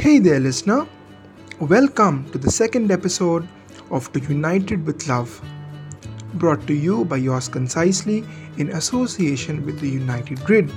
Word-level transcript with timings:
Hey 0.00 0.18
there, 0.18 0.40
listener. 0.40 0.86
Welcome 1.60 2.28
to 2.32 2.38
the 2.38 2.50
second 2.50 2.90
episode 2.90 3.48
of 3.90 4.12
The 4.12 4.20
United 4.20 4.84
with 4.84 5.06
Love, 5.06 5.40
brought 6.34 6.66
to 6.66 6.74
you 6.74 7.04
by 7.04 7.18
yours 7.18 7.48
concisely 7.48 8.24
in 8.58 8.70
association 8.70 9.64
with 9.64 9.78
the 9.78 9.88
United 9.88 10.44
Grid. 10.44 10.70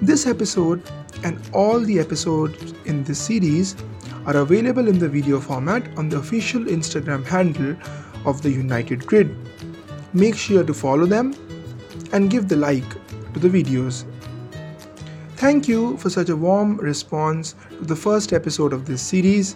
This 0.00 0.26
episode 0.26 0.88
and 1.24 1.40
all 1.52 1.80
the 1.80 1.98
episodes 1.98 2.74
in 2.84 3.02
this 3.02 3.20
series 3.20 3.74
are 4.24 4.36
available 4.36 4.86
in 4.86 5.00
the 5.00 5.08
video 5.08 5.40
format 5.40 5.86
on 5.98 6.08
the 6.08 6.18
official 6.18 6.62
Instagram 6.64 7.26
handle 7.26 7.76
of 8.24 8.40
the 8.40 8.50
United 8.50 9.04
Grid. 9.04 9.36
Make 10.14 10.36
sure 10.36 10.62
to 10.62 10.72
follow 10.72 11.06
them 11.06 11.34
and 12.12 12.30
give 12.30 12.48
the 12.48 12.56
like 12.56 12.88
to 13.34 13.40
the 13.40 13.48
videos. 13.48 14.04
Thank 15.36 15.68
you 15.68 15.98
for 15.98 16.08
such 16.08 16.30
a 16.30 16.34
warm 16.34 16.78
response 16.78 17.54
to 17.68 17.84
the 17.84 17.94
first 17.94 18.32
episode 18.32 18.72
of 18.72 18.86
this 18.86 19.02
series, 19.02 19.54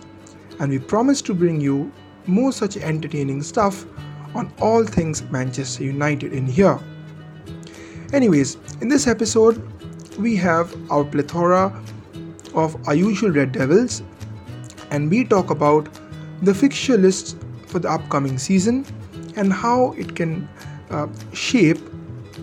and 0.58 0.70
we 0.70 0.78
promise 0.78 1.22
to 1.22 1.32
bring 1.32 1.58
you 1.58 1.90
more 2.26 2.52
such 2.52 2.76
entertaining 2.76 3.42
stuff 3.42 3.86
on 4.34 4.52
all 4.60 4.84
things 4.84 5.22
Manchester 5.30 5.84
United 5.84 6.34
in 6.34 6.46
here. 6.46 6.78
Anyways, 8.12 8.58
in 8.82 8.88
this 8.88 9.06
episode, 9.06 9.56
we 10.18 10.36
have 10.36 10.70
our 10.92 11.02
plethora 11.02 11.72
of 12.54 12.76
our 12.86 12.94
usual 12.94 13.30
Red 13.30 13.52
Devils, 13.52 14.02
and 14.90 15.10
we 15.10 15.24
talk 15.24 15.48
about 15.48 15.88
the 16.42 16.52
fixture 16.52 16.98
lists 16.98 17.36
for 17.68 17.78
the 17.78 17.88
upcoming 17.88 18.36
season 18.36 18.84
and 19.36 19.50
how 19.50 19.92
it 19.92 20.14
can 20.14 20.46
uh, 20.90 21.06
shape 21.32 21.78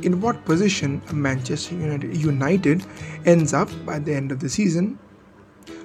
in 0.03 0.21
what 0.21 0.45
position 0.45 1.01
Manchester 1.11 1.75
United, 1.75 2.85
ends 3.25 3.53
up 3.53 3.69
by 3.85 3.99
the 3.99 4.13
end 4.13 4.31
of 4.31 4.39
the 4.39 4.49
season. 4.49 4.97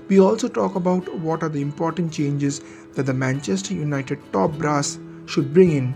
We 0.08 0.20
also 0.20 0.48
talk 0.48 0.74
about 0.74 1.14
what 1.18 1.42
are 1.42 1.48
the 1.48 1.62
important 1.62 2.12
changes 2.12 2.60
that 2.94 3.06
the 3.06 3.14
Manchester 3.14 3.74
United 3.74 4.20
top 4.32 4.52
brass 4.52 4.98
should 5.26 5.54
bring 5.54 5.72
in 5.72 5.94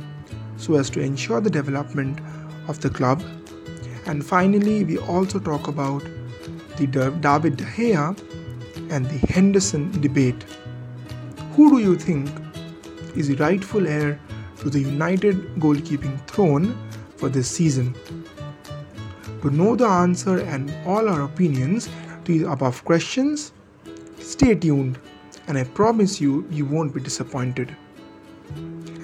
so 0.56 0.74
as 0.76 0.88
to 0.90 1.00
ensure 1.00 1.40
the 1.40 1.50
development 1.50 2.20
of 2.68 2.80
the 2.80 2.90
club. 2.90 3.22
And 4.06 4.24
finally, 4.24 4.84
we 4.84 4.98
also 4.98 5.38
talk 5.38 5.68
about 5.68 6.02
the 6.78 6.86
David 6.86 7.56
De 7.56 7.64
Gea 7.64 8.16
and 8.90 9.06
the 9.06 9.26
Henderson 9.32 9.90
debate. 10.00 10.44
Who 11.54 11.70
do 11.70 11.78
you 11.78 11.96
think 11.96 12.30
is 13.16 13.28
the 13.28 13.34
rightful 13.36 13.86
heir 13.86 14.20
to 14.58 14.70
the 14.70 14.80
United 14.80 15.36
goalkeeping 15.56 16.26
throne 16.26 16.76
for 17.16 17.28
this 17.28 17.48
season. 17.48 17.94
To 19.42 19.50
know 19.50 19.76
the 19.76 19.86
answer 19.86 20.40
and 20.40 20.72
all 20.86 21.08
our 21.08 21.22
opinions 21.22 21.88
to 22.24 22.38
the 22.38 22.50
above 22.50 22.84
questions, 22.84 23.52
stay 24.18 24.54
tuned 24.54 24.98
and 25.48 25.56
I 25.56 25.64
promise 25.64 26.20
you, 26.20 26.46
you 26.50 26.64
won't 26.64 26.92
be 26.92 27.00
disappointed. 27.00 27.74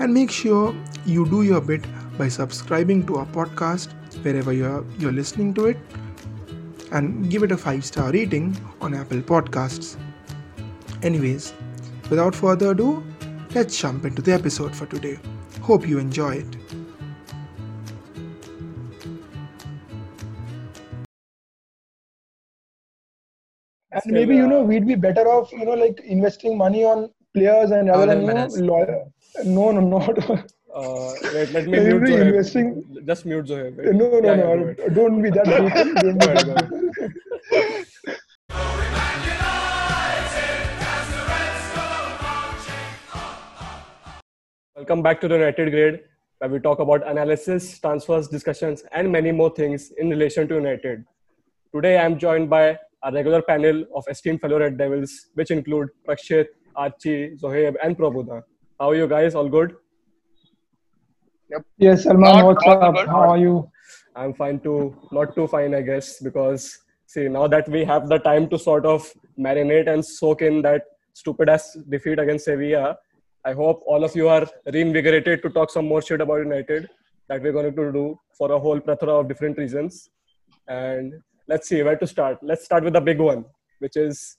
And 0.01 0.13
make 0.13 0.31
sure 0.31 0.75
you 1.07 1.29
do 1.29 1.43
your 1.43 1.61
bit 1.61 1.85
by 2.19 2.29
subscribing 2.29 3.07
to 3.07 3.17
our 3.17 3.27
podcast 3.27 3.93
wherever 4.25 4.53
you're, 4.53 4.85
you're 4.99 5.13
listening 5.13 5.55
to 5.55 5.67
it 5.67 5.79
and 6.91 7.31
give 7.31 7.43
it 7.43 7.53
a 7.53 7.57
5 7.57 7.85
star 7.85 8.11
rating 8.13 8.57
on 8.81 8.95
Apple 8.95 9.23
Podcasts. 9.23 9.97
Anyways, 11.03 11.55
without 12.11 12.35
further 12.35 12.73
ado, 12.73 13.03
let's 13.55 13.79
jump 13.79 14.05
into 14.05 14.21
the 14.21 14.33
episode 14.33 14.75
for 14.75 14.87
today. 14.87 15.19
Hope 15.61 15.87
you 15.87 15.99
enjoy 15.99 16.37
it. 16.37 16.62
And 24.05 24.13
maybe 24.13 24.35
you 24.35 24.47
know 24.47 24.63
we'd 24.63 24.87
be 24.87 24.95
better 24.95 25.27
off 25.29 25.53
you 25.53 25.65
know 25.65 25.75
like 25.75 26.01
investing 26.01 26.57
money 26.57 26.85
on 26.85 27.09
players 27.35 27.71
and 27.71 27.89
rather 27.89 28.07
than 28.07 28.23
you 28.23 28.35
know 28.35 28.47
lawyer 28.73 29.05
no 29.45 29.71
no 29.71 29.81
not 29.81 30.19
uh, 30.75 31.13
wait, 31.35 31.51
let 31.53 31.67
me 31.67 31.79
mute 31.87 32.03
Zohaib. 32.03 32.27
investing 32.27 32.85
just 33.07 33.27
mute 33.27 33.47
Zohaib. 33.47 33.77
Wait. 33.77 33.95
no 33.95 34.09
no 34.09 34.29
yeah, 34.29 34.37
no 34.37 34.75
yeah, 34.79 34.89
don't 34.89 35.23
be 35.23 35.31
that 35.31 35.45
brutal 35.51 35.95
don't 35.95 36.19
be 36.19 36.27
that 36.27 36.69
brutal. 36.69 37.03
Welcome 44.75 45.03
back 45.03 45.21
to 45.21 45.29
the 45.29 45.37
United 45.37 45.71
Grade, 45.71 46.01
where 46.39 46.51
we 46.51 46.59
talk 46.59 46.81
about 46.81 47.07
analysis, 47.07 47.79
transfers, 47.79 48.27
discussions, 48.27 48.83
and 48.91 49.13
many 49.13 49.31
more 49.31 49.51
things 49.51 49.93
in 49.93 50.11
relation 50.11 50.49
to 50.49 50.57
United. 50.57 51.05
Today, 51.73 51.99
I'm 51.99 52.19
joined 52.19 52.51
by 52.51 52.79
a 53.05 53.13
regular 53.13 53.43
panel 53.43 53.85
of 53.95 54.05
esteemed 54.09 54.41
fellow 54.41 54.59
Red 54.59 54.79
Devils, 54.79 55.29
which 55.35 55.51
include 55.51 55.89
Prakshit, 56.09 56.47
Archie, 56.77 57.37
Zohaib, 57.37 57.75
and 57.83 57.97
Prabhuda. 57.97 58.43
How 58.79 58.91
are 58.91 58.95
you 58.95 59.07
guys? 59.07 59.35
All 59.35 59.49
good? 59.49 59.75
Yep. 61.51 61.67
Yes, 61.79 62.05
Salman, 62.05 62.47
what's 62.47 62.67
up? 62.67 62.97
How 63.07 63.31
are 63.31 63.39
you? 63.39 63.71
I'm 64.15 64.35
fine 64.35 64.61
too. 64.61 64.97
Not 65.11 65.35
too 65.35 65.47
fine, 65.47 65.75
I 65.75 65.83
guess, 65.83 66.21
because 66.21 66.79
see, 67.07 67.29
now 67.29 67.47
that 67.47 67.69
we 67.69 67.85
have 67.85 68.09
the 68.09 68.19
time 68.19 68.49
to 68.51 68.59
sort 68.59 68.87
of 68.87 69.11
marinate 69.39 69.89
and 69.89 70.05
soak 70.05 70.43
in 70.43 70.63
that 70.63 70.83
stupid 71.13 71.49
ass 71.49 71.77
defeat 71.89 72.19
against 72.19 72.47
Sevilla, 72.47 72.97
I 73.45 73.53
hope 73.53 73.83
all 73.87 74.05
of 74.05 74.15
you 74.15 74.29
are 74.29 74.47
reinvigorated 74.73 75.43
to 75.43 75.51
talk 75.51 75.71
some 75.71 75.87
more 75.87 76.01
shit 76.01 76.21
about 76.21 76.39
United 76.39 76.89
that 77.29 77.43
we're 77.43 77.53
going 77.53 77.75
to 77.75 77.93
do 77.93 78.19
for 78.37 78.53
a 78.53 78.59
whole 78.59 78.81
plethora 78.81 79.15
of 79.19 79.29
different 79.29 79.59
reasons. 79.59 80.11
And 80.69 81.15
let's 81.49 81.69
see 81.69 81.83
where 81.83 81.97
to 81.97 82.07
start. 82.07 82.39
Let's 82.43 82.65
start 82.65 82.85
with 82.85 82.95
the 82.95 83.01
big 83.01 83.19
one, 83.19 83.45
which 83.79 83.97
is 83.97 84.37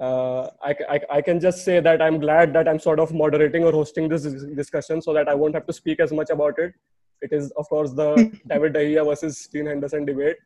uh, 0.00 0.48
I, 0.62 0.74
I, 0.88 1.00
I, 1.10 1.20
can 1.20 1.38
just 1.38 1.62
say 1.62 1.78
that 1.78 2.00
I'm 2.00 2.18
glad 2.18 2.54
that 2.54 2.66
I'm 2.66 2.78
sort 2.78 2.98
of 2.98 3.12
moderating 3.12 3.64
or 3.64 3.70
hosting 3.70 4.08
this 4.08 4.22
discussion 4.54 5.02
so 5.02 5.12
that 5.12 5.28
I 5.28 5.34
won't 5.34 5.54
have 5.54 5.66
to 5.66 5.74
speak 5.74 6.00
as 6.00 6.10
much 6.10 6.30
about 6.30 6.58
it. 6.58 6.72
It 7.20 7.34
is, 7.34 7.50
of 7.58 7.68
course, 7.68 7.92
the 7.92 8.14
David 8.46 8.72
Gea 8.72 9.04
versus 9.04 9.46
Dean 9.52 9.66
Henderson 9.66 10.06
debate 10.06 10.36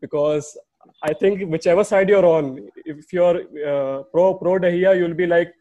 because 0.00 0.58
I 1.00 1.14
think 1.14 1.48
whichever 1.48 1.84
side 1.84 2.08
you're 2.08 2.26
on, 2.26 2.68
if 2.84 3.12
you're 3.12 3.38
uh, 3.64 4.02
pro 4.12 4.34
pro 4.34 4.58
Gea, 4.58 4.98
you'll 4.98 5.14
be 5.14 5.28
like, 5.28 5.54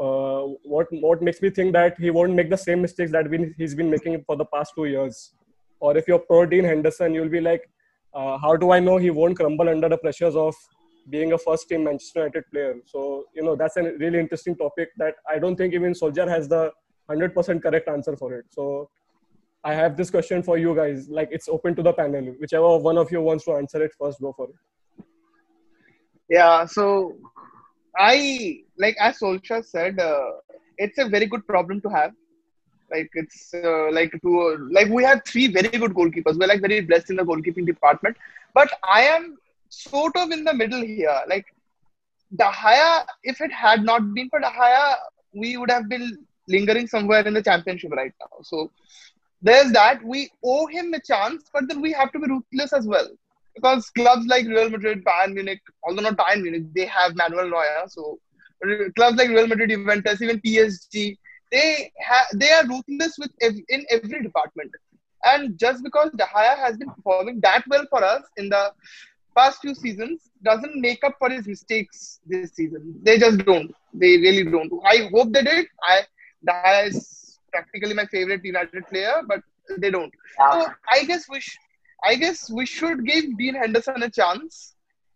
uh, 0.00 0.42
what 0.64 0.86
what 0.90 1.22
makes 1.22 1.42
me 1.42 1.50
think 1.50 1.72
that 1.72 1.98
he 1.98 2.10
won't 2.10 2.34
make 2.34 2.50
the 2.50 2.56
same 2.56 2.82
mistakes 2.82 3.10
that 3.10 3.26
he's 3.58 3.74
been 3.74 3.90
making 3.90 4.22
for 4.26 4.36
the 4.36 4.44
past 4.44 4.72
two 4.76 4.84
years. 4.84 5.32
Or 5.80 5.96
if 5.96 6.06
you're 6.06 6.20
pro 6.20 6.46
Dean 6.46 6.64
Henderson, 6.64 7.14
you'll 7.14 7.28
be 7.28 7.40
like, 7.40 7.68
uh, 8.14 8.38
how 8.38 8.56
do 8.56 8.70
I 8.70 8.80
know 8.80 8.96
he 8.96 9.10
won't 9.10 9.36
crumble 9.36 9.68
under 9.68 9.88
the 9.88 9.98
pressures 9.98 10.36
of 10.36 10.54
being 11.10 11.32
a 11.32 11.38
first 11.38 11.68
team 11.68 11.84
Manchester 11.84 12.20
United 12.20 12.44
player? 12.52 12.74
So, 12.86 13.24
you 13.34 13.42
know, 13.42 13.56
that's 13.56 13.76
a 13.76 13.82
really 13.98 14.18
interesting 14.18 14.56
topic 14.56 14.90
that 14.98 15.14
I 15.28 15.38
don't 15.38 15.56
think 15.56 15.74
even 15.74 15.92
Solskjaer 15.92 16.28
has 16.28 16.48
the 16.48 16.72
100% 17.10 17.62
correct 17.62 17.88
answer 17.88 18.16
for 18.16 18.34
it. 18.34 18.46
So, 18.50 18.88
I 19.64 19.74
have 19.74 19.96
this 19.96 20.10
question 20.10 20.42
for 20.42 20.58
you 20.58 20.74
guys. 20.74 21.08
Like, 21.08 21.28
it's 21.32 21.48
open 21.48 21.74
to 21.76 21.82
the 21.82 21.92
panel. 21.92 22.34
Whichever 22.38 22.76
one 22.78 22.98
of 22.98 23.10
you 23.10 23.22
wants 23.22 23.44
to 23.46 23.52
answer 23.54 23.82
it 23.82 23.92
first, 23.98 24.20
go 24.20 24.32
for 24.32 24.48
it. 24.48 25.04
Yeah, 26.28 26.66
so 26.66 27.12
I, 27.98 28.60
like, 28.78 28.96
as 29.00 29.18
Solskjaer 29.18 29.64
said, 29.64 29.98
uh, 29.98 30.32
it's 30.78 30.98
a 30.98 31.08
very 31.08 31.26
good 31.26 31.46
problem 31.46 31.80
to 31.82 31.88
have 31.88 32.12
like 32.94 33.10
it's 33.22 33.54
uh, 33.54 33.90
like 33.98 34.14
uh, 34.24 34.56
like 34.76 34.88
we 34.88 35.02
have 35.04 35.22
three 35.24 35.46
very 35.48 35.68
good 35.82 35.94
goalkeepers. 35.94 36.38
We're 36.38 36.52
like 36.52 36.60
very 36.68 36.80
blessed 36.80 37.10
in 37.10 37.16
the 37.16 37.24
goalkeeping 37.30 37.66
department. 37.66 38.16
But 38.54 38.70
I 38.98 39.02
am 39.16 39.36
sort 39.68 40.16
of 40.16 40.30
in 40.30 40.44
the 40.44 40.54
middle 40.54 40.82
here. 40.82 41.20
Like 41.28 41.46
Gea, 42.42 43.04
if 43.22 43.40
it 43.40 43.52
had 43.52 43.84
not 43.84 44.14
been 44.14 44.28
for 44.30 44.40
Gea, 44.40 44.94
we 45.34 45.56
would 45.56 45.70
have 45.70 45.88
been 45.88 46.06
lingering 46.48 46.86
somewhere 46.86 47.26
in 47.26 47.34
the 47.34 47.42
championship 47.42 47.92
right 47.92 48.12
now. 48.20 48.42
So 48.42 48.70
there's 49.42 49.72
that. 49.72 50.02
We 50.04 50.30
owe 50.44 50.66
him 50.66 50.94
a 50.94 51.00
chance, 51.00 51.44
but 51.52 51.68
then 51.68 51.80
we 51.80 51.92
have 51.92 52.12
to 52.12 52.18
be 52.18 52.28
ruthless 52.28 52.72
as 52.72 52.86
well. 52.86 53.08
Because 53.54 53.90
clubs 53.90 54.26
like 54.26 54.46
Real 54.46 54.70
Madrid, 54.70 55.04
Bayern 55.04 55.34
Munich, 55.34 55.60
although 55.84 56.02
not 56.02 56.16
Bayern 56.16 56.42
Munich, 56.42 56.64
they 56.74 56.86
have 56.86 57.14
Manuel 57.16 57.50
Neuer. 57.50 57.84
So 57.88 58.18
clubs 58.96 59.16
like 59.16 59.28
Real 59.28 59.46
Madrid, 59.46 59.70
Juventus, 59.70 60.22
even 60.22 60.40
PSG, 60.40 61.16
they 61.54 61.92
have 62.10 62.28
they 62.42 62.52
are 62.58 62.66
ruthless 62.74 63.18
with 63.24 63.32
ev- 63.50 63.66
in 63.78 63.86
every 63.96 64.22
department. 64.22 64.72
And 65.24 65.58
just 65.58 65.84
because 65.84 66.10
Gea 66.20 66.56
has 66.64 66.78
been 66.78 66.90
performing 66.90 67.40
that 67.42 67.64
well 67.68 67.86
for 67.90 68.04
us 68.04 68.24
in 68.38 68.50
the 68.50 68.72
past 69.36 69.60
few 69.62 69.74
seasons 69.74 70.30
doesn't 70.44 70.80
make 70.80 71.04
up 71.04 71.14
for 71.18 71.30
his 71.30 71.48
mistakes 71.48 72.20
this 72.32 72.52
season. 72.54 73.00
They 73.04 73.18
just 73.18 73.38
don't. 73.40 73.72
They 73.94 74.16
really 74.18 74.44
don't. 74.50 74.72
I 74.84 75.08
hope 75.12 75.32
they 75.32 75.42
did. 75.42 75.66
I 75.88 76.02
Gea 76.48 76.88
is 76.88 77.40
practically 77.52 77.94
my 77.94 78.06
favorite 78.06 78.44
United 78.44 78.86
player, 78.88 79.22
but 79.28 79.42
they 79.78 79.90
don't. 79.90 80.12
So 80.50 80.66
I 80.90 81.04
guess 81.04 81.28
we 81.28 81.40
sh- 81.40 81.58
I 82.04 82.16
guess 82.16 82.50
we 82.50 82.66
should 82.66 83.04
give 83.06 83.36
Dean 83.38 83.54
Henderson 83.56 84.02
a 84.02 84.10
chance, 84.10 84.74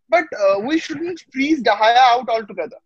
but 0.08 0.24
uh, 0.38 0.60
we 0.60 0.78
shouldn't 0.78 1.22
freeze 1.32 1.62
Gea 1.62 1.96
out 2.12 2.28
altogether. 2.28 2.78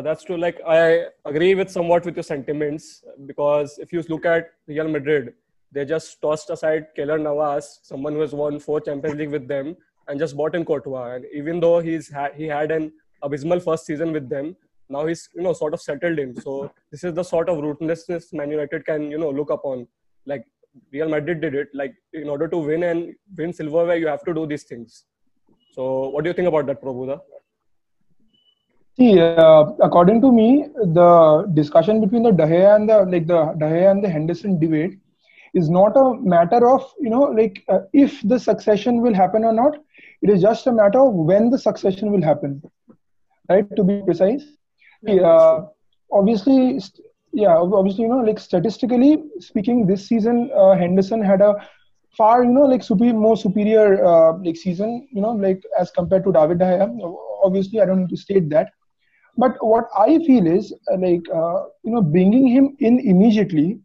That's 0.00 0.24
true. 0.24 0.36
Like 0.36 0.60
I 0.66 1.06
agree 1.24 1.54
with 1.54 1.70
somewhat 1.70 2.04
with 2.04 2.16
your 2.16 2.22
sentiments 2.22 3.04
because 3.26 3.78
if 3.78 3.92
you 3.92 4.02
look 4.08 4.24
at 4.24 4.50
Real 4.66 4.88
Madrid, 4.88 5.34
they 5.72 5.84
just 5.84 6.20
tossed 6.22 6.50
aside 6.50 6.86
Keylor 6.96 7.20
Navas, 7.20 7.80
someone 7.82 8.14
who 8.14 8.20
has 8.20 8.32
won 8.32 8.58
four 8.58 8.80
Champions 8.80 9.16
League 9.16 9.30
with 9.30 9.48
them, 9.48 9.76
and 10.08 10.18
just 10.18 10.36
bought 10.36 10.54
in 10.54 10.64
Courtois. 10.64 11.16
And 11.16 11.24
even 11.32 11.60
though 11.60 11.80
he's 11.80 12.10
ha- 12.10 12.34
he 12.34 12.44
had 12.44 12.70
an 12.70 12.92
abysmal 13.22 13.60
first 13.60 13.86
season 13.86 14.12
with 14.12 14.28
them, 14.28 14.56
now 14.88 15.06
he's 15.06 15.28
you 15.34 15.42
know 15.42 15.52
sort 15.52 15.74
of 15.74 15.80
settled 15.80 16.18
in. 16.18 16.34
So 16.40 16.72
this 16.90 17.04
is 17.04 17.14
the 17.14 17.24
sort 17.24 17.48
of 17.48 17.58
ruthlessness 17.58 18.32
Man 18.32 18.50
United 18.50 18.86
can 18.86 19.10
you 19.10 19.18
know 19.18 19.30
look 19.30 19.50
upon. 19.50 19.86
Like 20.26 20.46
Real 20.92 21.08
Madrid 21.08 21.40
did 21.40 21.54
it. 21.54 21.68
Like 21.74 21.94
in 22.12 22.28
order 22.28 22.48
to 22.48 22.58
win 22.58 22.84
and 22.84 23.14
win 23.36 23.52
silverware, 23.52 23.96
you 23.96 24.06
have 24.06 24.24
to 24.24 24.34
do 24.34 24.46
these 24.46 24.64
things. 24.64 25.04
So 25.72 26.08
what 26.08 26.24
do 26.24 26.30
you 26.30 26.34
think 26.34 26.48
about 26.48 26.66
that, 26.66 26.80
Prabhuda? 26.80 27.20
See, 28.96 29.20
uh, 29.20 29.64
according 29.82 30.20
to 30.20 30.30
me, 30.30 30.68
the 30.76 31.50
discussion 31.52 32.00
between 32.00 32.22
the 32.22 32.30
De 32.30 32.44
Gea 32.46 32.76
and 32.76 32.88
the 32.88 32.98
like 33.04 33.26
the 33.26 33.46
De 33.58 33.66
Gea 33.66 33.90
and 33.90 34.04
the 34.04 34.08
Henderson 34.08 34.60
debate 34.60 34.98
is 35.52 35.68
not 35.68 35.96
a 35.96 36.14
matter 36.20 36.68
of 36.70 36.82
you 37.00 37.10
know 37.10 37.22
like 37.22 37.64
uh, 37.68 37.80
if 37.92 38.20
the 38.22 38.38
succession 38.38 39.00
will 39.00 39.14
happen 39.14 39.44
or 39.44 39.52
not. 39.52 39.76
It 40.22 40.30
is 40.30 40.40
just 40.40 40.68
a 40.68 40.72
matter 40.72 41.00
of 41.00 41.12
when 41.12 41.50
the 41.50 41.58
succession 41.58 42.12
will 42.12 42.22
happen, 42.22 42.62
right? 43.48 43.66
To 43.76 43.82
be 43.82 44.00
precise. 44.02 44.44
Yeah, 45.02 45.22
uh, 45.22 45.66
obviously, 46.12 46.80
yeah, 47.32 47.56
obviously, 47.56 48.04
you 48.04 48.08
know, 48.08 48.20
like 48.20 48.38
statistically 48.38 49.24
speaking, 49.40 49.86
this 49.86 50.06
season 50.06 50.50
uh, 50.56 50.76
Henderson 50.76 51.20
had 51.20 51.40
a 51.40 51.56
far, 52.16 52.44
you 52.44 52.50
know, 52.50 52.62
like 52.62 52.84
super, 52.84 53.12
more 53.12 53.36
superior 53.36 54.06
uh, 54.06 54.38
like 54.38 54.56
season, 54.56 55.08
you 55.10 55.20
know, 55.20 55.32
like 55.32 55.60
as 55.78 55.90
compared 55.90 56.24
to 56.24 56.32
David 56.32 56.60
De 56.60 56.64
Gea. 56.64 57.16
Obviously, 57.42 57.80
I 57.80 57.86
don't 57.86 58.00
need 58.02 58.10
to 58.10 58.16
state 58.16 58.48
that 58.50 58.70
but 59.36 59.56
what 59.60 59.88
I 59.98 60.18
feel 60.24 60.46
is 60.46 60.72
uh, 60.92 60.96
like 60.98 61.22
uh, 61.34 61.64
you 61.82 61.92
know 61.92 62.02
bringing 62.02 62.46
him 62.48 62.76
in 62.80 63.00
immediately, 63.00 63.78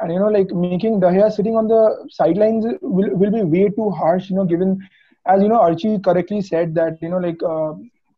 and 0.00 0.12
you 0.12 0.18
know 0.18 0.28
like 0.28 0.50
making 0.52 0.94
Gea 0.94 1.24
sitting 1.26 1.50
on 1.50 1.62
the 1.62 2.06
sidelines 2.06 2.60
will 2.80 3.10
will 3.14 3.30
be 3.30 3.42
way 3.42 3.68
too 3.68 3.90
harsh. 3.90 4.30
You 4.30 4.36
know, 4.36 4.44
given 4.44 4.78
as 5.26 5.42
you 5.42 5.48
know 5.48 5.60
Archie 5.60 5.98
correctly 5.98 6.40
said 6.42 6.74
that 6.74 6.98
you 7.02 7.08
know 7.08 7.18
like 7.18 7.42
uh, 7.42 7.74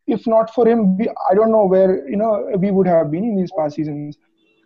if 0.06 0.26
not 0.26 0.54
for 0.54 0.66
him, 0.68 0.96
we, 0.96 1.08
I 1.30 1.34
don't 1.34 1.50
know 1.52 1.64
where 1.66 2.08
you 2.08 2.16
know 2.16 2.50
we 2.58 2.70
would 2.70 2.86
have 2.86 3.10
been 3.10 3.24
in 3.24 3.36
these 3.36 3.52
past 3.58 3.76
seasons. 3.76 4.16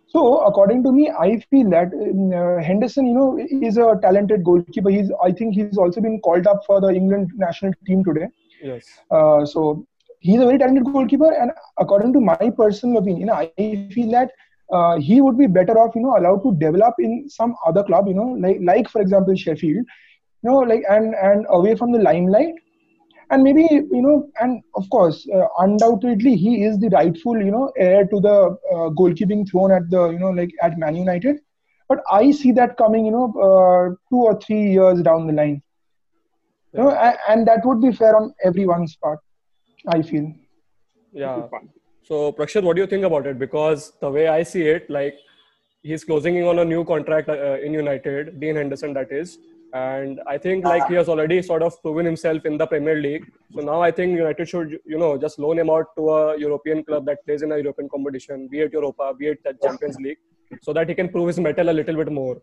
So 0.07 0.39
according 0.41 0.83
to 0.83 0.91
me, 0.91 1.09
I 1.09 1.39
feel 1.49 1.69
that 1.69 1.91
uh, 1.93 2.61
Henderson, 2.61 3.07
you 3.07 3.13
know, 3.13 3.39
is 3.39 3.77
a 3.77 3.97
talented 4.01 4.43
goalkeeper. 4.43 4.89
He's 4.89 5.09
I 5.23 5.31
think 5.31 5.55
he's 5.55 5.77
also 5.77 6.01
been 6.01 6.19
called 6.19 6.47
up 6.47 6.59
for 6.65 6.79
the 6.81 6.89
England 6.89 7.31
national 7.35 7.71
team 7.85 8.03
today. 8.03 8.27
Yes. 8.61 8.85
Uh, 9.09 9.45
so 9.45 9.85
he's 10.21 10.39
a 10.39 10.45
very 10.45 10.57
talented 10.57 10.85
goalkeeper, 10.85 11.33
and 11.33 11.51
according 11.77 12.13
to 12.13 12.21
my 12.21 12.51
personal 12.57 12.99
opinion, 12.99 13.29
I 13.29 13.51
feel 13.93 14.11
that 14.11 14.31
uh, 14.71 14.97
he 14.97 15.19
would 15.19 15.37
be 15.37 15.47
better 15.47 15.77
off, 15.77 15.95
you 15.95 16.01
know, 16.01 16.15
allowed 16.17 16.43
to 16.43 16.55
develop 16.55 16.95
in 16.99 17.27
some 17.29 17.55
other 17.65 17.83
club, 17.83 18.07
you 18.07 18.13
know, 18.13 18.29
like 18.45 18.59
like 18.61 18.89
for 18.89 19.01
example 19.01 19.35
Sheffield, 19.35 19.85
you 20.43 20.49
know, 20.49 20.59
like 20.59 20.83
and 20.89 21.15
and 21.15 21.45
away 21.49 21.75
from 21.75 21.91
the 21.91 21.99
limelight, 21.99 22.53
and 23.31 23.43
maybe 23.43 23.63
you 23.69 24.01
know, 24.01 24.29
and 24.39 24.61
of 24.75 24.89
course, 24.89 25.27
uh, 25.35 25.47
undoubtedly 25.59 26.35
he 26.35 26.63
is 26.63 26.79
the 26.79 26.89
rightful, 26.89 27.37
you 27.37 27.51
know, 27.51 27.71
heir 27.77 28.05
to 28.05 28.19
the 28.19 28.37
uh, 28.73 28.89
goalkeeping 29.01 29.49
throne 29.49 29.71
at 29.71 29.89
the, 29.89 30.09
you 30.09 30.19
know, 30.19 30.29
like 30.29 30.51
at 30.61 30.77
Man 30.77 30.95
United, 30.95 31.39
but 31.89 31.99
I 32.11 32.31
see 32.31 32.51
that 32.53 32.77
coming, 32.77 33.05
you 33.05 33.11
know, 33.11 33.27
uh, 33.49 33.95
two 34.09 34.21
or 34.29 34.39
three 34.39 34.71
years 34.71 35.01
down 35.01 35.27
the 35.27 35.33
line. 35.33 35.61
You 36.73 36.83
know, 36.83 36.91
and, 36.91 37.17
and 37.27 37.47
that 37.47 37.65
would 37.65 37.81
be 37.81 37.91
fair 37.91 38.15
on 38.15 38.33
everyone's 38.45 38.95
part. 38.95 39.19
I 39.87 40.01
feel. 40.01 40.33
Yeah. 41.11 41.47
So 42.03 42.31
Prakshit, 42.31 42.63
what 42.63 42.75
do 42.75 42.81
you 42.81 42.87
think 42.87 43.03
about 43.05 43.27
it? 43.27 43.37
Because 43.37 43.93
the 43.99 44.09
way 44.09 44.27
I 44.27 44.43
see 44.43 44.63
it, 44.63 44.89
like 44.89 45.15
he's 45.83 46.03
closing 46.03 46.35
in 46.35 46.45
on 46.45 46.59
a 46.59 46.65
new 46.65 46.83
contract 46.83 47.29
uh, 47.29 47.57
in 47.59 47.73
United, 47.73 48.39
Dean 48.39 48.55
Henderson, 48.55 48.93
that 48.93 49.11
is, 49.11 49.37
and 49.73 50.19
I 50.27 50.37
think 50.37 50.65
like 50.65 50.87
he 50.87 50.95
has 50.95 51.07
already 51.07 51.41
sort 51.41 51.63
of 51.63 51.81
proven 51.81 52.05
himself 52.05 52.45
in 52.45 52.57
the 52.57 52.67
Premier 52.67 52.95
League. 52.95 53.31
So 53.53 53.61
now 53.61 53.81
I 53.81 53.91
think 53.91 54.17
United 54.17 54.49
should, 54.49 54.79
you 54.85 54.97
know, 54.97 55.17
just 55.17 55.39
loan 55.39 55.59
him 55.59 55.69
out 55.69 55.95
to 55.95 56.09
a 56.09 56.39
European 56.39 56.83
club 56.83 57.05
that 57.05 57.25
plays 57.25 57.41
in 57.41 57.51
a 57.51 57.57
European 57.57 57.87
competition, 57.87 58.47
be 58.47 58.61
it 58.61 58.73
Europa, 58.73 59.13
be 59.17 59.27
it 59.27 59.43
the 59.43 59.53
Champions 59.63 59.97
League, 59.97 60.17
so 60.61 60.73
that 60.73 60.89
he 60.89 60.95
can 60.95 61.09
prove 61.09 61.27
his 61.27 61.39
mettle 61.39 61.69
a 61.69 61.71
little 61.71 61.95
bit 61.95 62.11
more. 62.11 62.41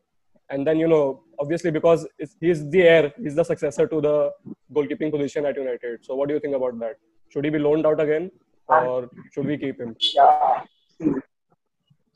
And 0.51 0.67
then 0.67 0.79
you 0.79 0.89
know, 0.89 1.25
obviously, 1.39 1.71
because 1.71 2.07
he's 2.41 2.69
the 2.71 2.83
heir, 2.83 3.13
he's 3.23 3.35
the 3.35 3.45
successor 3.45 3.87
to 3.87 4.01
the 4.01 4.33
goalkeeping 4.73 5.11
position 5.11 5.45
at 5.45 5.57
United. 5.57 6.05
So 6.05 6.15
what 6.15 6.29
do 6.29 6.35
you 6.35 6.41
think 6.41 6.57
about 6.57 6.79
that? 6.79 6.97
Should 7.31 7.45
he 7.45 7.51
be 7.51 7.59
loaned 7.59 7.87
out 7.87 8.01
again, 8.01 8.31
ah. 8.69 8.85
or 8.85 9.11
should 9.33 9.47
we 9.47 9.59
keep 9.59 9.81
him? 9.81 9.97
Yeah, 10.15 10.65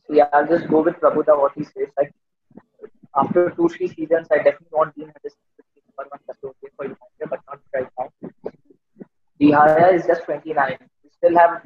yeah. 0.08 0.28
I'll 0.32 0.46
just 0.46 0.68
go 0.68 0.82
with 0.82 0.94
Prabhuda 0.96 1.38
what 1.38 1.52
he 1.54 1.64
says. 1.64 1.88
Like 1.98 2.12
after 3.14 3.50
two 3.50 3.68
three 3.68 3.88
seasons, 3.88 4.28
I 4.30 4.38
definitely 4.38 4.68
want 4.72 4.94
Dean 4.94 5.06
Henderson 5.06 5.38
to 5.56 5.62
be 5.74 5.82
number 5.86 6.08
one 6.10 6.20
custodian 6.26 6.72
for 6.76 6.84
United, 6.84 7.30
but 7.30 7.40
not 7.48 7.60
right 7.74 7.88
now. 7.98 8.08
Gea 9.40 9.94
is 9.94 10.06
just 10.06 10.24
29. 10.24 10.78
We 11.04 11.10
still 11.10 11.38
have. 11.38 11.62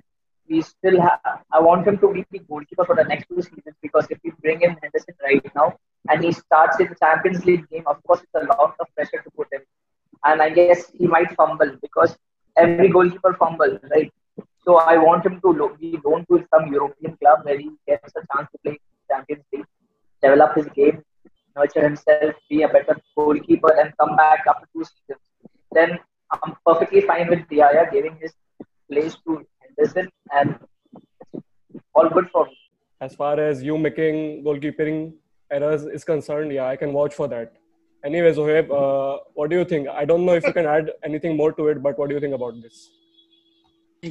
We 0.49 0.62
still 0.62 1.00
have. 1.00 1.40
I 1.52 1.60
want 1.60 1.87
him 1.87 1.99
to 1.99 2.12
be 2.12 2.25
the 2.31 2.38
goalkeeper 2.38 2.84
for 2.84 2.96
the 2.96 3.04
next 3.04 3.28
two 3.28 3.42
seasons 3.42 3.76
because 3.82 4.06
if 4.10 4.19
we 4.25 4.32
bring 4.40 4.62
in 4.62 4.76
Henderson 4.82 5.14
right 5.22 5.54
now 5.54 5.76
and 6.08 6.25
he 6.25 6.32
starts 6.32 6.78
in 6.81 6.88
the 6.88 6.94
Champions 6.94 7.44
League 7.44 7.69
game, 7.69 7.82
of 7.87 8.02
course 8.04 8.20
it's 8.22 8.34
a 8.34 8.46
lot 8.46 8.76
of 8.81 8.87
pressure 8.94 9.22
to 9.22 9.31
put 9.37 9.52
him. 9.52 9.62
And 10.25 10.40
I 10.40 10.50
guess 10.50 10.90
he 10.90 11.06
might 11.06 11.34
fumble 11.34 11.76
because 11.82 12.16
every 12.56 12.88
goalkeeper 12.88 13.35
fumbles, 13.38 13.79
right? 13.91 14.12
So 14.64 14.76
I 14.76 14.97
want 14.97 15.25
him 15.25 15.41
to 15.41 15.49
lo- 15.49 15.76
be 15.81 15.99
loaned 16.05 16.26
to 16.31 16.44
some 16.53 16.73
European 16.73 17.17
club 17.19 17.44
where 17.44 17.58
he 17.58 17.70
gets 17.87 18.12
a 18.17 18.23
chance 18.32 18.49
to 18.53 18.58
play 18.64 18.79
Champions 19.11 19.44
League, 19.53 19.64
develop 20.23 20.56
his 20.56 20.67
game, 20.75 21.03
nurture 21.56 21.82
himself, 21.82 22.35
be 22.50 22.62
a 22.62 22.69
better 22.69 22.97
goalkeeper, 23.17 23.73
and 23.81 23.93
come 23.99 24.17
back 24.17 24.44
after 24.49 24.67
two 24.75 24.85
seasons. 24.85 25.23
Then 25.73 25.99
I'm 26.31 26.56
perfectly 26.67 27.03
fine 27.03 27.29
with 27.29 27.41
Gea 27.49 27.93
giving 27.93 28.17
his 28.20 28.32
place 28.91 29.17
to 29.26 29.44
Henderson, 29.61 30.09
and 30.35 30.59
all 31.94 32.09
good 32.09 32.29
for 32.31 32.47
me. 32.47 32.59
As 33.00 33.14
far 33.14 33.38
as 33.38 33.62
you 33.62 33.79
making 33.79 34.43
goalkeeping 34.44 35.14
errors 35.50 35.82
is 35.85 36.02
concerned, 36.05 36.52
yeah, 36.52 36.67
I 36.67 36.76
can 36.76 36.93
vouch 36.93 37.14
for 37.14 37.29
that. 37.29 37.52
Anyways, 38.04 38.37
Zohaib, 38.37 38.70
uh, 38.70 39.19
what 39.34 39.50
do 39.50 39.56
you 39.56 39.64
think? 39.64 39.88
I 39.88 40.04
don't 40.04 40.25
know 40.25 40.34
if 40.34 40.44
you 40.44 40.52
can 40.52 40.66
add 40.66 40.93
anything 41.04 41.37
more 41.37 41.52
to 41.52 41.69
it, 41.69 41.82
but 41.82 41.98
what 41.98 42.08
do 42.08 42.14
you 42.14 42.20
think 42.20 42.34
about 42.34 42.54
this? 42.62 42.90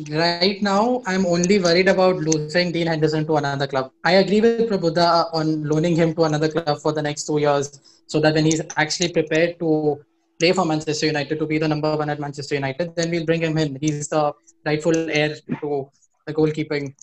Right 0.09 0.61
now, 0.61 1.01
I'm 1.05 1.25
only 1.25 1.59
worried 1.59 1.87
about 1.87 2.17
losing 2.17 2.71
Dean 2.71 2.87
Henderson 2.87 3.25
to 3.27 3.37
another 3.37 3.67
club. 3.67 3.91
I 4.03 4.13
agree 4.13 4.41
with 4.41 4.69
Prabhuda 4.69 5.33
on 5.33 5.63
loaning 5.63 5.95
him 5.95 6.13
to 6.15 6.23
another 6.23 6.49
club 6.49 6.79
for 6.79 6.91
the 6.91 7.01
next 7.01 7.25
two 7.25 7.37
years 7.37 7.79
so 8.07 8.19
that 8.19 8.33
when 8.33 8.45
he's 8.45 8.61
actually 8.75 9.13
prepared 9.13 9.57
to 9.59 10.03
play 10.39 10.51
for 10.51 10.65
Manchester 10.65 11.05
United, 11.05 11.39
to 11.39 11.45
be 11.45 11.59
the 11.59 11.67
number 11.67 11.95
one 11.95 12.09
at 12.09 12.19
Manchester 12.19 12.55
United, 12.55 12.95
then 12.95 13.09
we'll 13.11 13.25
bring 13.25 13.41
him 13.41 13.57
in. 13.57 13.77
He's 13.79 14.09
the 14.09 14.33
rightful 14.65 15.09
heir 15.09 15.35
to 15.61 15.89
the 16.25 16.33
goalkeeping 16.33 16.93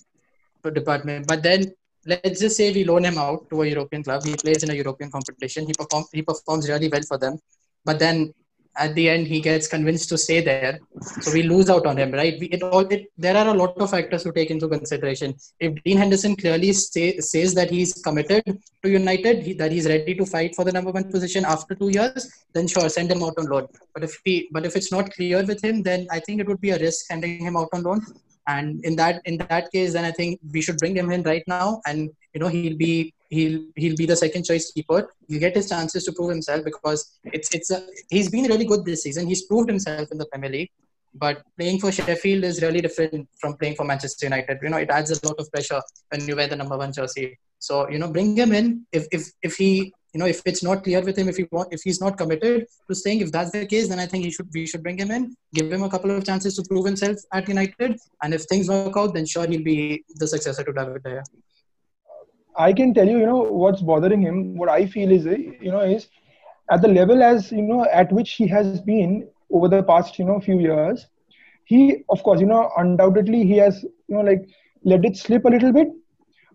department. 0.75 1.27
But 1.27 1.43
then 1.43 1.73
let's 2.07 2.41
just 2.41 2.57
say 2.57 2.73
we 2.73 2.85
loan 2.85 3.05
him 3.05 3.19
out 3.19 3.49
to 3.51 3.63
a 3.63 3.67
European 3.67 4.03
club. 4.03 4.25
He 4.25 4.35
plays 4.35 4.63
in 4.63 4.71
a 4.71 4.75
European 4.75 5.11
competition. 5.11 5.67
He 5.67 5.73
performs 5.73 6.09
he 6.13 6.23
performs 6.23 6.69
really 6.69 6.89
well 6.89 7.03
for 7.03 7.19
them. 7.19 7.39
But 7.85 7.99
then 7.99 8.33
at 8.77 8.95
the 8.95 9.07
end 9.09 9.27
he 9.27 9.39
gets 9.41 9.67
convinced 9.69 10.09
to 10.09 10.17
stay 10.17 10.41
there. 10.41 10.79
So 11.21 11.33
we 11.33 11.43
lose 11.43 11.69
out 11.69 11.87
on 11.87 11.99
him, 11.99 12.11
right? 12.13 12.39
We, 12.41 12.47
it 12.47 12.63
all 12.63 12.87
it, 12.87 13.07
there 13.19 13.37
are 13.37 13.49
a 13.49 13.55
lot 13.55 13.77
of 13.77 13.91
factors 13.91 14.23
to 14.25 14.33
take 14.33 14.51
into 14.51 14.69
consideration. 14.69 15.35
If 15.61 15.83
Dean 15.85 15.99
Henderson 15.99 16.37
clearly 16.37 16.73
say, 16.73 17.19
says 17.19 17.55
that 17.55 17.71
he's 17.71 17.93
committed 18.03 18.43
to 18.83 18.91
United, 18.91 19.43
he, 19.43 19.53
that 19.55 19.73
he's 19.73 19.87
ready 19.87 20.15
to 20.15 20.25
fight 20.25 20.55
for 20.55 20.65
the 20.65 20.73
number 20.73 20.91
one 20.91 21.11
position 21.11 21.45
after 21.45 21.75
two 21.75 21.91
years, 21.91 22.31
then 22.55 22.67
sure, 22.67 22.89
send 22.89 23.11
him 23.11 23.23
out 23.23 23.35
on 23.39 23.47
loan. 23.47 23.67
But 23.95 24.05
if 24.05 24.19
he 24.25 24.49
but 24.53 24.65
if 24.65 24.75
it's 24.75 24.91
not 24.91 25.13
clear 25.13 25.45
with 25.45 25.63
him, 25.63 25.83
then 25.83 26.07
I 26.11 26.21
think 26.21 26.41
it 26.41 26.49
would 26.49 26.61
be 26.61 26.71
a 26.71 26.79
risk 26.79 27.07
sending 27.07 27.45
him 27.45 27.57
out 27.57 27.69
on 27.73 27.83
loan 27.83 28.01
and 28.47 28.85
in 28.85 28.97
that 28.97 29.23
in 29.25 29.37
that 29.39 29.71
case 29.71 29.93
then 29.93 30.05
i 30.05 30.11
think 30.11 30.41
we 30.53 30.61
should 30.61 30.77
bring 30.79 30.97
him 30.97 31.11
in 31.11 31.23
right 31.23 31.45
now. 31.47 31.81
And 31.87 32.11
you 32.35 32.41
know 32.41 32.49
he'll 32.49 32.77
be 32.77 33.15
he'll 33.31 33.61
he'll 33.77 33.97
be 33.97 34.07
the 34.07 34.17
second 34.17 34.45
choice 34.45 34.73
keeper. 34.73 35.09
He'll 35.29 35.41
get 35.41 35.57
his 35.57 35.69
chances 35.69 36.05
to 36.05 36.13
prove 36.13 36.31
himself 36.31 36.65
because 36.65 37.19
it's 37.25 37.55
it's 37.55 37.71
a, 37.71 37.87
he's 38.11 38.31
been 38.31 38.45
really 38.45 38.65
good 38.65 38.85
this 38.85 39.03
season. 39.03 39.27
He's 39.27 39.43
proved 39.43 39.69
himself 39.69 40.11
in 40.11 40.19
the 40.19 40.27
premier 40.27 40.51
league. 40.51 40.71
But 41.15 41.43
playing 41.59 41.79
for 41.81 41.93
sheffield 41.93 42.43
is 42.43 42.63
really 42.63 42.81
different 42.81 43.29
from 43.39 43.57
playing 43.59 43.77
for 43.77 43.85
manchester 43.85 44.27
united. 44.27 44.59
You 44.63 44.71
know 44.71 44.79
it 44.79 44.91
adds 44.91 45.11
a 45.11 45.27
lot 45.27 45.39
of 45.39 45.51
pressure 45.53 45.81
when 46.11 46.27
you 46.27 46.37
wear 46.37 46.49
the 46.49 46.57
number 46.57 46.77
one 46.77 46.93
jersey. 46.93 47.39
So 47.59 47.89
you 47.89 47.99
know 47.99 48.11
bring 48.11 48.37
him 48.37 48.53
in. 48.53 48.87
If 48.93 49.07
if 49.13 49.31
if 49.43 49.57
he 49.57 49.93
you 50.13 50.19
know, 50.21 50.27
if 50.27 50.43
it's 50.45 50.63
not 50.63 50.85
clear 50.85 51.01
with 51.01 51.17
him, 51.17 51.29
if 51.29 51.39
he 51.39 51.47
want, 51.51 51.73
if 51.73 51.83
he's 51.83 52.01
not 52.01 52.19
committed 52.19 52.67
to 52.89 52.95
staying, 52.95 53.21
if 53.21 53.33
that's 53.33 53.51
the 53.51 53.65
case, 53.65 53.89
then 53.89 53.99
I 53.99 54.07
think 54.07 54.25
he 54.25 54.31
should 54.31 54.49
we 54.53 54.67
should 54.67 54.83
bring 54.83 54.99
him 54.99 55.11
in, 55.11 55.35
give 55.55 55.73
him 55.73 55.83
a 55.83 55.89
couple 55.89 56.11
of 56.11 56.25
chances 56.25 56.55
to 56.57 56.63
prove 56.69 56.85
himself 56.85 57.17
at 57.33 57.49
United, 57.49 57.99
and 58.23 58.35
if 58.35 58.43
things 58.43 58.69
work 58.69 58.97
out, 58.97 59.15
then 59.15 59.25
sure 59.25 59.47
he'll 59.47 59.63
be 59.63 60.05
the 60.17 60.27
successor 60.27 60.65
to 60.65 60.73
David 60.73 61.03
Gea. 61.03 61.23
I 62.57 62.75
can 62.75 62.93
tell 62.93 63.09
you, 63.09 63.19
you 63.19 63.27
know, 63.27 63.43
what's 63.43 63.81
bothering 63.81 64.21
him. 64.21 64.57
What 64.57 64.69
I 64.69 64.85
feel 64.87 65.11
is, 65.11 65.25
you 65.25 65.71
know, 65.71 65.81
is 65.81 66.09
at 66.71 66.83
the 66.83 66.89
level 66.89 67.23
as 67.23 67.51
you 67.51 67.63
know 67.63 67.87
at 67.87 68.13
which 68.13 68.33
he 68.33 68.47
has 68.49 68.83
been 68.83 69.27
over 69.51 69.69
the 69.69 69.83
past, 69.83 70.19
you 70.19 70.27
know, 70.27 70.41
few 70.41 70.61
years. 70.61 71.07
He, 71.65 72.05
of 72.11 72.23
course, 72.23 72.41
you 72.41 72.47
know, 72.47 72.71
undoubtedly 72.77 73.45
he 73.45 73.57
has, 73.59 73.83
you 73.83 74.17
know, 74.17 74.21
like 74.21 74.47
let 74.85 75.05
it 75.07 75.17
slip 75.17 75.47
a 75.47 75.49
little 75.49 75.73
bit 75.73 75.89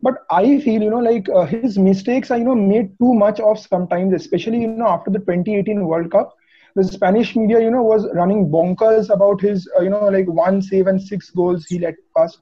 but 0.02 0.16
i 0.32 0.60
feel 0.62 0.82
you 0.82 0.90
know 0.90 1.04
like 1.10 1.30
uh, 1.30 1.46
his 1.46 1.78
mistakes 1.78 2.32
are 2.32 2.38
you 2.38 2.44
know 2.44 2.56
made 2.56 2.90
too 3.00 3.14
much 3.14 3.40
of 3.40 3.60
sometimes 3.60 4.14
especially 4.14 4.62
you 4.62 4.68
know 4.68 4.88
after 4.88 5.12
the 5.12 5.20
2018 5.20 5.86
world 5.86 6.12
cup 6.12 6.36
the 6.78 6.84
Spanish 6.84 7.36
media, 7.36 7.60
you 7.60 7.72
know, 7.72 7.82
was 7.82 8.08
running 8.14 8.50
bonkers 8.52 9.10
about 9.10 9.42
his, 9.42 9.68
uh, 9.78 9.82
you 9.82 9.90
know, 9.90 10.06
like 10.06 10.28
one 10.28 10.62
save 10.62 10.86
and 10.86 11.02
six 11.02 11.32
goals 11.32 11.66
he 11.66 11.80
let 11.80 11.96
pass. 12.16 12.38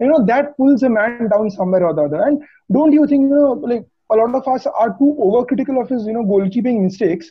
You 0.00 0.08
know, 0.08 0.24
that 0.24 0.56
pulls 0.56 0.82
a 0.82 0.88
man 0.88 1.28
down 1.28 1.50
somewhere 1.50 1.86
or 1.86 1.94
the 1.94 2.04
other. 2.04 2.22
And 2.22 2.42
don't 2.72 2.92
you 2.92 3.06
think, 3.06 3.24
you 3.24 3.28
know, 3.28 3.52
like 3.52 3.84
a 4.10 4.14
lot 4.16 4.34
of 4.34 4.48
us 4.48 4.66
are 4.66 4.88
too 4.98 5.16
overcritical 5.20 5.82
of 5.82 5.90
his, 5.90 6.06
you 6.06 6.14
know, 6.14 6.24
goalkeeping 6.24 6.82
mistakes? 6.82 7.30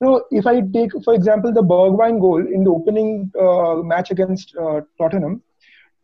You 0.00 0.06
know, 0.06 0.24
if 0.30 0.46
I 0.46 0.60
take, 0.60 0.90
for 1.02 1.14
example, 1.14 1.52
the 1.52 1.62
Bergwijn 1.62 2.20
goal 2.20 2.46
in 2.46 2.64
the 2.64 2.70
opening 2.70 3.32
uh, 3.40 3.76
match 3.76 4.10
against 4.10 4.54
uh, 4.56 4.82
Tottenham, 4.98 5.42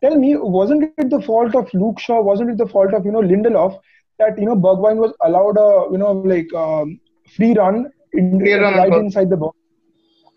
tell 0.02 0.16
me, 0.16 0.36
wasn't 0.36 0.84
it 0.84 1.10
the 1.10 1.20
fault 1.22 1.54
of 1.54 1.72
Luke 1.74 1.98
Shaw? 2.00 2.20
Wasn't 2.20 2.50
it 2.50 2.58
the 2.58 2.66
fault 2.66 2.94
of, 2.94 3.04
you 3.06 3.12
know, 3.12 3.20
Lindelof 3.20 3.78
that, 4.18 4.38
you 4.38 4.44
know, 4.44 4.56
Bergwijn 4.56 4.96
was 4.96 5.12
allowed 5.24 5.56
a, 5.58 5.92
you 5.92 5.98
know, 5.98 6.12
like 6.12 6.52
um, 6.54 7.00
free 7.36 7.54
run, 7.54 7.90
in, 8.12 8.38
Free 8.40 8.54
run 8.54 8.74
right 8.74 8.92
on 8.92 9.06
inside 9.06 9.30
the 9.30 9.36
box? 9.36 9.56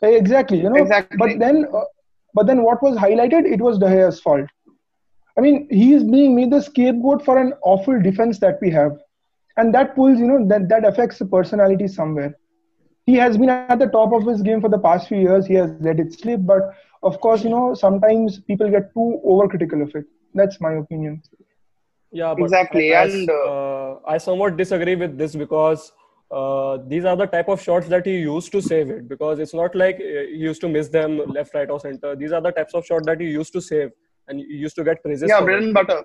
Eh, 0.03 0.09
Exactly, 0.09 0.61
you 0.61 0.69
know. 0.69 0.75
Exactly. 0.75 1.17
But 1.17 1.39
then, 1.39 1.65
uh, 1.73 1.83
but 2.33 2.47
then, 2.47 2.63
what 2.63 2.81
was 2.83 2.97
highlighted? 2.97 3.45
It 3.45 3.61
was 3.61 3.77
De 3.79 3.89
Gea's 3.89 4.19
fault. 4.19 4.47
I 5.37 5.41
mean, 5.41 5.67
he 5.69 5.93
is 5.93 6.03
being 6.03 6.35
made 6.35 6.51
the 6.51 6.61
scapegoat 6.61 7.23
for 7.23 7.37
an 7.37 7.53
awful 7.63 8.01
defense 8.01 8.39
that 8.39 8.57
we 8.61 8.69
have, 8.71 8.97
and 9.57 9.73
that 9.73 9.95
pulls, 9.95 10.19
you 10.19 10.27
know, 10.27 10.47
that 10.47 10.69
that 10.69 10.85
affects 10.85 11.19
the 11.19 11.25
personality 11.25 11.87
somewhere. 11.87 12.35
He 13.05 13.15
has 13.15 13.37
been 13.37 13.49
at 13.49 13.79
the 13.79 13.87
top 13.87 14.13
of 14.13 14.25
his 14.25 14.41
game 14.41 14.61
for 14.61 14.69
the 14.69 14.79
past 14.79 15.07
few 15.07 15.17
years. 15.19 15.45
He 15.45 15.53
has 15.55 15.71
let 15.79 15.99
it 15.99 16.13
slip, 16.13 16.41
but 16.43 16.73
of 17.05 17.19
course, 17.21 17.43
you 17.43 17.49
know, 17.49 17.73
sometimes 17.73 18.39
people 18.39 18.69
get 18.69 18.93
too 18.93 19.21
overcritical 19.33 19.81
of 19.83 19.95
it. 19.95 20.05
That's 20.33 20.59
my 20.59 20.73
opinion. 20.73 21.21
Yeah, 22.11 22.33
but 22.33 22.45
Exactly, 22.45 22.95
I, 22.95 23.01
I, 23.01 23.03
and, 23.03 23.29
uh, 23.29 23.95
I 24.07 24.17
somewhat 24.17 24.57
disagree 24.57 24.95
with 24.95 25.17
this 25.17 25.35
because 25.35 25.91
uh, 26.31 26.77
these 26.87 27.05
are 27.05 27.15
the 27.15 27.27
type 27.27 27.49
of 27.49 27.61
shots 27.61 27.87
that 27.87 28.05
he 28.05 28.17
used 28.17 28.51
to 28.53 28.61
save 28.61 28.89
it. 28.89 29.07
Because 29.07 29.39
it's 29.39 29.53
not 29.53 29.75
like 29.75 29.95
uh, 29.95 30.25
he 30.33 30.37
used 30.49 30.61
to 30.61 30.69
miss 30.69 30.89
them 30.89 31.17
left, 31.27 31.53
right, 31.53 31.69
or 31.69 31.79
center. 31.79 32.15
These 32.15 32.31
are 32.31 32.41
the 32.41 32.51
types 32.51 32.73
of 32.73 32.85
shots 32.85 33.05
that 33.05 33.21
he 33.21 33.27
used 33.27 33.53
to 33.53 33.61
save, 33.61 33.91
and 34.27 34.39
he 34.39 34.45
used 34.45 34.75
to 34.77 34.83
get 34.83 35.03
praises. 35.03 35.29
Yeah, 35.29 35.41
bread 35.41 35.63
and 35.63 35.73
butter. 35.73 36.03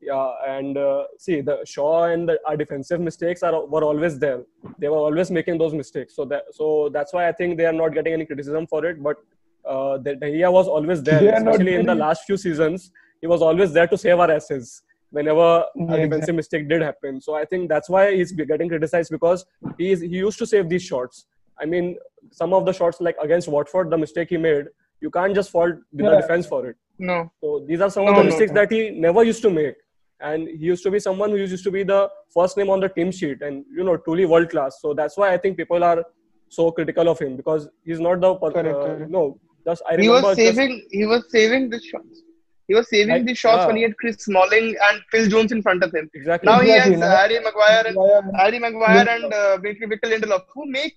Yeah, 0.00 0.32
and 0.46 0.76
uh, 0.76 1.04
see, 1.18 1.40
the 1.40 1.60
Shaw 1.64 2.04
and 2.04 2.28
the, 2.28 2.38
our 2.46 2.56
defensive 2.56 3.00
mistakes 3.00 3.42
are 3.42 3.64
were 3.64 3.84
always 3.84 4.18
there. 4.18 4.42
They 4.78 4.88
were 4.88 4.98
always 4.98 5.30
making 5.30 5.58
those 5.58 5.72
mistakes. 5.72 6.14
So 6.14 6.26
that 6.26 6.42
so 6.52 6.90
that's 6.92 7.14
why 7.14 7.28
I 7.28 7.32
think 7.32 7.56
they 7.56 7.64
are 7.64 7.72
not 7.72 7.94
getting 7.94 8.12
any 8.12 8.26
criticism 8.26 8.66
for 8.66 8.84
it. 8.84 9.02
But 9.02 9.16
uh, 9.66 9.98
the 9.98 10.14
De 10.16 10.46
was 10.50 10.68
always 10.68 11.02
there, 11.02 11.20
They 11.20 11.28
are 11.28 11.40
not 11.40 11.54
especially 11.54 11.74
in 11.76 11.86
the 11.86 11.94
last 11.94 12.24
few 12.24 12.36
seasons. 12.36 12.90
He 13.20 13.26
was 13.26 13.42
always 13.42 13.72
there 13.72 13.86
to 13.86 13.96
save 13.96 14.18
our 14.18 14.30
asses 14.30 14.82
whenever 15.10 15.42
a 15.42 15.64
defensive 15.76 16.12
exactly. 16.12 16.36
mistake 16.36 16.68
did 16.68 16.82
happen. 16.82 17.20
So 17.20 17.34
I 17.34 17.44
think 17.44 17.68
that's 17.68 17.88
why 17.88 18.14
he's 18.16 18.32
getting 18.32 18.68
criticized 18.68 19.10
because 19.10 19.44
he 19.78 19.92
is, 19.92 20.00
he 20.00 20.08
used 20.08 20.38
to 20.40 20.46
save 20.46 20.68
these 20.68 20.82
shots. 20.82 21.26
I 21.60 21.66
mean, 21.66 21.96
some 22.32 22.52
of 22.52 22.66
the 22.66 22.72
shots 22.72 23.00
like 23.00 23.16
against 23.22 23.48
Watford, 23.48 23.90
the 23.90 23.96
mistake 23.98 24.30
he 24.30 24.36
made, 24.36 24.66
you 25.00 25.10
can't 25.10 25.34
just 25.34 25.50
fault 25.50 25.74
the 25.92 26.04
Yeah. 26.04 26.20
defense 26.20 26.46
for 26.46 26.66
it. 26.66 26.76
No. 26.98 27.30
So 27.40 27.64
these 27.68 27.80
are 27.80 27.90
some 27.90 28.04
No, 28.04 28.10
of 28.10 28.16
the 28.16 28.22
no, 28.22 28.26
mistakes 28.30 28.50
no. 28.52 28.60
that 28.60 28.72
he 28.72 28.90
never 28.90 29.22
used 29.22 29.42
to 29.42 29.50
make. 29.50 29.76
And 30.20 30.48
he 30.48 30.64
used 30.66 30.82
to 30.84 30.90
be 30.90 30.98
someone 30.98 31.30
who 31.30 31.36
used 31.36 31.64
to 31.64 31.70
be 31.70 31.82
the 31.84 32.08
first 32.32 32.56
name 32.56 32.70
on 32.70 32.80
the 32.80 32.88
team 32.88 33.10
sheet 33.12 33.42
and, 33.42 33.64
you 33.76 33.84
know, 33.84 33.96
truly 33.96 34.24
world 34.26 34.50
class. 34.50 34.80
So 34.80 34.94
that's 34.94 35.16
why 35.16 35.32
I 35.32 35.38
think 35.38 35.56
people 35.56 35.82
are 35.84 36.04
so 36.48 36.70
critical 36.70 37.08
of 37.08 37.18
him 37.18 37.36
because 37.36 37.68
he's 37.84 38.00
not 38.00 38.20
the, 38.20 38.34
per- 38.36 38.52
Correct, 38.52 38.76
uh, 38.76 38.82
correct. 38.84 39.10
no, 39.10 39.38
just 39.66 39.82
I 39.88 39.92
He 39.92 40.08
remember 40.08 40.28
was 40.28 40.36
just- 40.36 40.56
saving. 40.56 40.72
He 40.90 41.04
was 41.06 41.22
saving 41.30 41.70
the 41.70 41.80
shots. 41.80 42.22
He 42.68 42.74
was 42.74 42.88
saving 42.88 43.12
Like, 43.14 43.26
the 43.26 43.34
shots 43.34 43.60
yeah. 43.62 43.66
when 43.66 43.76
he 43.76 43.82
had 43.82 43.94
Chris 43.98 44.16
Smalling 44.26 44.68
and 44.86 45.00
Phil 45.10 45.26
Jones 45.28 45.52
in 45.52 45.60
front 45.66 45.82
of 45.86 45.94
him. 45.94 46.10
exactly. 46.14 46.46
Now 46.50 46.60
he 46.60 46.70
has 46.70 46.90
now- 46.98 47.10
Harry 47.16 47.38
Maguire 47.46 47.84
and 47.88 47.94
Maguire- 47.96 48.30
Harry 48.42 48.58
Maguire 48.58 49.08
and 49.16 49.32
uh, 49.40 49.56
Victor 49.58 49.86
Victor 49.86 50.08
Lindelof 50.12 50.44
who 50.54 50.64
make 50.78 50.94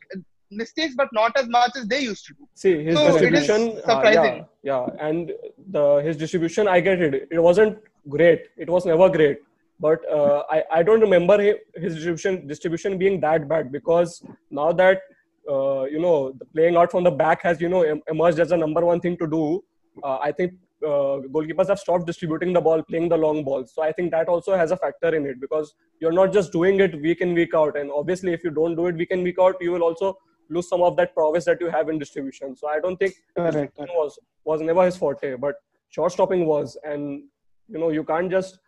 mistakes 0.50 0.94
but 0.96 1.10
not 1.12 1.34
as 1.42 1.48
much 1.50 1.72
as 1.76 1.86
they 1.88 2.00
used 2.00 2.26
to 2.28 2.34
do. 2.36 2.48
See 2.54 2.84
his 2.86 2.96
So 2.96 3.02
it 3.04 3.08
is 3.10 3.16
distribution, 3.22 3.62
uh, 3.80 3.82
surprising. 3.96 4.36
yeah, 4.64 4.86
yeah, 4.88 5.08
and 5.10 5.34
the 5.78 5.86
his 6.08 6.16
distribution, 6.24 6.70
I 6.70 6.80
get 6.80 7.02
it. 7.02 7.28
It 7.32 7.40
wasn't 7.50 7.78
great. 8.08 8.46
It 8.58 8.70
was 8.76 8.86
never 8.86 9.10
great, 9.18 9.40
but 9.88 10.00
uh, 10.20 10.44
I 10.56 10.64
I 10.80 10.84
don't 10.84 11.02
remember 11.08 11.38
his 11.42 11.96
distribution 11.98 12.48
distribution 12.54 12.98
being 13.04 13.20
that 13.28 13.50
bad 13.54 13.74
because 13.78 14.22
now 14.62 14.70
that 14.84 15.02
uh, 15.50 15.84
you 15.86 16.00
know 16.00 16.34
the 16.38 16.46
playing 16.46 16.76
out 16.76 16.92
from 16.92 17.04
the 17.04 17.12
back 17.12 17.42
has 17.44 17.62
you 17.62 17.70
know 17.70 18.02
emerged 18.08 18.40
as 18.40 18.52
a 18.52 18.58
number 18.58 18.86
one 18.86 19.00
thing 19.00 19.18
to 19.18 19.28
do. 19.28 19.64
Uh, 20.04 20.18
I 20.18 20.32
think 20.32 20.54
uh, 20.84 21.26
goalkeepers 21.34 21.70
have 21.70 21.80
stopped 21.80 22.06
distributing 22.06 22.54
the 22.54 22.62
ball, 22.62 22.84
playing 22.84 23.10
the 23.10 23.18
long 23.18 23.44
balls. 23.44 23.74
So 23.74 23.82
I 23.82 23.92
think 23.92 24.12
that 24.12 24.28
also 24.28 24.56
has 24.56 24.72
a 24.72 24.78
factor 24.78 25.16
in 25.16 25.26
it 25.26 25.42
because 25.42 25.74
you're 26.00 26.12
not 26.12 26.32
just 26.32 26.52
doing 26.52 26.80
it 26.80 27.02
week 27.02 27.22
in 27.22 27.34
week 27.34 27.54
out, 27.56 27.78
and 27.78 27.92
obviously 27.92 28.34
if 28.34 28.44
you 28.44 28.52
don't 28.52 28.76
do 28.76 28.88
it 28.88 28.96
week 28.96 29.12
in 29.12 29.24
week 29.24 29.38
out, 29.40 29.56
you 29.62 29.72
will 29.72 29.84
also 29.84 30.18
lose 30.50 30.70
some 30.70 30.82
of 30.82 30.96
that 30.98 31.14
prowess 31.14 31.46
that 31.46 31.60
you 31.60 31.70
have 31.70 31.90
in 31.90 32.00
distribution. 32.00 32.56
So 32.56 32.68
I 32.68 32.80
don't 32.80 32.98
think 32.98 33.16
distribution 33.36 33.88
was 33.96 34.20
was 34.46 34.62
never 34.62 34.86
his 34.86 34.98
forte, 34.98 35.36
but 35.36 35.56
short 35.90 36.12
stopping 36.12 36.46
was, 36.46 36.78
and 36.84 37.24
you 37.68 37.80
know 37.80 37.90
you 37.90 38.04
can't 38.04 38.30
just 38.30 38.60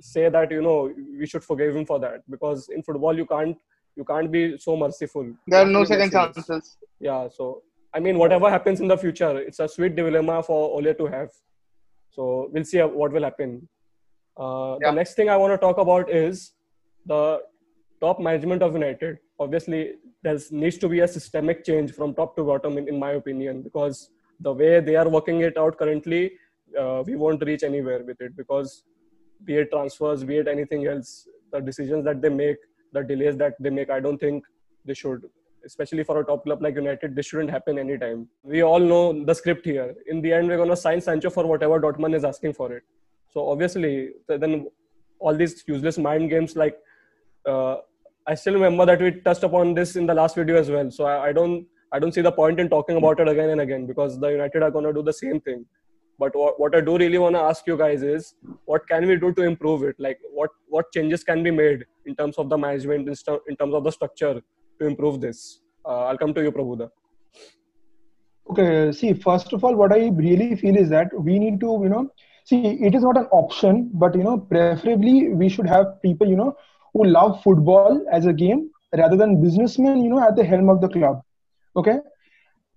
say 0.00 0.28
that 0.28 0.50
you 0.50 0.62
know 0.62 0.92
we 1.18 1.26
should 1.26 1.44
forgive 1.44 1.74
him 1.74 1.84
for 1.84 1.98
that 1.98 2.22
because 2.30 2.68
in 2.68 2.82
football 2.82 3.16
you 3.16 3.26
can't 3.26 3.56
you 3.98 4.04
can't 4.10 4.30
be 4.36 4.42
so 4.66 4.76
merciful. 4.82 5.26
There 5.46 5.60
are 5.62 5.66
no 5.66 5.80
have 5.80 5.88
to 5.88 5.94
be 5.94 6.00
second 6.00 6.10
chances. 6.12 6.76
Yeah, 7.08 7.28
so 7.36 7.62
I 7.96 8.00
mean 8.06 8.18
whatever 8.22 8.50
happens 8.56 8.80
in 8.80 8.88
the 8.92 8.98
future, 9.04 9.32
it's 9.38 9.60
a 9.66 9.68
sweet 9.76 9.96
dilemma 9.96 10.42
for 10.48 10.58
Ole 10.76 10.94
to 11.02 11.06
have. 11.16 11.30
So 12.16 12.48
we'll 12.52 12.64
see 12.72 12.80
what 13.00 13.12
will 13.12 13.26
happen. 13.30 13.52
Uh, 14.44 14.76
Yeah. 14.80 14.90
The 14.90 14.96
next 15.00 15.14
thing 15.14 15.28
I 15.36 15.36
want 15.42 15.52
to 15.56 15.60
talk 15.66 15.78
about 15.86 16.10
is 16.10 16.52
the 17.12 17.22
top 18.04 18.20
management 18.28 18.62
of 18.66 18.72
United. 18.80 19.18
Obviously, 19.44 19.80
there 20.22 20.38
needs 20.50 20.78
to 20.84 20.88
be 20.94 21.00
a 21.06 21.08
systemic 21.16 21.64
change 21.68 21.92
from 21.96 22.14
top 22.20 22.36
to 22.36 22.44
bottom, 22.50 22.78
in, 22.78 22.88
in 22.92 22.98
my 22.98 23.12
opinion, 23.22 23.62
because 23.62 24.10
the 24.48 24.52
way 24.60 24.72
they 24.88 24.96
are 25.02 25.08
working 25.16 25.40
it 25.48 25.56
out 25.62 25.76
currently, 25.82 26.22
uh, 26.80 27.02
we 27.08 27.16
won't 27.22 27.42
reach 27.50 27.62
anywhere 27.70 28.02
with 28.08 28.20
it. 28.26 28.36
Because 28.36 28.84
be 29.44 29.56
it 29.62 29.70
transfers, 29.74 30.24
be 30.24 30.36
it 30.42 30.48
anything 30.56 30.86
else, 30.92 31.28
the 31.52 31.60
decisions 31.60 32.04
that 32.04 32.20
they 32.22 32.28
make, 32.28 32.56
the 32.92 33.02
delays 33.02 33.36
that 33.36 33.54
they 33.60 33.70
make, 33.70 33.90
I 33.90 34.00
don't 34.00 34.18
think 34.18 34.44
they 34.84 34.94
should. 34.94 35.24
Especially 35.64 36.04
for 36.04 36.20
a 36.20 36.24
top 36.24 36.44
club 36.44 36.62
like 36.62 36.76
United, 36.76 37.14
this 37.14 37.26
shouldn't 37.26 37.50
happen 37.50 37.78
anytime. 37.78 38.28
We 38.42 38.62
all 38.62 38.78
know 38.78 39.24
the 39.24 39.34
script 39.34 39.66
here. 39.66 39.94
In 40.06 40.22
the 40.22 40.32
end, 40.32 40.48
we're 40.48 40.56
going 40.56 40.70
to 40.70 40.76
sign 40.76 41.00
Sancho 41.00 41.30
for 41.30 41.46
whatever 41.46 41.80
Dortmund 41.80 42.14
is 42.14 42.24
asking 42.24 42.54
for 42.54 42.72
it. 42.72 42.84
So 43.30 43.48
obviously, 43.50 44.10
then 44.28 44.68
all 45.18 45.34
these 45.34 45.64
useless 45.66 45.98
mind 45.98 46.30
games 46.30 46.54
like 46.56 46.78
uh, 47.44 47.76
I 48.26 48.34
still 48.34 48.54
remember 48.54 48.84
that 48.86 49.00
we 49.00 49.10
touched 49.10 49.42
upon 49.42 49.74
this 49.74 49.96
in 49.96 50.06
the 50.06 50.14
last 50.14 50.36
video 50.36 50.56
as 50.56 50.70
well. 50.70 50.90
So 50.90 51.04
I, 51.04 51.28
I 51.28 51.32
don't 51.32 51.66
I 51.92 51.98
don't 51.98 52.12
see 52.12 52.20
the 52.20 52.32
point 52.32 52.60
in 52.60 52.68
talking 52.68 52.96
about 52.96 53.20
it 53.20 53.28
again 53.28 53.50
and 53.50 53.62
again 53.62 53.86
because 53.86 54.18
the 54.20 54.28
United 54.28 54.62
are 54.62 54.70
going 54.70 54.84
to 54.84 54.92
do 54.92 55.02
the 55.02 55.12
same 55.12 55.40
thing. 55.40 55.64
But 56.18 56.36
what, 56.36 56.60
what 56.60 56.74
I 56.74 56.80
do 56.82 56.98
really 56.98 57.16
want 57.16 57.36
to 57.36 57.40
ask 57.40 57.66
you 57.66 57.78
guys 57.78 58.02
is 58.02 58.34
what 58.66 58.86
can 58.86 59.06
we 59.06 59.16
do 59.16 59.32
to 59.32 59.42
improve 59.42 59.82
it? 59.82 59.96
Like 59.98 60.18
what 60.32 60.50
what 60.68 60.92
changes 60.92 61.24
can 61.24 61.42
be 61.42 61.50
made 61.50 61.86
in 62.08 62.14
terms 62.20 62.36
of 62.42 62.48
the 62.52 62.58
management 62.66 63.08
in, 63.08 63.14
stu- 63.14 63.42
in 63.48 63.56
terms 63.56 63.74
of 63.74 63.84
the 63.84 63.92
structure 63.98 64.34
to 64.80 64.86
improve 64.92 65.20
this? 65.26 65.60
Uh, 65.84 66.06
I'll 66.06 66.18
come 66.22 66.32
to 66.34 66.42
you, 66.42 66.52
Prabhuda. 66.52 66.88
Okay, 68.50 68.92
see, 68.92 69.12
first 69.12 69.52
of 69.52 69.64
all, 69.64 69.76
what 69.76 69.92
I 69.92 70.08
really 70.08 70.56
feel 70.56 70.76
is 70.76 70.88
that 70.88 71.08
we 71.28 71.38
need 71.38 71.60
to, 71.60 71.78
you 71.82 71.90
know, 71.94 72.10
see, 72.44 72.62
it 72.88 72.94
is 72.94 73.02
not 73.02 73.18
an 73.18 73.26
option, 73.42 73.90
but, 73.92 74.14
you 74.14 74.24
know, 74.24 74.38
preferably 74.38 75.28
we 75.28 75.48
should 75.50 75.68
have 75.68 76.00
people, 76.02 76.26
you 76.26 76.36
know, 76.36 76.56
who 76.94 77.04
love 77.04 77.42
football 77.42 78.04
as 78.10 78.24
a 78.24 78.32
game 78.32 78.70
rather 78.96 79.16
than 79.16 79.42
businessmen, 79.42 80.02
you 80.02 80.08
know, 80.08 80.22
at 80.26 80.34
the 80.36 80.44
helm 80.52 80.70
of 80.70 80.80
the 80.80 80.88
club. 80.88 81.20
Okay. 81.76 81.98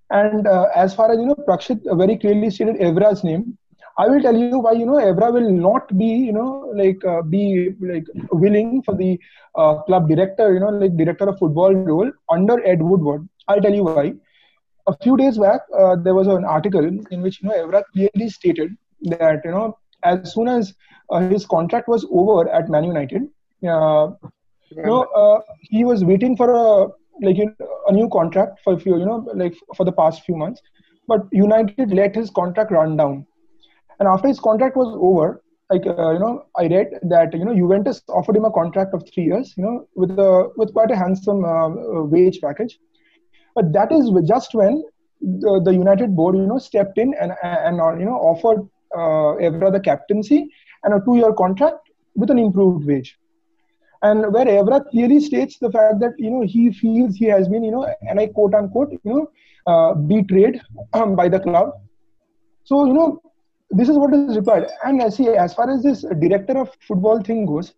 And 0.09 0.45
uh, 0.45 0.67
as 0.75 0.93
far 0.93 1.09
as, 1.13 1.19
you 1.19 1.25
know, 1.25 1.39
Prakshit 1.47 1.79
very 1.97 2.17
clearly 2.17 2.49
stated 2.49 2.75
Evra's 2.75 3.23
name, 3.23 3.57
I 3.97 4.07
will 4.07 4.21
tell 4.21 4.35
you 4.35 4.59
why, 4.59 4.71
you 4.71 4.85
know, 4.85 4.93
Evra 4.93 5.31
will 5.33 5.51
not 5.51 5.95
be, 5.97 6.05
you 6.05 6.31
know, 6.31 6.71
like, 6.75 7.03
uh, 7.05 7.21
be 7.21 7.71
like 7.79 8.05
willing 8.31 8.81
for 8.83 8.95
the 8.95 9.19
uh, 9.55 9.81
club 9.83 10.07
director, 10.07 10.53
you 10.53 10.59
know, 10.59 10.69
like 10.69 10.95
director 10.97 11.27
of 11.27 11.37
football 11.39 11.73
role 11.73 12.11
under 12.29 12.65
Ed 12.65 12.81
Woodward. 12.81 13.27
I'll 13.47 13.61
tell 13.61 13.73
you 13.73 13.83
why. 13.83 14.13
A 14.87 14.97
few 15.03 15.15
days 15.17 15.37
back, 15.37 15.61
uh, 15.77 15.95
there 15.95 16.15
was 16.15 16.27
an 16.27 16.43
article 16.43 16.83
in 16.83 17.21
which 17.21 17.41
you 17.41 17.49
know 17.49 17.55
Evra 17.55 17.83
clearly 17.93 18.29
stated 18.29 18.75
that 19.03 19.41
you 19.45 19.51
know 19.51 19.77
as 20.03 20.33
soon 20.33 20.47
as 20.47 20.73
uh, 21.11 21.19
his 21.19 21.45
contract 21.45 21.87
was 21.87 22.05
over 22.09 22.49
at 22.49 22.69
Man 22.69 22.83
United, 22.83 23.23
uh, 23.67 24.09
you 24.71 24.83
know 24.83 25.03
uh, 25.15 25.39
he 25.61 25.83
was 25.85 26.03
waiting 26.03 26.35
for 26.35 26.49
a 26.49 26.87
like 27.23 27.37
you 27.37 27.53
know, 27.59 27.67
a 27.87 27.91
new 27.91 28.09
contract 28.09 28.59
for 28.63 28.73
a 28.73 28.79
few 28.79 28.97
you 28.97 29.05
know 29.05 29.27
like 29.35 29.53
for 29.75 29.85
the 29.85 29.91
past 29.91 30.23
few 30.23 30.35
months, 30.35 30.61
but 31.07 31.21
United 31.31 31.93
let 31.93 32.15
his 32.15 32.31
contract 32.31 32.71
run 32.71 32.97
down, 32.97 33.27
and 34.01 34.09
after 34.09 34.27
his 34.27 34.39
contract 34.49 34.75
was 34.75 34.93
over. 34.99 35.41
Like 35.73 35.85
uh, 35.87 36.11
you 36.11 36.19
know, 36.19 36.45
I 36.57 36.63
read 36.67 36.87
that 37.03 37.33
you 37.33 37.45
know 37.45 37.53
Juventus 37.55 38.01
offered 38.09 38.35
him 38.35 38.43
a 38.43 38.51
contract 38.51 38.93
of 38.93 39.03
three 39.13 39.23
years, 39.23 39.53
you 39.55 39.63
know, 39.63 39.87
with 39.95 40.11
a 40.19 40.49
with 40.57 40.73
quite 40.73 40.91
a 40.91 40.97
handsome 40.97 41.45
uh, 41.45 41.67
uh, 41.67 42.03
wage 42.15 42.41
package 42.41 42.77
but 43.55 43.71
that 43.73 43.91
is 43.91 44.09
just 44.27 44.53
when 44.53 44.83
the, 45.21 45.61
the 45.63 45.73
United 45.73 46.15
board, 46.15 46.35
you 46.35 46.45
know, 46.47 46.57
stepped 46.57 46.97
in 46.97 47.13
and 47.19 47.33
and 47.43 47.79
uh, 47.79 47.95
you 47.97 48.05
know 48.05 48.15
offered 48.15 48.67
uh, 48.95 49.37
Evra 49.47 49.71
the 49.71 49.79
captaincy 49.79 50.49
and 50.83 50.93
a 50.93 51.01
two-year 51.05 51.33
contract 51.33 51.89
with 52.15 52.31
an 52.31 52.39
improved 52.39 52.85
wage. 52.85 53.17
and 54.09 54.33
where 54.33 54.45
Evra 54.51 54.77
clearly 54.91 55.19
states 55.23 55.57
the 55.63 55.69
fact 55.73 55.99
that 56.03 56.13
you 56.17 56.31
know 56.31 56.41
he 56.53 56.61
feels 56.77 57.17
he 57.23 57.25
has 57.25 57.49
been 57.53 57.63
you 57.67 57.73
know 57.73 57.83
and 58.09 58.19
I 58.23 58.27
quote 58.37 58.55
unquote 58.59 58.93
you 58.93 59.11
know 59.11 59.27
uh, 59.67 59.93
betrayed 60.13 60.59
um, 60.93 61.15
by 61.15 61.27
the 61.35 61.39
club. 61.39 61.73
So 62.63 62.85
you 62.85 62.93
know 62.93 63.21
this 63.71 63.89
is 63.89 63.97
what 63.97 64.13
is 64.13 64.37
required. 64.37 64.67
And 64.83 65.01
uh, 65.01 65.09
see, 65.09 65.27
as 65.29 65.53
far 65.53 65.69
as 65.69 65.83
this 65.83 66.01
director 66.19 66.57
of 66.57 66.69
football 66.87 67.21
thing 67.21 67.45
goes, 67.45 67.73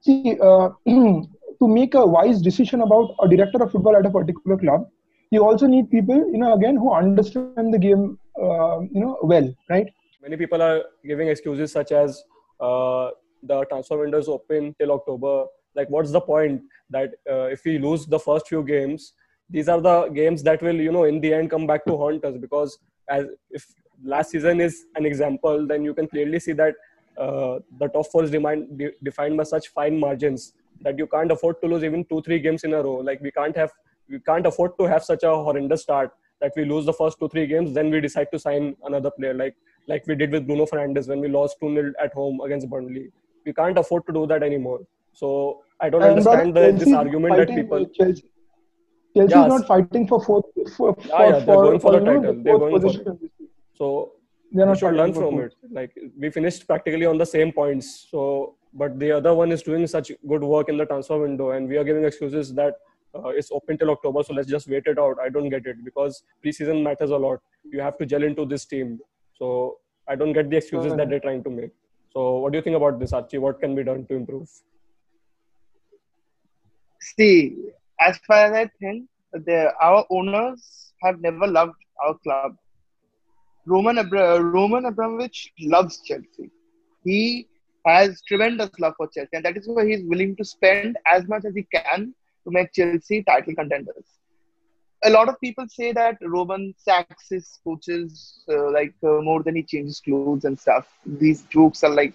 see 0.00 0.36
uh, 0.40 0.70
to 0.86 1.68
make 1.68 1.94
a 1.94 2.04
wise 2.04 2.42
decision 2.42 2.82
about 2.82 3.14
a 3.22 3.28
director 3.28 3.62
of 3.62 3.72
football 3.72 3.96
at 3.96 4.06
a 4.06 4.10
particular 4.10 4.56
club, 4.56 4.88
you 5.30 5.44
also 5.44 5.66
need 5.66 5.90
people 5.90 6.16
you 6.16 6.38
know 6.38 6.54
again 6.54 6.76
who 6.76 6.92
understand 6.92 7.74
the 7.74 7.78
game 7.78 8.18
uh, 8.40 8.80
you 8.80 9.00
know 9.00 9.18
well, 9.22 9.52
right? 9.70 9.86
Many 10.22 10.36
people 10.36 10.62
are 10.62 10.82
giving 11.04 11.28
excuses 11.28 11.72
such 11.72 11.92
as 11.92 12.22
uh, 12.60 13.10
the 13.42 13.64
transfer 13.66 13.98
window 13.98 14.18
is 14.18 14.28
open 14.28 14.74
till 14.78 14.92
October 14.92 15.46
like 15.76 15.88
what's 15.90 16.10
the 16.10 16.20
point 16.20 16.62
that 16.90 17.10
uh, 17.30 17.46
if 17.56 17.64
we 17.64 17.78
lose 17.78 18.06
the 18.06 18.18
first 18.18 18.48
few 18.48 18.62
games 18.64 19.12
these 19.50 19.68
are 19.68 19.80
the 19.80 20.08
games 20.08 20.42
that 20.42 20.62
will 20.62 20.80
you 20.86 20.90
know 20.90 21.04
in 21.04 21.20
the 21.20 21.32
end 21.32 21.50
come 21.50 21.66
back 21.66 21.84
to 21.86 21.96
haunt 21.96 22.24
us 22.24 22.36
because 22.36 22.78
as 23.08 23.26
if 23.50 23.66
last 24.04 24.30
season 24.30 24.60
is 24.60 24.86
an 24.96 25.06
example 25.06 25.66
then 25.66 25.84
you 25.84 25.94
can 25.94 26.06
clearly 26.06 26.38
see 26.38 26.52
that 26.52 26.74
uh, 27.18 27.58
the 27.78 27.88
top 27.88 28.06
four 28.12 28.24
is 28.24 28.30
defined, 28.30 28.82
defined 29.02 29.36
by 29.36 29.42
such 29.42 29.68
fine 29.68 29.98
margins 29.98 30.52
that 30.82 30.98
you 30.98 31.06
can't 31.06 31.32
afford 31.32 31.60
to 31.62 31.68
lose 31.68 31.82
even 31.82 32.04
two 32.04 32.20
three 32.22 32.38
games 32.38 32.64
in 32.64 32.74
a 32.74 32.82
row 32.82 32.96
like 32.96 33.20
we 33.20 33.30
can't 33.30 33.56
have 33.56 33.72
we 34.08 34.20
can't 34.20 34.46
afford 34.46 34.76
to 34.78 34.84
have 34.84 35.02
such 35.02 35.22
a 35.22 35.30
horrendous 35.30 35.82
start 35.82 36.10
that 36.40 36.52
we 36.56 36.64
lose 36.64 36.84
the 36.84 36.92
first 36.92 37.18
two 37.18 37.28
three 37.28 37.46
games 37.46 37.72
then 37.72 37.90
we 37.90 38.00
decide 38.00 38.28
to 38.32 38.38
sign 38.38 38.76
another 38.84 39.10
player 39.10 39.34
like 39.34 39.56
like 39.88 40.06
we 40.06 40.14
did 40.14 40.30
with 40.30 40.46
Bruno 40.46 40.66
Fernandes 40.66 41.08
when 41.08 41.20
we 41.20 41.28
lost 41.28 41.56
2-0 41.62 41.92
at 42.02 42.12
home 42.12 42.40
against 42.40 42.68
Burnley 42.68 43.10
we 43.46 43.52
can't 43.52 43.78
afford 43.78 44.06
to 44.06 44.12
do 44.12 44.26
that 44.26 44.42
anymore 44.42 44.80
so 45.12 45.62
I 45.80 45.90
don't 45.90 46.02
and 46.02 46.10
understand 46.10 46.54
the, 46.54 46.72
this 46.72 46.92
argument 46.92 47.36
that 47.36 47.48
people. 47.48 47.86
Chelsea, 47.86 48.24
Chelsea 49.16 49.34
yes. 49.34 49.44
is 49.44 49.48
not 49.48 49.66
fighting 49.66 50.06
for 50.06 50.22
fourth. 50.22 50.44
For, 50.76 50.94
for, 50.94 51.06
yeah, 51.06 51.24
yeah, 51.24 51.30
they're 51.32 51.44
for, 51.44 51.62
going 51.64 51.80
for, 51.80 51.92
the 51.92 52.00
title. 52.00 52.42
They're 52.42 52.58
going 52.58 52.80
for 52.80 53.12
it. 53.12 53.18
So 53.78 54.12
they're 54.52 54.66
we 54.66 54.76
should 54.76 54.94
learn 54.94 55.12
from 55.12 55.40
it. 55.40 55.54
Like 55.70 55.96
we 56.18 56.30
finished 56.30 56.66
practically 56.66 57.06
on 57.06 57.18
the 57.18 57.26
same 57.26 57.52
points. 57.52 58.08
So, 58.10 58.54
but 58.72 58.98
the 58.98 59.12
other 59.12 59.34
one 59.34 59.52
is 59.52 59.62
doing 59.62 59.86
such 59.86 60.12
good 60.28 60.42
work 60.42 60.68
in 60.68 60.76
the 60.76 60.86
transfer 60.86 61.18
window, 61.18 61.50
and 61.50 61.68
we 61.68 61.76
are 61.76 61.84
giving 61.84 62.04
excuses 62.04 62.54
that 62.54 62.74
uh, 63.14 63.28
it's 63.28 63.50
open 63.50 63.78
till 63.78 63.90
October. 63.90 64.22
So 64.22 64.34
let's 64.34 64.48
just 64.48 64.68
wait 64.68 64.86
it 64.86 64.98
out. 64.98 65.16
I 65.22 65.28
don't 65.28 65.48
get 65.48 65.66
it 65.66 65.84
because 65.84 66.22
preseason 66.44 66.82
matters 66.82 67.10
a 67.10 67.16
lot. 67.16 67.40
You 67.64 67.80
have 67.80 67.98
to 67.98 68.06
gel 68.06 68.22
into 68.22 68.44
this 68.44 68.64
team. 68.64 69.00
So 69.38 69.78
I 70.08 70.14
don't 70.14 70.32
get 70.32 70.50
the 70.50 70.56
excuses 70.56 70.94
that 70.96 71.08
they're 71.10 71.20
trying 71.20 71.42
to 71.44 71.50
make. 71.50 71.70
So 72.12 72.38
what 72.38 72.52
do 72.52 72.58
you 72.58 72.62
think 72.62 72.76
about 72.76 72.98
this, 72.98 73.12
Archie? 73.12 73.38
What 73.38 73.60
can 73.60 73.74
be 73.74 73.84
done 73.84 74.06
to 74.06 74.14
improve? 74.14 74.48
See, 77.00 77.56
as 78.00 78.18
far 78.26 78.46
as 78.46 78.52
I 78.52 78.70
think, 78.80 79.08
the, 79.32 79.72
our 79.80 80.06
owners 80.10 80.92
have 81.02 81.20
never 81.20 81.46
loved 81.46 81.74
our 82.04 82.14
club. 82.18 82.56
Roman 83.66 83.96
Roman 84.10 84.86
Abramovich 84.86 85.52
loves 85.60 86.00
Chelsea. 86.02 86.50
He 87.04 87.48
has 87.84 88.22
tremendous 88.22 88.70
love 88.78 88.94
for 88.96 89.08
Chelsea, 89.08 89.30
and 89.34 89.44
that 89.44 89.56
is 89.56 89.68
why 89.68 89.86
he's 89.86 90.04
willing 90.04 90.36
to 90.36 90.44
spend 90.44 90.96
as 91.06 91.26
much 91.28 91.44
as 91.44 91.54
he 91.54 91.64
can 91.64 92.14
to 92.44 92.50
make 92.50 92.72
Chelsea 92.72 93.22
title 93.22 93.54
contenders. 93.54 94.04
A 95.04 95.10
lot 95.10 95.28
of 95.28 95.40
people 95.40 95.66
say 95.68 95.92
that 95.92 96.16
Roman 96.22 96.74
sacks 96.78 97.28
his 97.28 97.58
coaches 97.62 98.44
uh, 98.48 98.70
like 98.70 98.94
uh, 99.04 99.20
more 99.20 99.42
than 99.42 99.56
he 99.56 99.62
changes 99.62 100.00
clothes 100.00 100.44
and 100.44 100.58
stuff. 100.58 100.86
These 101.04 101.42
jokes 101.44 101.84
are 101.84 101.90
like 101.90 102.14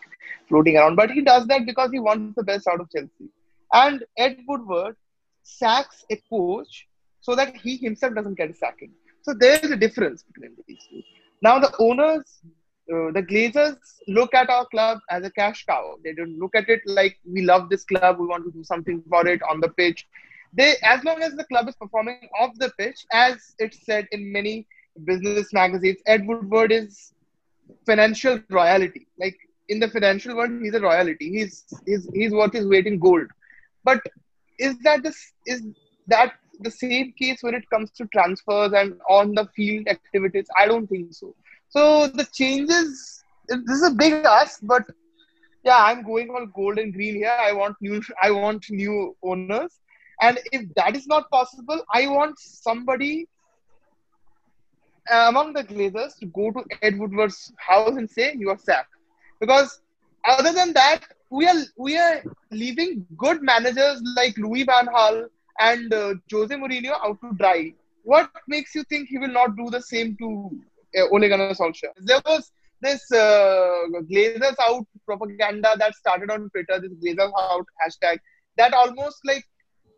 floating 0.49 0.77
around, 0.77 0.95
but 0.95 1.11
he 1.11 1.21
does 1.21 1.47
that 1.47 1.65
because 1.65 1.91
he 1.91 1.99
wants 1.99 2.35
the 2.35 2.43
best 2.43 2.67
out 2.67 2.81
of 2.81 2.89
Chelsea. 2.89 3.29
And 3.73 4.03
Ed 4.17 4.39
Woodward 4.47 4.95
sacks 5.43 6.03
a 6.09 6.15
coach 6.29 6.87
so 7.21 7.35
that 7.35 7.55
he 7.55 7.77
himself 7.77 8.15
doesn't 8.15 8.35
get 8.35 8.49
a 8.49 8.53
sacking. 8.53 8.91
So 9.21 9.33
there's 9.33 9.69
a 9.69 9.77
difference 9.77 10.23
between 10.23 10.55
these 10.67 10.79
two. 10.89 11.01
Now 11.41 11.59
the 11.59 11.73
owners, 11.79 12.41
uh, 12.91 13.11
the 13.11 13.23
Glazers 13.23 13.77
look 14.07 14.33
at 14.33 14.49
our 14.49 14.65
club 14.67 14.99
as 15.09 15.25
a 15.25 15.31
cash 15.31 15.65
cow. 15.65 15.95
They 16.03 16.13
don't 16.13 16.37
look 16.37 16.55
at 16.55 16.69
it 16.69 16.81
like 16.85 17.17
we 17.25 17.41
love 17.41 17.69
this 17.69 17.83
club, 17.83 18.19
we 18.19 18.27
want 18.27 18.45
to 18.45 18.51
do 18.51 18.63
something 18.63 19.03
for 19.09 19.27
it 19.27 19.41
on 19.49 19.59
the 19.59 19.69
pitch. 19.69 20.07
They, 20.53 20.75
as 20.83 21.03
long 21.03 21.21
as 21.23 21.33
the 21.33 21.45
club 21.45 21.69
is 21.69 21.75
performing 21.75 22.27
off 22.39 22.51
the 22.57 22.71
pitch, 22.77 23.05
as 23.11 23.37
it's 23.57 23.85
said 23.85 24.07
in 24.11 24.31
many 24.31 24.67
business 25.05 25.53
magazines, 25.53 25.97
Ed 26.05 26.27
Woodward 26.27 26.71
is 26.71 27.13
financial 27.85 28.39
royalty. 28.49 29.07
Like 29.17 29.37
in 29.69 29.79
the 29.79 29.87
financial 29.87 30.35
world, 30.35 30.61
he's 30.61 30.73
a 30.73 30.81
royalty. 30.81 31.29
He's 31.29 31.63
he's 31.85 32.07
he's 32.13 32.31
worth 32.31 32.53
his 32.53 32.67
weight 32.67 32.87
in 32.87 32.99
gold. 32.99 33.27
But 33.83 34.01
is 34.59 34.77
that 34.79 35.03
this 35.03 35.17
is 35.45 35.63
that 36.07 36.33
the 36.59 36.71
same 36.71 37.13
case 37.13 37.41
when 37.41 37.55
it 37.55 37.69
comes 37.69 37.89
to 37.91 38.05
transfers 38.07 38.73
and 38.73 38.99
on 39.09 39.33
the 39.33 39.47
field 39.55 39.87
activities? 39.87 40.47
I 40.57 40.67
don't 40.67 40.87
think 40.87 41.13
so. 41.13 41.33
So 41.71 42.07
the 42.07 42.25
changes. 42.25 43.23
This 43.47 43.77
is 43.77 43.83
a 43.83 43.91
big 43.91 44.13
ask, 44.25 44.59
but 44.63 44.83
yeah, 45.63 45.77
I'm 45.77 46.03
going 46.03 46.29
on 46.29 46.51
gold 46.55 46.77
and 46.79 46.93
green 46.93 47.15
here. 47.15 47.37
I 47.39 47.53
want 47.53 47.75
new. 47.81 48.01
I 48.21 48.31
want 48.31 48.65
new 48.69 49.15
owners, 49.23 49.79
and 50.21 50.39
if 50.51 50.63
that 50.75 50.95
is 50.95 51.07
not 51.07 51.29
possible, 51.29 51.83
I 51.93 52.07
want 52.07 52.37
somebody 52.39 53.27
uh, 55.11 55.25
among 55.29 55.53
the 55.53 55.63
Glazers 55.63 56.17
to 56.19 56.25
go 56.27 56.51
to 56.51 56.63
Ed 56.81 56.99
Woodward's 56.99 57.53
house 57.57 57.95
and 57.95 58.09
say 58.09 58.33
you 58.37 58.49
are 58.49 58.57
sacked. 58.57 58.93
Because 59.39 59.81
other 60.25 60.53
than 60.53 60.73
that, 60.73 61.05
we 61.29 61.47
are 61.47 61.61
we 61.77 61.97
are 61.97 62.21
leaving 62.51 63.05
good 63.17 63.41
managers 63.41 64.01
like 64.15 64.37
Louis 64.37 64.63
Van 64.63 64.87
Gaal 64.87 65.27
and 65.59 65.93
uh, 65.93 66.15
Jose 66.31 66.55
Mourinho 66.55 66.93
out 67.03 67.21
to 67.21 67.33
dry. 67.37 67.73
What 68.03 68.29
makes 68.47 68.75
you 68.75 68.83
think 68.83 69.09
he 69.09 69.17
will 69.17 69.35
not 69.39 69.55
do 69.55 69.69
the 69.69 69.81
same 69.81 70.17
to 70.17 70.51
Ole 71.11 71.29
Gunnar 71.29 71.53
Solskjaer? 71.53 71.93
There 71.97 72.21
was 72.25 72.51
this 72.81 73.11
uh, 73.11 73.85
Glazers 74.11 74.55
out 74.59 74.85
propaganda 75.05 75.75
that 75.77 75.95
started 75.95 76.31
on 76.31 76.49
Twitter. 76.49 76.79
This 76.81 76.93
Glazers 76.93 77.31
out 77.37 77.65
hashtag 77.83 78.17
that 78.57 78.73
almost 78.73 79.19
like 79.25 79.45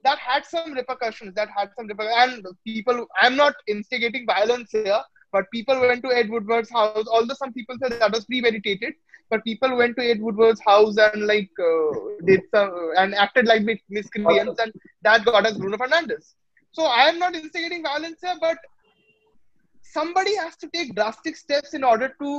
that 0.03 0.19
had 0.19 0.45
some 0.45 0.73
repercussions. 0.73 1.33
That 1.35 1.49
had 1.55 1.69
some 1.77 1.87
repercussions. 1.87 2.43
And 2.45 2.45
people, 2.65 3.07
I'm 3.21 3.35
not 3.35 3.53
instigating 3.67 4.25
violence 4.25 4.71
here, 4.71 5.01
but 5.31 5.49
people 5.51 5.79
went 5.79 6.03
to 6.03 6.11
Ed 6.15 6.29
Woodward's 6.29 6.69
house. 6.69 7.05
Although 7.09 7.35
some 7.35 7.53
people 7.53 7.77
said 7.81 7.93
that 7.93 8.11
was 8.11 8.25
premeditated, 8.25 8.93
but 9.29 9.43
people 9.43 9.75
went 9.77 9.95
to 9.97 10.03
Ed 10.03 10.21
Woodward's 10.21 10.61
house 10.61 10.97
and 10.97 11.25
like 11.25 11.49
uh, 11.59 11.99
did 12.25 12.41
some 12.53 12.91
and 12.97 13.15
acted 13.15 13.47
like 13.47 13.63
miscreants, 13.89 14.59
and 14.59 14.73
that 15.01 15.25
got 15.25 15.45
us 15.45 15.57
Bruno 15.57 15.77
Fernandes. 15.77 16.33
So 16.73 16.83
I 16.83 17.03
am 17.03 17.17
not 17.19 17.35
instigating 17.35 17.83
violence 17.83 18.19
here, 18.21 18.35
but 18.41 18.57
somebody 19.93 20.35
has 20.35 20.55
to 20.57 20.69
take 20.69 20.95
drastic 20.95 21.35
steps 21.37 21.73
in 21.73 21.83
order 21.83 22.09
to 22.21 22.29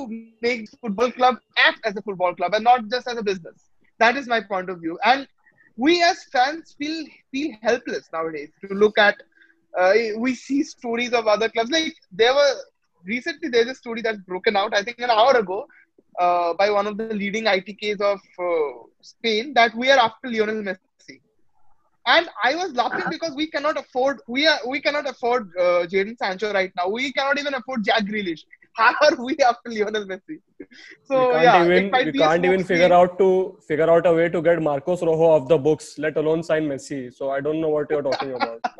make 0.42 0.68
football 0.80 1.10
club 1.12 1.36
act 1.56 1.80
as 1.84 1.96
a 1.96 2.02
football 2.02 2.34
club 2.34 2.54
and 2.54 2.64
not 2.64 2.88
just 2.88 3.06
as 3.06 3.16
a 3.16 3.22
business. 3.22 3.70
That 3.98 4.16
is 4.16 4.26
my 4.26 4.40
point 4.40 4.70
of 4.70 4.80
view. 4.80 4.98
And 5.04 5.28
we 5.76 6.02
as 6.02 6.24
fans 6.32 6.74
feel 6.78 7.06
feel 7.30 7.56
helpless 7.62 8.08
nowadays 8.12 8.50
to 8.66 8.74
look 8.74 8.98
at. 8.98 9.22
Uh, 9.78 9.92
we 10.18 10.34
see 10.34 10.62
stories 10.62 11.12
of 11.12 11.26
other 11.26 11.48
clubs 11.48 11.70
like 11.70 11.96
there 12.12 12.32
were 12.32 12.54
recently 13.04 13.48
there's 13.48 13.68
a 13.68 13.74
story 13.74 14.02
that's 14.02 14.20
broken 14.20 14.56
out. 14.56 14.74
I 14.74 14.82
think 14.82 15.00
an 15.00 15.10
hour 15.10 15.36
ago 15.36 15.66
uh, 16.18 16.54
by 16.54 16.70
one 16.70 16.86
of 16.86 16.96
the 16.96 17.06
leading 17.22 17.44
ITKs 17.44 18.00
of 18.00 18.20
uh, 18.38 18.86
Spain 19.00 19.52
that 19.54 19.74
we 19.74 19.90
are 19.90 19.98
after 19.98 20.28
Lionel 20.28 20.62
Messi. 20.62 21.20
And 22.06 22.28
I 22.42 22.54
was 22.54 22.74
laughing 22.74 23.04
because 23.10 23.34
we 23.34 23.46
cannot 23.46 23.78
afford 23.78 24.20
we 24.28 24.46
are 24.46 24.58
we 24.68 24.80
cannot 24.80 25.08
afford 25.08 25.48
uh, 25.58 25.86
Jadon 25.86 26.18
Sancho 26.18 26.52
right 26.52 26.70
now. 26.76 26.88
We 26.88 27.12
cannot 27.12 27.38
even 27.38 27.54
afford 27.54 27.84
Jack 27.84 28.04
Grealish. 28.04 28.40
How 28.76 28.92
are 29.02 29.24
we 29.24 29.36
after 29.38 29.70
Lionel 29.70 30.04
Messi? 30.04 30.40
So 31.04 31.28
we 31.28 31.34
can't 31.34 31.44
yeah, 31.44 31.64
even, 31.64 31.90
we 31.92 32.12
can't 32.18 32.44
even 32.44 32.64
figure 32.64 32.92
out 32.92 33.16
to 33.18 33.56
figure 33.66 33.88
out 33.88 34.06
a 34.06 34.12
way 34.12 34.28
to 34.28 34.42
get 34.42 34.60
Marcos 34.60 35.00
Rojo 35.00 35.22
off 35.22 35.48
the 35.48 35.56
books, 35.56 35.96
let 35.96 36.16
alone 36.16 36.42
sign 36.42 36.68
Messi. 36.68 37.14
So 37.14 37.30
I 37.30 37.40
don't 37.40 37.60
know 37.60 37.68
what 37.68 37.88
you're 37.88 38.02
talking 38.02 38.32
about. 38.32 38.60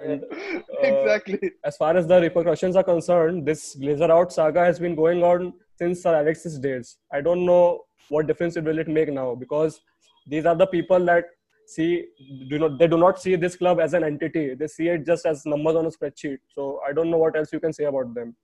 And, 0.00 0.24
uh, 0.24 0.80
exactly. 0.82 1.52
As 1.64 1.76
far 1.76 1.96
as 1.96 2.06
the 2.06 2.20
repercussions 2.20 2.76
are 2.76 2.84
concerned, 2.84 3.46
this 3.46 3.76
Glazer 3.76 4.10
out 4.10 4.32
saga 4.32 4.64
has 4.64 4.78
been 4.78 4.94
going 4.94 5.22
on 5.22 5.52
since 5.78 6.02
Sir 6.02 6.14
Alex's 6.14 6.58
days. 6.58 6.96
I 7.12 7.20
don't 7.20 7.44
know 7.46 7.84
what 8.08 8.26
difference 8.26 8.56
it 8.56 8.64
will 8.64 8.78
it 8.78 8.88
make 8.88 9.12
now 9.12 9.34
because 9.34 9.80
these 10.26 10.46
are 10.46 10.56
the 10.56 10.66
people 10.66 11.04
that 11.04 11.24
see 11.66 12.06
do 12.50 12.58
not 12.58 12.78
they 12.78 12.88
do 12.94 12.98
not 13.04 13.20
see 13.20 13.36
this 13.36 13.56
club 13.56 13.80
as 13.80 13.94
an 13.94 14.04
entity. 14.04 14.54
They 14.54 14.66
see 14.66 14.88
it 14.88 15.06
just 15.06 15.26
as 15.26 15.44
numbers 15.46 15.76
on 15.76 15.86
a 15.86 15.90
spreadsheet. 15.90 16.38
So 16.54 16.80
I 16.88 16.92
don't 16.92 17.10
know 17.10 17.18
what 17.18 17.36
else 17.36 17.52
you 17.52 17.60
can 17.60 17.72
say 17.72 17.84
about 17.84 18.14
them. 18.14 18.34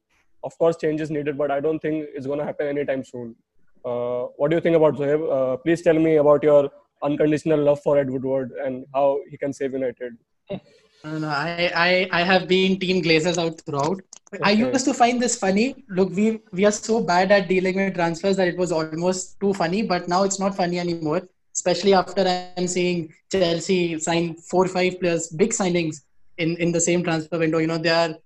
Of 0.45 0.57
course, 0.59 0.77
change 0.77 1.01
is 1.01 1.11
needed, 1.11 1.39
but 1.39 1.51
I 1.51 1.61
don't 1.61 1.81
think 1.81 2.07
it's 2.15 2.27
going 2.27 2.39
to 2.39 2.45
happen 2.45 2.67
anytime 2.67 3.03
soon. 3.03 3.35
Uh, 3.85 4.25
what 4.37 4.51
do 4.51 4.57
you 4.57 4.61
think 4.61 4.77
about 4.77 4.97
Zohaib? 4.97 5.23
Uh, 5.37 5.57
please 5.57 5.83
tell 5.83 5.99
me 5.99 6.17
about 6.17 6.43
your 6.43 6.71
unconditional 7.03 7.63
love 7.63 7.81
for 7.83 7.99
Ed 7.99 8.11
Woodward 8.11 8.53
and 8.65 8.85
how 8.95 9.21
he 9.31 9.39
can 9.39 9.53
save 9.53 9.73
United. 9.73 10.17
No, 11.05 11.29
I, 11.29 11.71
I, 11.77 12.09
I 12.13 12.23
have 12.23 12.49
been 12.49 12.79
Team 12.79 13.03
Glazers 13.03 13.37
out 13.37 13.61
throughout. 13.61 14.01
I 14.43 14.53
used 14.53 14.87
to 14.87 14.95
find 14.95 15.21
this 15.21 15.37
funny. 15.37 15.85
Look, 15.89 16.11
we 16.11 16.41
we 16.51 16.65
are 16.65 16.73
so 16.73 17.01
bad 17.03 17.31
at 17.31 17.47
dealing 17.47 17.77
with 17.77 17.95
transfers 17.95 18.37
that 18.39 18.49
it 18.49 18.57
was 18.57 18.73
almost 18.73 19.39
too 19.39 19.53
funny. 19.53 19.83
But 19.83 20.09
now 20.09 20.23
it's 20.25 20.41
not 20.41 20.57
funny 20.57 20.79
anymore. 20.79 21.23
Especially 21.53 21.95
after 21.95 22.27
I'm 22.57 22.67
seeing 22.67 23.13
Chelsea 23.31 23.99
sign 24.01 24.35
four, 24.37 24.67
five 24.67 24.99
players, 24.99 25.29
big 25.29 25.51
signings 25.51 26.01
in 26.39 26.57
in 26.57 26.73
the 26.73 26.81
same 26.81 27.05
transfer 27.05 27.39
window. 27.39 27.59
You 27.59 27.67
know, 27.67 27.79
they 27.79 27.91
are. 27.91 28.17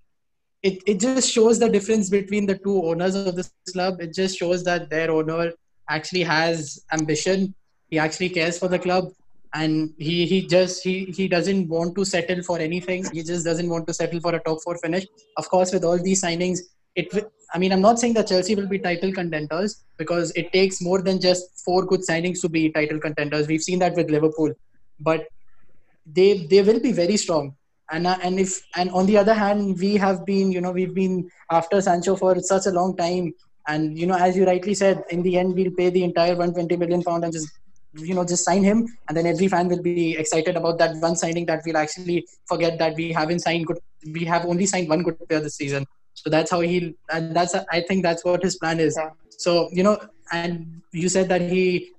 It 0.63 0.81
it 0.87 0.99
just 0.99 1.31
shows 1.31 1.59
the 1.59 1.69
difference 1.69 2.09
between 2.09 2.45
the 2.45 2.57
two 2.57 2.81
owners 2.85 3.13
of 3.15 3.35
this 3.35 3.51
club. 3.73 4.01
It 4.01 4.13
just 4.13 4.37
shows 4.39 4.63
that 4.63 4.89
their 4.89 5.11
owner 5.11 5.51
actually 5.89 6.23
has 6.23 6.83
ambition. 6.91 7.53
He 7.89 7.99
actually 7.99 8.29
cares 8.29 8.57
for 8.57 8.67
the 8.67 8.79
club, 8.79 9.11
and 9.53 9.93
he 9.97 10.25
he 10.25 10.45
just 10.45 10.83
he 10.83 11.05
he 11.05 11.27
doesn't 11.27 11.67
want 11.67 11.95
to 11.95 12.05
settle 12.05 12.41
for 12.43 12.59
anything. 12.59 13.05
He 13.11 13.23
just 13.23 13.45
doesn't 13.45 13.69
want 13.69 13.87
to 13.87 13.93
settle 13.93 14.19
for 14.19 14.35
a 14.35 14.39
top 14.39 14.59
four 14.63 14.77
finish 14.77 15.05
of 15.37 15.49
course, 15.49 15.71
with 15.73 15.83
all 15.83 15.97
these 15.97 16.21
signings, 16.23 16.59
it. 16.95 17.11
I 17.53 17.57
mean, 17.57 17.71
I'm 17.71 17.81
not 17.81 17.99
saying 17.99 18.13
that 18.13 18.27
Chelsea 18.27 18.55
will 18.55 18.67
be 18.67 18.77
title 18.77 19.11
contenders 19.11 19.83
because 19.97 20.31
it 20.35 20.53
takes 20.53 20.81
more 20.81 21.01
than 21.01 21.19
just 21.19 21.63
four 21.65 21.83
good 21.85 22.01
signings 22.01 22.41
to 22.41 22.49
be 22.49 22.71
title 22.71 22.99
contenders. 22.99 23.47
We've 23.47 23.63
seen 23.63 23.79
that 23.79 23.95
with 23.95 24.11
Liverpool, 24.11 24.53
but 24.99 25.27
they 26.05 26.45
they 26.47 26.61
will 26.61 26.79
be 26.79 26.91
very 26.91 27.17
strong. 27.17 27.55
And 27.91 28.05
uh, 28.05 28.17
and 28.21 28.39
if 28.39 28.61
and 28.75 28.91
on 28.91 29.07
the 29.07 29.17
other 29.17 29.33
hand, 29.33 29.79
we 29.79 29.95
have 29.95 30.25
been 30.25 30.51
you 30.51 30.61
know 30.61 30.71
we've 30.71 30.93
been 30.93 31.29
after 31.49 31.81
Sancho 31.81 32.15
for 32.15 32.39
such 32.39 32.67
a 32.67 32.71
long 32.71 32.95
time, 32.97 33.33
and 33.67 33.97
you 33.97 34.05
know 34.05 34.17
as 34.17 34.37
you 34.37 34.45
rightly 34.45 34.75
said, 34.75 35.03
in 35.09 35.23
the 35.23 35.37
end 35.37 35.55
we'll 35.55 35.71
pay 35.71 35.89
the 35.89 36.03
entire 36.03 36.35
120 36.35 36.77
million 36.77 37.01
pound 37.01 37.23
and 37.23 37.33
just 37.33 37.49
you 37.93 38.13
know 38.13 38.23
just 38.23 38.43
sign 38.43 38.63
him 38.63 38.87
and 39.07 39.17
then 39.17 39.25
every 39.25 39.47
fan 39.47 39.67
will 39.67 39.81
be 39.81 40.15
excited 40.17 40.55
about 40.55 40.77
that 40.77 40.95
one 40.97 41.15
signing 41.15 41.45
that 41.45 41.61
we'll 41.65 41.77
actually 41.77 42.25
forget 42.45 42.77
that 42.77 42.95
we 42.95 43.11
haven't 43.11 43.39
signed 43.39 43.65
good 43.65 43.79
we 44.13 44.23
have 44.23 44.45
only 44.45 44.65
signed 44.65 44.87
one 44.87 45.03
good 45.03 45.17
player 45.27 45.41
this 45.41 45.55
season. 45.55 45.85
So 46.13 46.29
that's 46.29 46.51
how 46.51 46.59
he'll 46.59 46.91
and 47.11 47.35
that's 47.35 47.55
i 47.71 47.81
think 47.81 48.03
that's 48.03 48.23
what 48.25 48.43
his 48.43 48.57
plan 48.57 48.79
is. 48.79 48.95
Yeah. 48.97 49.09
so 49.29 49.69
you 49.71 49.83
know 49.83 49.99
and 50.31 50.81
you 50.91 51.09
said 51.09 51.29
that 51.29 51.41
he 51.41 51.91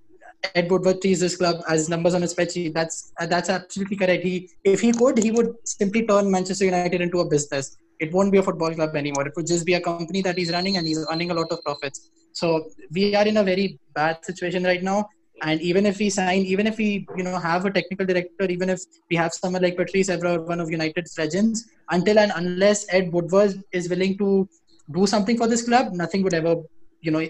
ed 0.54 0.70
woodward 0.70 1.00
treats 1.02 1.20
this 1.20 1.36
club 1.36 1.62
as 1.68 1.88
numbers 1.88 2.14
on 2.14 2.22
a 2.22 2.26
spreadsheet 2.26 2.72
that's 2.72 3.12
uh, 3.20 3.26
that's 3.26 3.48
absolutely 3.48 3.96
correct. 3.96 4.22
He 4.22 4.50
if 4.64 4.80
he 4.80 4.92
could 4.92 5.18
he 5.18 5.30
would 5.30 5.54
simply 5.64 6.06
turn 6.06 6.30
manchester 6.30 6.64
united 6.64 7.00
into 7.00 7.20
a 7.20 7.28
business. 7.28 7.76
It 7.98 8.12
won't 8.12 8.32
be 8.32 8.38
a 8.38 8.42
football 8.42 8.74
club 8.74 8.96
anymore. 8.96 9.26
It 9.26 9.34
would 9.36 9.46
just 9.46 9.66
be 9.66 9.74
a 9.74 9.80
company 9.80 10.22
that 10.22 10.38
he's 10.38 10.50
running 10.50 10.78
and 10.78 10.86
he's 10.86 11.06
earning 11.10 11.30
a 11.30 11.34
lot 11.34 11.50
of 11.50 11.62
profits. 11.62 12.08
So 12.32 12.70
we 12.90 13.14
are 13.14 13.26
in 13.26 13.36
a 13.36 13.44
very 13.44 13.78
bad 13.94 14.24
situation 14.24 14.64
right 14.64 14.82
now 14.82 15.08
and 15.42 15.60
even 15.62 15.86
if 15.86 15.98
we 15.98 16.10
sign, 16.10 16.40
even 16.40 16.66
if 16.66 16.76
we, 16.76 17.06
you 17.16 17.22
know, 17.22 17.38
have 17.38 17.64
a 17.64 17.70
technical 17.70 18.06
director, 18.06 18.44
even 18.44 18.68
if 18.68 18.80
we 19.10 19.16
have 19.16 19.32
someone 19.32 19.62
like 19.62 19.76
Patrice 19.76 20.08
Evra, 20.08 20.46
one 20.46 20.60
of 20.60 20.70
United's 20.70 21.16
legends, 21.16 21.70
until 21.90 22.18
and 22.18 22.32
unless 22.34 22.86
Ed 22.92 23.12
Woodward 23.12 23.62
is 23.72 23.88
willing 23.88 24.18
to 24.18 24.48
do 24.92 25.06
something 25.06 25.36
for 25.36 25.46
this 25.46 25.62
club, 25.62 25.92
nothing 25.92 26.22
would 26.22 26.34
ever, 26.34 26.56
you 27.00 27.10
know, 27.10 27.26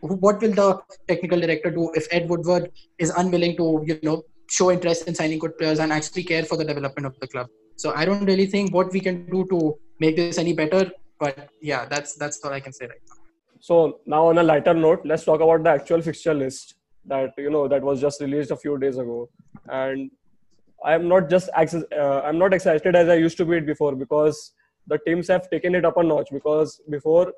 what 0.00 0.40
will 0.40 0.52
the 0.52 0.80
technical 1.08 1.40
director 1.40 1.70
do 1.70 1.90
if 1.94 2.06
Ed 2.10 2.28
Woodward 2.28 2.70
is 2.98 3.10
unwilling 3.10 3.56
to, 3.56 3.82
you 3.86 3.98
know, 4.02 4.22
show 4.48 4.70
interest 4.70 5.08
in 5.08 5.14
signing 5.14 5.38
good 5.38 5.56
players 5.58 5.78
and 5.78 5.92
actually 5.92 6.24
care 6.24 6.44
for 6.44 6.56
the 6.56 6.64
development 6.64 7.06
of 7.06 7.18
the 7.20 7.26
club? 7.26 7.48
So 7.76 7.92
I 7.94 8.04
don't 8.04 8.24
really 8.24 8.46
think 8.46 8.72
what 8.72 8.92
we 8.92 9.00
can 9.00 9.26
do 9.30 9.46
to 9.50 9.76
make 9.98 10.16
this 10.16 10.38
any 10.38 10.52
better. 10.52 10.90
But 11.18 11.48
yeah, 11.60 11.86
that's 11.86 12.14
that's 12.14 12.44
all 12.44 12.52
I 12.52 12.60
can 12.60 12.72
say 12.72 12.86
right 12.86 13.00
now. 13.08 13.16
So 13.60 14.00
now 14.06 14.26
on 14.26 14.38
a 14.38 14.42
lighter 14.42 14.74
note, 14.74 15.02
let's 15.04 15.24
talk 15.24 15.40
about 15.40 15.62
the 15.62 15.70
actual 15.70 16.02
fixture 16.02 16.34
list 16.34 16.74
that 17.06 17.34
you 17.36 17.50
know 17.50 17.68
that 17.68 17.82
was 17.82 18.00
just 18.00 18.20
released 18.20 18.50
a 18.50 18.56
few 18.56 18.78
days 18.78 18.98
ago. 18.98 19.28
And 19.68 20.10
I 20.84 20.94
am 20.94 21.08
not 21.08 21.30
just 21.30 21.48
access, 21.54 21.84
uh, 21.96 22.20
I'm 22.24 22.38
not 22.38 22.52
excited 22.52 22.96
as 22.96 23.08
I 23.08 23.14
used 23.14 23.36
to 23.38 23.44
be 23.44 23.60
before 23.60 23.94
because 23.94 24.52
the 24.86 24.98
teams 24.98 25.28
have 25.28 25.48
taken 25.50 25.74
it 25.74 25.84
up 25.84 25.96
a 25.96 26.02
notch. 26.02 26.28
Because 26.32 26.80
before 26.90 27.32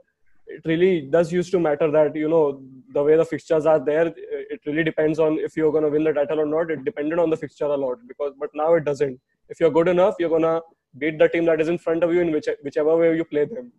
it 0.47 0.63
really 0.65 1.03
does 1.03 1.33
used 1.33 1.51
to 1.53 1.59
matter 1.59 1.91
that 1.91 2.15
you 2.15 2.29
know 2.29 2.63
the 2.93 3.03
way 3.03 3.17
the 3.17 3.25
fixtures 3.25 3.67
are 3.67 3.83
there. 3.85 4.13
It 4.17 4.61
really 4.67 4.85
depends 4.85 5.19
on 5.19 5.39
if 5.39 5.57
you're 5.57 5.73
going 5.73 5.85
to 5.85 5.91
win 5.91 6.05
the 6.05 6.13
title 6.13 6.41
or 6.41 6.47
not. 6.47 6.71
It 6.71 6.85
depended 6.85 7.19
on 7.19 7.31
the 7.31 7.37
fixture 7.37 7.67
a 7.67 7.77
lot 7.77 7.99
because 8.07 8.33
but 8.39 8.51
now 8.55 8.75
it 8.75 8.85
doesn't. 8.85 9.21
If 9.49 9.61
you're 9.61 9.71
good 9.71 9.89
enough, 9.89 10.17
you're 10.19 10.31
gonna 10.31 10.61
beat 10.99 11.19
the 11.19 11.29
team 11.29 11.45
that 11.47 11.61
is 11.61 11.69
in 11.69 11.79
front 11.79 12.05
of 12.05 12.15
you 12.15 12.21
in 12.21 12.31
which, 12.31 12.49
whichever 12.63 12.97
way 12.97 13.17
you 13.17 13.25
play 13.25 13.45
them 13.45 13.73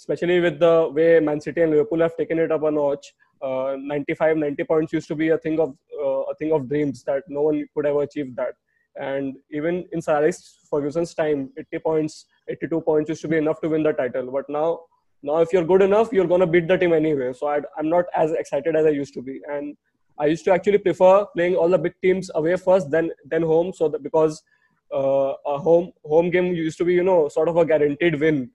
especially 0.00 0.40
with 0.40 0.58
the 0.58 0.90
way 0.96 1.20
Man 1.20 1.40
City 1.40 1.60
and 1.60 1.70
Liverpool 1.72 2.00
have 2.00 2.16
taken 2.16 2.38
it 2.38 2.50
up 2.50 2.62
a 2.62 2.70
notch. 2.70 3.12
Uh, 3.42 3.76
95, 3.78 4.36
90 4.38 4.64
points 4.64 4.92
used 4.92 5.08
to 5.08 5.14
be 5.14 5.28
a 5.28 5.38
thing 5.38 5.60
of 5.60 5.76
uh, 6.02 6.22
a 6.32 6.34
thing 6.34 6.52
of 6.52 6.68
dreams 6.68 7.02
that 7.04 7.22
no 7.28 7.42
one 7.42 7.66
could 7.74 7.86
ever 7.86 8.02
achieve 8.02 8.34
that. 8.36 8.54
And 8.96 9.36
even 9.50 9.86
in 9.92 10.02
Sir 10.02 10.30
Ferguson's 10.70 11.14
time, 11.14 11.50
80 11.58 11.78
points, 11.78 12.26
82 12.48 12.80
points 12.80 13.08
used 13.10 13.22
to 13.22 13.28
be 13.28 13.36
enough 13.36 13.60
to 13.60 13.68
win 13.68 13.82
the 13.82 13.92
title. 13.92 14.30
But 14.30 14.48
now, 14.48 14.80
now 15.22 15.38
if 15.38 15.52
you're 15.52 15.64
good 15.64 15.82
enough, 15.82 16.12
you're 16.12 16.26
gonna 16.26 16.46
beat 16.46 16.68
the 16.68 16.76
team 16.76 16.92
anyway. 16.92 17.32
So 17.32 17.48
I, 17.48 17.60
I'm 17.78 17.88
not 17.88 18.06
as 18.14 18.32
excited 18.32 18.76
as 18.76 18.86
I 18.86 18.90
used 18.90 19.14
to 19.14 19.22
be. 19.22 19.40
And 19.50 19.76
I 20.18 20.26
used 20.26 20.44
to 20.46 20.52
actually 20.52 20.78
prefer 20.78 21.26
playing 21.34 21.56
all 21.56 21.68
the 21.68 21.78
big 21.78 21.94
teams 22.02 22.30
away 22.34 22.56
first, 22.56 22.90
then 22.90 23.10
then 23.24 23.42
home. 23.42 23.72
So 23.74 23.88
that 23.88 24.02
because 24.02 24.42
uh, 24.92 25.34
a 25.46 25.58
home 25.58 25.92
home 26.04 26.30
game 26.30 26.54
used 26.54 26.78
to 26.78 26.84
be 26.84 26.94
you 26.94 27.04
know 27.04 27.28
sort 27.28 27.48
of 27.48 27.56
a 27.56 27.64
guaranteed 27.64 28.18
win 28.20 28.50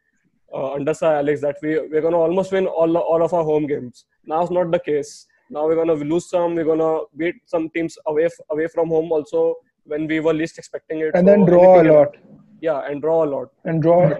uh, 0.54 0.74
under 0.74 0.94
Sir 0.94 1.16
Alex 1.18 1.42
that 1.42 1.58
we 1.62 1.80
we're 1.80 2.02
gonna 2.02 2.18
almost 2.20 2.52
win 2.52 2.68
all 2.68 2.98
all 2.98 3.24
of 3.24 3.34
our 3.34 3.44
home 3.44 3.68
games. 3.68 4.06
Now 4.26 4.42
it's 4.42 4.52
not 4.52 4.72
the 4.72 4.80
case. 4.80 5.28
Now 5.50 5.66
we're 5.68 5.76
gonna 5.76 5.94
lose 5.94 6.30
some. 6.30 6.56
We're 6.56 6.66
gonna 6.66 7.02
beat 7.18 7.36
some 7.46 7.70
teams 7.70 7.98
away 8.08 8.26
f- 8.26 8.40
away 8.50 8.68
from 8.68 8.90
home 8.90 9.12
also 9.12 9.56
when 9.86 10.08
we 10.08 10.20
were 10.20 10.34
least 10.34 10.58
expecting 10.58 11.00
it. 11.00 11.12
and 11.14 11.28
So 11.28 11.32
then 11.32 11.46
draw 11.46 11.82
a 11.82 11.84
lot 11.84 12.16
Yeah, 12.62 12.80
and 12.90 13.02
draw 13.02 13.24
a 13.26 13.30
lot. 13.36 13.50
and 13.66 13.82
draw 13.82 14.12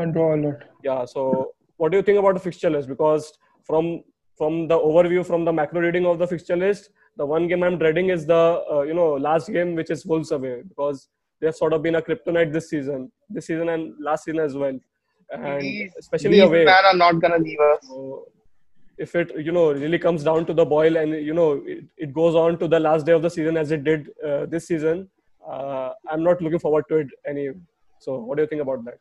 and 0.00 0.12
draw 0.12 0.34
a 0.34 0.38
lot 0.44 0.58
Yeah. 0.82 1.04
So 1.06 1.52
what 1.76 1.90
do 1.92 1.96
you 1.98 2.02
think 2.02 2.18
about 2.18 2.34
the 2.34 2.40
fixture 2.40 2.70
list? 2.70 2.88
Because 2.88 3.32
from 3.62 4.02
from 4.36 4.66
the 4.68 4.78
overview, 4.78 5.24
from 5.24 5.44
the 5.44 5.52
macro 5.52 5.80
reading 5.80 6.06
of 6.06 6.18
the 6.18 6.26
fixture 6.26 6.56
list, 6.56 6.90
the 7.16 7.24
one 7.24 7.46
game 7.48 7.62
I'm 7.62 7.78
dreading 7.78 8.08
is 8.10 8.26
the 8.26 8.42
uh, 8.72 8.82
you 8.82 8.94
know 8.94 9.12
last 9.14 9.48
game, 9.50 9.74
which 9.76 9.90
is 9.90 10.04
Wolves 10.04 10.32
away, 10.32 10.62
because 10.68 11.08
they've 11.40 11.54
sort 11.54 11.72
of 11.72 11.82
been 11.82 11.94
a 11.94 12.02
kryptonite 12.02 12.52
this 12.52 12.68
season, 12.70 13.10
this 13.30 13.46
season 13.46 13.68
and 13.70 13.94
last 14.00 14.24
season 14.24 14.40
as 14.40 14.54
well, 14.56 14.78
and 15.42 15.60
These, 15.60 15.92
especially 15.98 16.30
these 16.32 16.42
away. 16.42 16.64
man 16.64 16.84
are 16.84 16.96
not 16.96 17.20
gonna 17.20 17.38
leave 17.38 17.60
us. 17.60 17.86
So 17.88 18.28
if 18.98 19.14
it 19.14 19.32
you 19.38 19.52
know 19.52 19.72
really 19.72 19.98
comes 19.98 20.22
down 20.22 20.46
to 20.46 20.54
the 20.54 20.64
boil 20.64 20.96
and 20.96 21.12
you 21.12 21.34
know 21.34 21.62
it, 21.66 21.84
it 21.96 22.12
goes 22.14 22.34
on 22.34 22.58
to 22.58 22.68
the 22.68 22.80
last 22.80 23.06
day 23.06 23.12
of 23.12 23.22
the 23.22 23.30
season 23.30 23.56
as 23.56 23.70
it 23.72 23.84
did 23.84 24.10
uh, 24.26 24.46
this 24.46 24.66
season, 24.68 25.08
uh, 25.48 25.90
I'm 26.10 26.22
not 26.22 26.40
looking 26.42 26.58
forward 26.60 26.84
to 26.90 26.96
it 26.98 27.08
any. 27.26 27.50
So 27.98 28.18
what 28.18 28.36
do 28.36 28.42
you 28.42 28.48
think 28.48 28.62
about 28.62 28.84
that? 28.84 28.98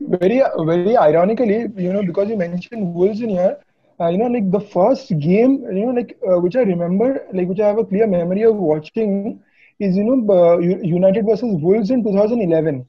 very 0.00 0.40
very 0.68 0.96
ironically 0.96 1.58
you 1.84 1.92
know 1.92 2.02
because 2.02 2.28
you 2.28 2.36
mentioned 2.36 2.94
wolves 2.94 3.20
in 3.20 3.30
here 3.30 3.56
uh, 4.00 4.08
you 4.08 4.18
know 4.18 4.26
like 4.34 4.48
the 4.50 4.60
first 4.74 5.08
game 5.18 5.54
you 5.76 5.84
know 5.86 5.92
like 5.98 6.16
uh, 6.28 6.38
which 6.44 6.56
i 6.56 6.60
remember 6.60 7.08
like 7.32 7.48
which 7.48 7.60
i 7.60 7.66
have 7.66 7.78
a 7.78 7.84
clear 7.84 8.06
memory 8.06 8.42
of 8.50 8.54
watching 8.54 9.42
is 9.80 9.96
you 9.96 10.04
know 10.04 10.18
uh, 10.38 10.58
united 10.58 11.24
versus 11.30 11.52
wolves 11.66 11.90
in 11.90 12.02
2011 12.04 12.86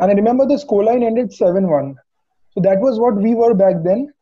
and 0.00 0.10
i 0.10 0.14
remember 0.14 0.46
the 0.46 0.60
scoreline 0.64 1.04
ended 1.04 1.30
7-1 1.30 1.94
so 2.54 2.60
that 2.60 2.80
was 2.80 3.00
what 3.00 3.16
we 3.16 3.34
were 3.34 3.52
back 3.54 3.76
then. 3.82 4.12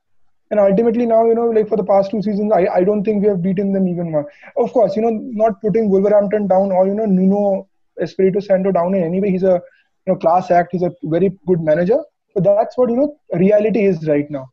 And 0.50 0.60
ultimately 0.60 1.06
now 1.06 1.24
you 1.26 1.34
know 1.34 1.46
like 1.46 1.68
for 1.68 1.76
the 1.76 1.84
past 1.84 2.10
two 2.10 2.20
seasons 2.22 2.52
i, 2.54 2.66
I 2.66 2.84
don't 2.84 3.04
think 3.04 3.22
we 3.22 3.28
have 3.28 3.42
beaten 3.42 3.72
them 3.72 3.88
even 3.88 4.10
more. 4.10 4.30
Of 4.58 4.72
course 4.72 4.96
you 4.96 5.02
know 5.02 5.10
not 5.10 5.60
putting 5.62 5.88
wolverhampton 5.88 6.46
down 6.46 6.72
or 6.72 6.86
you 6.86 6.94
know 6.94 7.06
nuno 7.06 7.68
espirito 8.00 8.40
santo 8.40 8.70
down 8.70 8.94
in 8.94 9.02
any 9.02 9.20
way. 9.20 9.30
He's 9.30 9.44
a 9.44 9.62
you 10.06 10.12
know 10.12 10.16
class 10.16 10.50
act. 10.50 10.72
He's 10.72 10.82
a 10.82 10.92
very 11.04 11.30
good 11.46 11.60
manager. 11.60 11.98
But 12.34 12.44
that's 12.44 12.76
what 12.76 12.90
you 12.90 12.96
know 12.96 13.16
reality 13.32 13.86
is 13.86 14.06
right 14.06 14.30
now. 14.30 14.50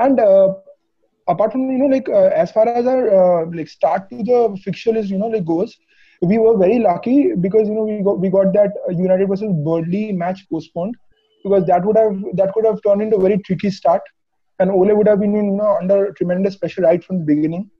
And 0.00 0.18
uh, 0.18 0.54
apart 1.28 1.52
from 1.52 1.70
you 1.70 1.78
know 1.78 1.94
like 1.94 2.08
uh, 2.08 2.30
as 2.42 2.50
far 2.50 2.68
as 2.68 2.84
our 2.84 3.42
uh, 3.42 3.46
like 3.52 3.68
start 3.68 4.10
to 4.10 4.16
the 4.24 4.58
fixture 4.64 4.92
list 4.92 5.10
you 5.10 5.18
know 5.18 5.28
like 5.28 5.44
goes 5.44 5.76
we 6.22 6.38
were 6.38 6.56
very 6.56 6.78
lucky 6.78 7.34
because 7.34 7.68
you 7.68 7.74
know 7.74 7.82
we 7.82 8.02
got 8.02 8.18
we 8.18 8.30
got 8.30 8.52
that 8.52 8.70
uh, 8.88 8.92
united 8.92 9.28
versus 9.28 9.52
Burnley 9.64 10.12
match 10.12 10.46
postponed 10.50 10.94
because 11.44 11.66
that 11.66 11.84
would 11.84 11.96
have 11.96 12.16
that 12.34 12.52
could 12.52 12.64
have 12.64 12.80
turned 12.82 13.02
into 13.02 13.16
a 13.16 13.20
very 13.20 13.38
tricky 13.38 13.70
start 13.70 14.02
and 14.58 14.70
Ole 14.70 14.94
would 14.94 15.08
have 15.08 15.20
been 15.20 15.34
you 15.34 15.42
know 15.42 15.76
under 15.80 16.12
tremendous 16.12 16.56
pressure 16.56 16.82
right 16.82 17.02
from 17.02 17.18
the 17.18 17.24
beginning. 17.24 17.70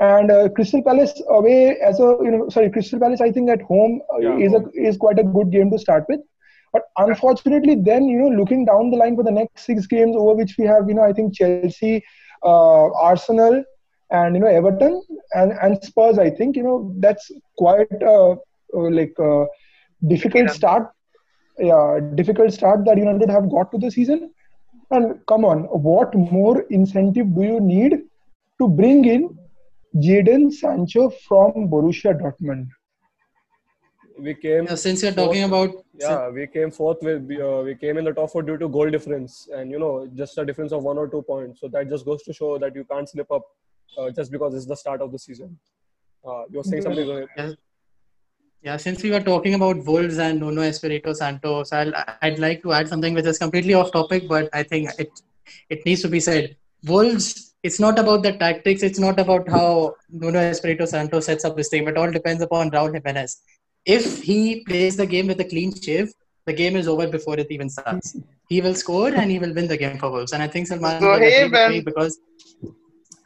And 0.00 0.30
uh, 0.30 0.48
Crystal 0.50 0.82
Palace 0.82 1.20
away 1.28 1.76
as 1.78 1.98
a 1.98 2.16
you 2.22 2.30
know 2.30 2.48
sorry 2.48 2.70
Crystal 2.70 3.00
Palace 3.00 3.20
I 3.20 3.30
think 3.32 3.50
at 3.50 3.62
home 3.62 4.00
uh, 4.14 4.18
Yeah, 4.18 4.38
is 4.38 4.52
a 4.54 4.64
is 4.74 4.96
quite 4.96 5.18
a 5.18 5.24
good 5.24 5.50
game 5.50 5.70
to 5.70 5.78
start 5.78 6.04
with. 6.08 6.20
But 6.72 6.82
unfortunately 6.98 7.76
then 7.76 8.04
you 8.04 8.18
know 8.18 8.28
looking 8.28 8.64
down 8.64 8.90
the 8.90 8.96
line 8.96 9.16
for 9.16 9.24
the 9.24 9.30
next 9.30 9.64
six 9.64 9.86
games 9.86 10.16
over 10.16 10.34
which 10.34 10.56
we 10.58 10.66
have 10.66 10.88
you 10.88 10.94
know 10.94 11.02
I 11.02 11.12
think 11.12 11.34
Chelsea 11.34 12.04
uh, 12.44 12.92
Arsenal 12.92 13.64
and 14.10 14.34
you 14.36 14.40
know 14.42 14.48
Everton 14.48 15.02
and 15.32 15.52
and 15.62 15.82
Spurs 15.84 16.18
I 16.18 16.30
think 16.30 16.56
you 16.56 16.62
know 16.62 16.94
that's 16.98 17.30
quite 17.56 18.02
uh, 18.02 18.32
uh, 18.32 18.90
like 18.98 19.14
uh, 19.18 19.44
difficult 20.06 20.46
Yeah. 20.46 20.52
start 20.60 20.90
yeah 21.58 22.00
difficult 22.14 22.52
start 22.52 22.84
that 22.86 22.98
United 22.98 23.30
have 23.30 23.50
got 23.50 23.70
to 23.72 23.78
the 23.78 23.90
season 23.90 24.30
and 24.90 25.18
come 25.26 25.44
on 25.44 25.64
what 25.90 26.14
more 26.14 26.62
incentive 26.70 27.34
do 27.34 27.42
you 27.42 27.60
need 27.60 27.98
to 28.60 28.68
bring 28.68 29.04
in 29.04 29.28
Jadon 29.96 30.52
Sancho 30.52 31.10
from 31.28 31.68
Borussia 31.68 32.12
Dortmund 32.20 32.68
we 34.18 34.34
came. 34.34 34.64
Yeah, 34.64 34.74
since 34.74 35.02
you're 35.02 35.12
talking 35.12 35.48
fourth- 35.48 35.70
about 35.70 35.84
yeah, 36.00 36.28
we 36.28 36.46
came 36.46 36.70
fourth 36.70 37.02
with 37.02 37.30
uh, 37.40 37.62
we 37.64 37.74
came 37.74 37.98
in 37.98 38.04
the 38.04 38.12
top 38.12 38.30
four 38.30 38.42
due 38.42 38.56
to 38.58 38.68
goal 38.68 38.90
difference, 38.90 39.48
and 39.54 39.70
you 39.70 39.78
know 39.78 40.08
just 40.14 40.38
a 40.38 40.44
difference 40.44 40.72
of 40.72 40.82
one 40.82 40.98
or 40.98 41.08
two 41.08 41.22
points. 41.22 41.60
So 41.60 41.68
that 41.68 41.88
just 41.88 42.04
goes 42.04 42.22
to 42.24 42.32
show 42.32 42.58
that 42.58 42.74
you 42.74 42.84
can't 42.84 43.08
slip 43.08 43.30
up 43.30 43.44
just 44.14 44.30
because 44.30 44.54
it's 44.54 44.66
the 44.66 44.76
start 44.76 45.00
of 45.00 45.12
the 45.12 45.18
season. 45.18 45.58
Uh, 46.26 46.42
you're 46.50 46.64
saying 46.64 46.82
something. 46.82 47.06
Zohaib? 47.06 47.56
Yeah, 48.62 48.76
since 48.76 49.02
we 49.02 49.10
were 49.10 49.20
talking 49.20 49.54
about 49.54 49.84
Wolves 49.84 50.18
and 50.18 50.40
Nuno 50.40 50.62
Espirito 50.62 51.12
Santo, 51.12 51.62
I'll, 51.72 51.92
I'd 52.22 52.38
like 52.40 52.62
to 52.62 52.72
add 52.72 52.88
something 52.88 53.14
which 53.14 53.24
is 53.24 53.38
completely 53.38 53.74
off 53.74 53.92
topic, 53.92 54.26
but 54.28 54.48
I 54.52 54.62
think 54.64 54.90
it 54.98 55.10
it 55.70 55.84
needs 55.86 56.02
to 56.02 56.08
be 56.08 56.20
said. 56.20 56.56
Wolves, 56.84 57.54
it's 57.62 57.78
not 57.80 57.98
about 57.98 58.22
the 58.22 58.32
tactics, 58.32 58.82
it's 58.82 58.98
not 58.98 59.18
about 59.20 59.48
how 59.48 59.94
Nuno 60.10 60.40
Espirito 60.40 60.86
Santo 60.86 61.20
sets 61.20 61.44
up 61.44 61.56
his 61.56 61.68
team. 61.68 61.86
It 61.88 61.96
all 61.96 62.10
depends 62.10 62.42
upon 62.42 62.70
Raul 62.72 62.92
Jimenez. 62.92 63.40
If 63.86 64.22
he 64.22 64.64
plays 64.64 64.96
the 64.96 65.06
game 65.06 65.28
with 65.28 65.40
a 65.40 65.44
clean 65.44 65.72
shave, 65.80 66.12
the 66.46 66.52
game 66.52 66.76
is 66.76 66.88
over 66.88 67.06
before 67.06 67.38
it 67.38 67.46
even 67.50 67.68
starts. 67.70 68.16
He 68.48 68.60
will 68.60 68.74
score 68.74 69.08
and 69.08 69.30
he 69.30 69.38
will 69.38 69.54
win 69.54 69.68
the 69.68 69.76
game 69.76 69.98
for 69.98 70.10
Wolves. 70.10 70.32
And 70.32 70.42
I 70.42 70.48
think 70.48 70.66
Salman 70.66 71.00
will 71.00 71.14
agree 71.14 71.30
Zohaib 71.30 71.50
with 71.52 71.70
me 71.70 71.76
and- 71.76 71.84
because 71.84 72.18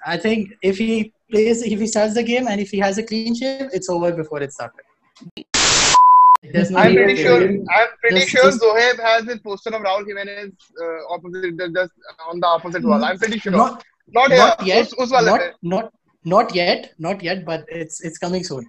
I 0.07 0.17
think 0.17 0.51
if 0.62 0.79
he 0.79 1.12
plays, 1.31 1.62
if 1.62 1.79
he 1.79 1.87
starts 1.87 2.15
the 2.15 2.23
game 2.23 2.47
and 2.49 2.61
if 2.61 2.71
he 2.71 2.79
has 2.79 2.99
a 2.99 3.03
clean 3.03 3.35
shave, 3.35 3.69
it's 3.73 3.88
over 3.88 4.12
before 4.12 4.43
it 4.43 4.53
started. 4.53 4.81
No 6.45 6.79
I'm 6.79 6.95
pretty 6.95 7.15
to- 7.17 7.23
sure. 7.23 7.43
I'm 7.43 7.88
pretty 8.01 8.17
Just- 8.21 8.29
sure 8.31 8.43
just- 8.45 8.61
Zohaib 8.62 8.99
has 9.01 9.25
his 9.25 9.38
poster 9.41 9.71
of 9.71 9.83
Raul 9.83 10.05
Jimenez 10.07 10.51
uh, 10.83 11.15
opposite, 11.15 11.57
just- 11.57 11.75
just 11.75 11.93
on 12.29 12.41
the 12.41 12.47
opposite 12.47 12.83
wall. 12.85 13.05
I'm 13.05 13.17
pretty 13.19 13.38
sure. 13.38 13.53
Not, 13.53 13.85
Not, 14.09 14.31
here. 14.31 14.38
not 14.38 14.67
yet. 14.67 14.87
Us, 14.99 15.12
us 15.12 15.25
not, 15.25 15.41
not, 15.62 15.93
not 16.25 16.55
yet. 16.55 16.93
Not 16.99 17.23
yet. 17.23 17.45
But 17.45 17.65
it's 17.69 18.03
it's 18.05 18.19
coming 18.19 18.43
soon. 18.43 18.69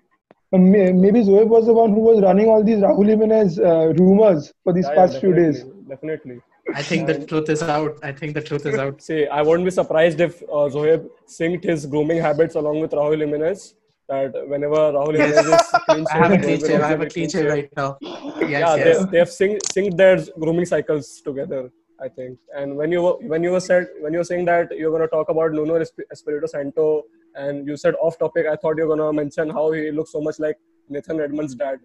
Uh, 0.53 0.59
Maybe 0.59 1.23
Zoe 1.23 1.45
was 1.45 1.65
the 1.65 1.73
one 1.73 1.89
who 1.93 2.01
was 2.01 2.21
running 2.21 2.47
all 2.47 2.63
these 2.63 2.77
Raul 2.77 3.07
Jimenez 3.07 3.59
uh, 3.59 3.87
rumors 3.97 4.53
for 4.63 4.71
these 4.71 4.85
Yeah, 4.87 4.95
past 4.95 5.13
yeah, 5.15 5.19
few 5.21 5.33
days. 5.33 5.63
definitely, 5.63 5.83
Definitely. 5.89 6.41
I 6.73 6.81
think 6.81 7.07
the 7.07 7.25
truth 7.25 7.49
is 7.49 7.61
out. 7.61 7.97
I 8.03 8.11
think 8.11 8.33
the 8.33 8.41
truth 8.41 8.65
is 8.65 8.75
out. 8.75 9.01
See, 9.01 9.27
I 9.27 9.41
won't 9.41 9.65
be 9.65 9.71
surprised 9.71 10.21
if 10.21 10.41
uh, 10.43 10.69
Zohaib 10.75 11.09
synced 11.27 11.63
his 11.63 11.85
grooming 11.85 12.19
habits 12.19 12.55
along 12.55 12.79
with 12.79 12.91
Raul 12.91 13.19
Jimenez. 13.19 13.75
That 14.07 14.33
whenever 14.47 14.75
Raul 14.75 15.11
Jimenez 15.11 15.45
is 15.45 15.61
clean 15.89 16.05
I 16.11 16.17
have 16.17 16.31
a 16.31 16.37
clean 16.37 16.59
shave. 16.59 16.81
I 16.81 16.87
have 16.87 17.01
a 17.01 17.05
be 17.05 17.11
clean 17.11 17.29
shave 17.29 17.45
right 17.45 17.69
now. 17.75 17.97
Yes, 18.01 18.49
yeah, 18.49 18.75
yes. 18.75 19.05
they, 19.05 19.11
they 19.11 19.17
have 19.19 19.27
synced, 19.27 19.61
synced 19.75 19.97
their 19.97 20.23
grooming 20.39 20.65
cycles 20.65 21.21
together. 21.21 21.69
I 22.01 22.09
think. 22.09 22.37
And 22.55 22.75
when 22.75 22.91
you 22.91 23.01
were 23.01 23.17
when 23.31 23.43
you 23.43 23.51
were 23.51 23.59
said 23.59 23.87
when 24.01 24.13
you 24.13 24.19
were 24.19 24.25
saying 24.25 24.45
that 24.45 24.75
you're 24.77 24.91
gonna 24.91 25.07
talk 25.07 25.29
about 25.29 25.51
Nuno 25.53 25.75
Espirito 26.11 26.47
Santo 26.47 27.03
and 27.35 27.67
you 27.67 27.77
said 27.77 27.95
off 28.01 28.17
topic, 28.19 28.45
I 28.45 28.55
thought 28.55 28.77
you 28.77 28.87
were 28.87 28.95
gonna 28.95 29.13
mention 29.13 29.49
how 29.49 29.71
he 29.71 29.91
looks 29.91 30.11
so 30.11 30.21
much 30.21 30.39
like 30.39 30.57
Nathan 30.89 31.21
Edmonds' 31.21 31.55
dad. 31.55 31.79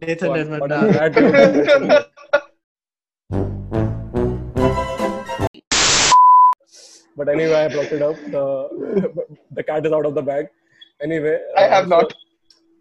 Nathan 0.00 0.58
But- 0.58 2.10
But 7.16 7.28
anyway, 7.28 7.54
I 7.54 7.68
brought 7.68 7.92
it 7.92 8.02
up. 8.02 8.16
The 8.36 9.26
the 9.52 9.62
cat 9.62 9.86
is 9.86 9.92
out 9.92 10.06
of 10.06 10.14
the 10.14 10.22
bag. 10.22 10.46
Anyway, 11.02 11.38
I 11.56 11.64
uh, 11.64 11.70
have 11.70 11.84
so- 11.84 11.96
not. 11.96 12.14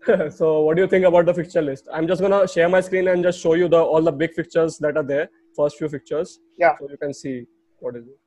so 0.34 0.62
what 0.63 0.76
do 0.76 0.82
you 0.82 0.88
think 0.88 1.06
about 1.06 1.26
the 1.26 1.34
fixture 1.34 1.62
list? 1.62 1.88
I'm 1.91 2.08
just 2.08 2.22
gonna 2.22 2.46
share 2.48 2.67
my 2.67 2.82
screen 2.82 3.08
and 3.08 3.24
just 3.24 3.39
show 3.39 3.54
you 3.54 3.67
the 3.69 3.82
all 3.82 4.02
the 4.02 4.12
big 4.12 4.34
fixtures 4.34 4.78
that 4.80 4.98
are 4.98 5.04
there, 5.04 5.30
first 5.56 5.78
few 5.78 5.88
fixtures. 5.88 6.39
Yeah. 6.58 6.76
So 6.80 6.89
you 6.89 6.98
can 6.98 7.13
see 7.13 7.46
what 7.80 7.96
is 7.96 8.06
it. 8.08 8.17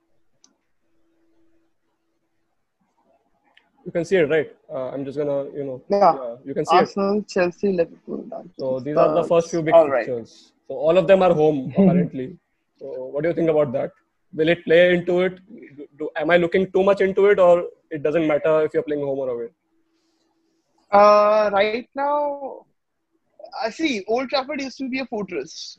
You 3.85 3.93
can 3.93 4.05
see 4.05 4.17
it, 4.17 4.29
right? 4.31 4.49
Uh, 4.73 4.89
I'm 4.93 5.05
just 5.05 5.17
gonna, 5.17 5.45
you 5.59 5.65
know, 5.65 5.83
Yeah. 5.91 6.37
you 6.45 6.55
can 6.55 6.65
see 6.67 6.75
it. 6.77 6.81
Arsenal, 6.81 7.23
Chelsea, 7.23 7.73
Liverpool. 7.73 8.25
So 8.59 8.81
these 8.81 8.97
are 8.97 9.15
the 9.15 9.25
first 9.25 9.51
few 9.51 9.63
big 9.63 9.75
All 9.75 9.89
right. 9.89 10.05
fixtures. 10.07 10.53
So 10.67 10.75
all 10.75 10.99
of 10.99 11.07
them 11.07 11.23
are 11.23 11.33
home 11.33 11.71
apparently. 11.77 12.37
So 12.79 12.87
what 13.13 13.23
do 13.23 13.29
you 13.29 13.35
think 13.35 13.49
about 13.49 13.73
that? 13.73 13.93
Will 14.37 14.49
it 14.51 14.65
play 14.65 14.95
into 14.95 15.21
it? 15.23 15.39
Do, 15.99 16.11
am 16.17 16.31
I 16.31 16.37
looking 16.37 16.71
too 16.71 16.83
much 16.85 17.01
into 17.01 17.27
it, 17.27 17.39
or 17.39 17.65
it 17.91 18.03
doesn't 18.03 18.27
matter 18.27 18.63
if 18.65 18.75
you're 18.75 18.83
playing 18.83 19.05
home 19.05 19.19
or 19.19 19.29
away? 19.31 19.49
Uh, 20.93 21.51
right 21.53 21.89
now, 21.95 22.67
I 23.63 23.71
see. 23.71 24.05
Old 24.07 24.29
Trafford 24.29 24.61
used 24.61 24.79
to 24.79 24.89
be 24.89 25.01
a 25.01 25.07
fortress. 25.07 25.79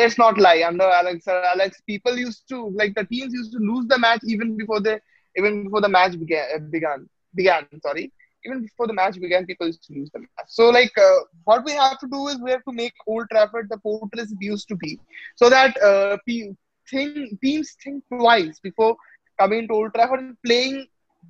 Let's 0.00 0.18
not 0.18 0.38
lie. 0.38 0.62
Under 0.66 0.84
Alex, 0.84 1.28
Alex, 1.28 1.82
people 1.86 2.16
used 2.16 2.48
to 2.48 2.70
like 2.70 2.94
the 2.94 3.04
teams 3.04 3.34
used 3.34 3.52
to 3.52 3.58
lose 3.58 3.86
the 3.88 3.98
match 3.98 4.20
even 4.26 4.56
before 4.56 4.80
the 4.80 5.00
even 5.36 5.64
before 5.64 5.82
the 5.82 5.88
match 5.88 6.18
began. 6.18 6.70
Began 6.70 7.08
began. 7.34 7.66
Sorry, 7.82 8.10
even 8.44 8.62
before 8.62 8.86
the 8.86 8.94
match 8.94 9.20
began, 9.20 9.46
people 9.46 9.66
used 9.66 9.84
to 9.84 9.92
lose 9.92 10.10
the 10.12 10.20
match. 10.20 10.48
So, 10.48 10.70
like, 10.70 10.96
uh, 10.98 11.18
what 11.44 11.64
we 11.64 11.72
have 11.72 11.98
to 11.98 12.08
do 12.08 12.28
is 12.28 12.40
we 12.40 12.50
have 12.50 12.64
to 12.64 12.72
make 12.72 12.94
Old 13.06 13.28
Trafford 13.30 13.68
the 13.70 13.78
fortress 13.78 14.32
it 14.32 14.38
used 14.40 14.68
to 14.68 14.76
be, 14.76 14.98
so 15.34 15.50
that 15.50 15.76
uh, 15.82 16.16
pe- 16.26 16.54
think, 16.90 17.40
teams 17.40 17.76
think 17.82 18.04
twice 18.10 18.58
before 18.60 18.96
coming 19.38 19.66
to 19.68 19.74
Old 19.74 19.94
Trafford 19.94 20.20
and 20.20 20.36
playing 20.44 20.86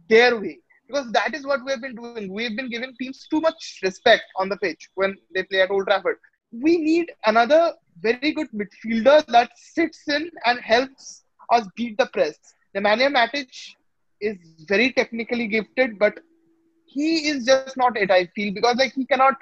their 0.08 0.38
way 0.38 0.58
because 0.86 1.10
that 1.12 1.34
is 1.34 1.46
what 1.46 1.64
we 1.64 1.72
have 1.72 1.82
been 1.82 1.94
doing. 1.96 2.22
We 2.32 2.44
have 2.44 2.56
been 2.56 2.70
giving 2.70 2.94
teams 3.00 3.26
too 3.28 3.40
much 3.40 3.80
respect 3.82 4.24
on 4.36 4.48
the 4.48 4.56
pitch 4.56 4.88
when 4.94 5.16
they 5.34 5.42
play 5.42 5.62
at 5.62 5.70
Old 5.70 5.86
Trafford. 5.86 6.16
We 6.52 6.78
need 6.78 7.12
another 7.26 7.74
very 8.00 8.32
good 8.32 8.48
midfielder 8.52 9.24
that 9.26 9.50
sits 9.56 10.08
in 10.08 10.30
and 10.44 10.60
helps 10.60 11.24
us 11.50 11.66
beat 11.76 11.96
the 11.98 12.06
press. 12.06 12.38
Nemanja 12.76 13.08
Matic 13.12 13.48
is 14.20 14.38
very 14.68 14.92
technically 14.92 15.46
gifted, 15.48 15.98
but 15.98 16.18
he 16.86 17.28
is 17.28 17.44
just 17.44 17.76
not 17.76 17.96
it. 17.96 18.10
I 18.10 18.26
feel 18.34 18.52
because 18.54 18.76
like 18.76 18.92
he 18.92 19.04
cannot 19.06 19.34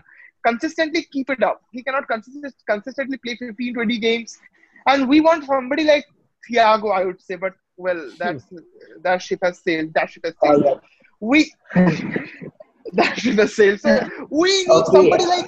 consistently 0.46 1.06
keep 1.12 1.30
it 1.30 1.42
up. 1.42 1.62
He 1.72 1.82
cannot 1.82 2.06
consist- 2.08 2.64
consistently 2.68 3.18
play 3.18 3.36
15, 3.36 3.74
20 3.74 3.98
games, 3.98 4.36
and 4.86 5.08
we 5.08 5.20
want 5.20 5.44
somebody 5.44 5.84
like 5.84 6.04
Thiago, 6.50 6.92
I 6.94 7.04
would 7.04 7.20
say. 7.20 7.36
But 7.36 7.52
well, 7.76 8.12
that's 8.18 8.46
that 9.02 9.22
ship 9.22 9.40
has 9.42 9.60
sailed. 9.62 9.92
That 9.94 10.10
ship 10.10 10.24
has 10.24 10.34
sailed 10.40 10.64
we 11.20 11.52
that 12.92 13.16
should 13.16 13.38
have 13.38 13.50
sailed. 13.50 13.80
So 13.80 14.02
we 14.30 14.50
need 14.66 14.86
Okay. 14.86 14.86
somebody 14.86 15.26
like 15.26 15.46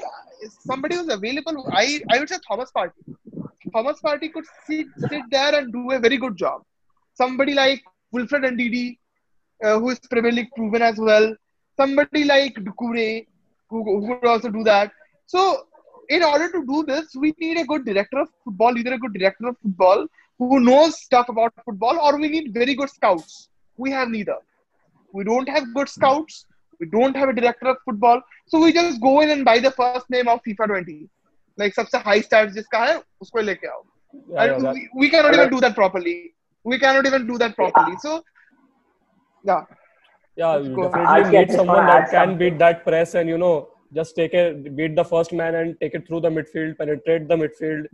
somebody 0.66 0.96
who's 0.96 1.12
available. 1.12 1.66
I 1.72 2.00
I 2.10 2.18
would 2.18 2.28
say 2.28 2.36
Thomas 2.46 2.70
Partey. 2.76 3.04
Thomas 3.74 4.00
Partey 4.04 4.32
could 4.32 4.44
sit 4.66 4.86
sit 5.08 5.24
there 5.30 5.54
and 5.58 5.72
do 5.72 5.90
a 5.92 5.98
very 6.00 6.18
good 6.18 6.36
job. 6.36 6.62
Somebody 7.14 7.54
like 7.54 7.82
Wilfred 8.12 8.42
Ndidi, 8.44 8.98
uh, 9.64 9.78
who 9.78 9.90
is 9.90 10.00
Premier 10.10 10.32
League 10.32 10.52
proven 10.56 10.82
as 10.82 10.98
well. 10.98 11.34
Somebody 11.76 12.24
like 12.24 12.54
Doucouré, 12.56 13.26
who, 13.68 13.82
who 13.84 14.06
could 14.08 14.28
also 14.28 14.48
do 14.50 14.62
that. 14.64 14.90
So 15.26 15.66
in 16.09 16.23
order 16.23 16.51
to 16.51 16.65
do 16.65 16.83
this, 16.83 17.15
we 17.15 17.33
need 17.39 17.57
a 17.57 17.65
good 17.65 17.85
director 17.85 18.19
of 18.19 18.29
football, 18.43 18.77
either 18.77 18.93
a 18.93 18.99
good 18.99 19.13
director 19.13 19.47
of 19.47 19.57
football 19.61 20.05
who 20.39 20.59
knows 20.59 20.99
stuff 21.01 21.29
about 21.29 21.53
football, 21.65 21.99
or 21.99 22.17
we 22.19 22.29
need 22.29 22.53
very 22.53 22.75
good 22.75 22.89
scouts. 22.89 23.49
We 23.77 23.91
have 23.91 24.09
neither 24.09 24.37
we 25.13 25.23
don't 25.23 25.49
have 25.49 25.73
good 25.73 25.89
scouts. 25.89 26.45
We 26.79 26.87
don't 26.87 27.15
have 27.15 27.29
a 27.29 27.33
director 27.33 27.67
of 27.67 27.77
football. 27.85 28.21
So 28.47 28.59
we 28.59 28.71
just 28.73 29.01
go 29.01 29.21
in 29.21 29.29
and 29.29 29.43
buy 29.45 29.59
the 29.59 29.71
first 29.71 30.09
name 30.09 30.27
of 30.27 30.39
FIFA 30.47 30.67
20. 30.67 31.09
Like 31.57 31.73
सबसे 31.75 32.03
high 32.03 32.21
stats 32.21 32.53
जिसका 32.53 32.79
है 32.85 32.95
उसको 33.21 33.39
ही 33.39 33.45
लेके 33.45 33.67
आओ. 33.67 33.81
Yeah, 34.29 34.45
yeah, 34.45 34.53
And 34.55 34.65
that- 34.65 34.73
we, 34.73 34.89
we 34.95 35.09
cannot 35.09 35.33
even 35.33 35.49
do 35.49 35.59
that 35.59 35.75
properly. 35.75 36.33
We 36.63 36.79
cannot 36.79 37.05
even 37.05 37.27
do 37.27 37.37
that 37.37 37.55
properly. 37.55 37.97
So 38.05 38.21
yeah, 39.43 39.61
Yeah, 40.37 40.57
you 40.59 40.75
Go 40.75 40.83
definitely 40.83 41.13
Actually, 41.19 41.37
I 41.37 41.41
need 41.41 41.47
just 41.47 41.57
someone 41.57 41.77
wanna 41.77 41.91
that 41.91 42.01
add 42.03 42.09
can 42.09 42.29
something. 42.29 42.37
beat 42.37 42.57
that 42.59 42.83
press 42.85 43.15
and 43.15 43.29
you 43.29 43.37
know 43.37 43.67
just 43.98 44.14
take 44.20 44.34
it, 44.34 44.76
beat 44.76 44.94
the 45.00 45.04
first 45.12 45.32
man 45.40 45.54
and 45.60 45.76
take 45.80 45.94
it 45.98 46.06
through 46.06 46.20
the 46.26 46.30
midfield, 46.38 46.78
penetrate 46.78 47.28
the 47.28 47.36
midfield. 47.42 47.84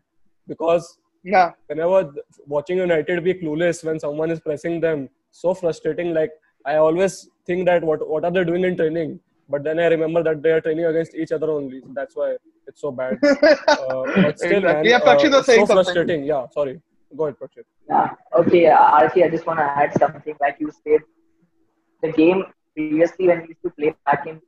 Because 0.52 0.98
yeah, 1.24 1.50
whenever 1.68 1.98
watching 2.46 2.78
United 2.78 3.22
be 3.24 3.34
clueless 3.34 3.84
when 3.88 3.98
someone 4.04 4.30
is 4.36 4.40
pressing 4.40 4.80
them, 4.86 5.08
so 5.30 5.54
frustrating. 5.54 6.12
Like 6.20 6.32
I 6.66 6.76
always 6.76 7.28
think 7.46 7.66
that 7.66 7.84
what 7.90 8.06
what 8.14 8.24
are 8.24 8.32
they 8.38 8.44
doing 8.52 8.64
in 8.70 8.76
training? 8.76 9.20
But 9.48 9.64
then 9.64 9.78
I 9.78 9.86
remember 9.96 10.22
that 10.28 10.42
they 10.42 10.50
are 10.56 10.60
training 10.60 10.86
against 10.86 11.14
each 11.14 11.32
other 11.36 11.50
only. 11.50 11.82
That's 11.94 12.16
why 12.16 12.36
it's 12.66 12.80
so 12.80 12.92
bad. 13.02 13.18
Uh, 13.82 14.04
but 14.24 14.38
still, 14.38 14.58
Exactly. 14.58 14.72
man, 14.72 14.84
Yeah, 14.84 15.00
Prakshit 15.00 15.32
uh, 15.32 15.36
was 15.38 15.46
saying 15.46 15.60
so 15.60 15.66
something. 15.66 15.84
frustrating. 15.84 16.24
Yeah, 16.24 16.46
sorry. 16.56 16.80
Go 17.16 17.24
ahead, 17.24 17.36
Prakshit. 17.40 17.64
Yeah. 17.88 18.10
Okay, 18.40 18.66
uh, 18.66 18.76
Archie, 18.98 19.24
I 19.24 19.28
just 19.28 19.46
want 19.46 19.58
to 19.60 19.64
add 19.64 19.92
something. 19.98 20.34
Like 20.40 20.56
you 20.60 20.70
said, 20.84 21.00
the 22.02 22.10
game 22.12 22.44
previously 22.74 23.28
when 23.28 23.42
we 23.42 23.48
used 23.48 23.62
to 23.64 23.70
play 23.78 23.94
back 24.06 24.26
in 24.26 24.40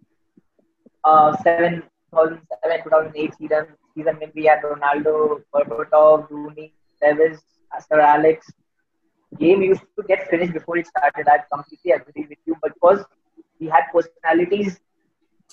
uh, 1.04 1.36
7, 1.42 1.82
2007, 2.12 2.82
2008 2.84 3.34
season, 3.38 3.66
season 3.94 4.16
when 4.20 4.32
we 4.34 4.44
had 4.46 4.62
Ronaldo, 4.62 5.42
Berbatov, 5.54 6.30
Rooney, 6.30 6.72
Tevez, 7.02 7.38
Sir 7.88 8.00
Alex, 8.00 8.50
game 9.38 9.62
used 9.62 9.82
to 9.98 10.04
get 10.06 10.28
finished 10.28 10.52
before 10.52 10.78
it 10.78 10.86
started. 10.86 11.26
I 11.28 11.38
completely 11.52 11.92
agree 11.92 12.26
with 12.28 12.38
you. 12.46 12.56
But 12.62 12.74
because 12.74 13.04
we 13.60 13.66
had 13.68 13.84
personalities 13.92 14.80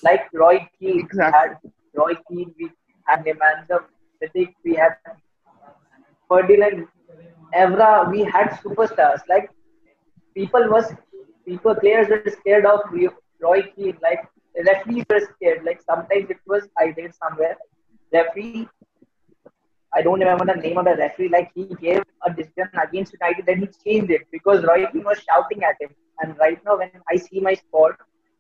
like 0.03 0.27
Roy 0.33 0.67
Keane, 0.79 0.99
Exactly. 0.99 1.57
we 1.63 1.69
had 1.71 1.99
Roy 2.01 2.13
Keane, 2.29 2.53
we 2.59 2.71
had 3.05 3.25
Nemanja 3.25 3.83
Vidic, 4.21 4.53
we 4.63 4.75
had 4.75 4.95
Ferdinand, 6.29 6.87
Evra, 7.55 8.09
we 8.11 8.23
had 8.23 8.51
superstars. 8.63 9.21
Like 9.27 9.49
people 10.35 10.69
was 10.69 10.93
people 11.45 11.75
players 11.75 12.07
were 12.09 12.23
scared 12.31 12.65
of 12.65 12.81
Roy 13.41 13.63
Keane. 13.75 13.97
Like 14.01 14.21
referees 14.65 15.05
were 15.09 15.21
scared. 15.35 15.63
Like 15.63 15.81
sometimes 15.81 16.29
it 16.29 16.37
was 16.45 16.67
I 16.77 16.93
read 16.97 17.13
somewhere. 17.15 17.57
Referee, 18.13 18.67
I 19.93 20.01
don't 20.01 20.19
remember 20.19 20.45
the 20.45 20.55
name 20.61 20.77
of 20.77 20.85
the 20.85 20.95
referee, 20.95 21.29
like 21.29 21.51
he 21.53 21.65
gave 21.81 22.03
a 22.25 22.33
decision 22.33 22.69
against 22.81 23.13
United, 23.13 23.45
then 23.45 23.59
he 23.59 23.67
changed 23.83 24.11
it 24.11 24.21
because 24.31 24.63
Roy 24.63 24.85
Keane 24.87 25.03
was 25.03 25.19
shouting 25.19 25.63
at 25.63 25.75
him. 25.79 25.89
And 26.21 26.37
right 26.37 26.59
now, 26.65 26.77
when 26.77 26.91
I 27.09 27.15
see 27.17 27.39
my 27.39 27.53
sport, 27.55 27.97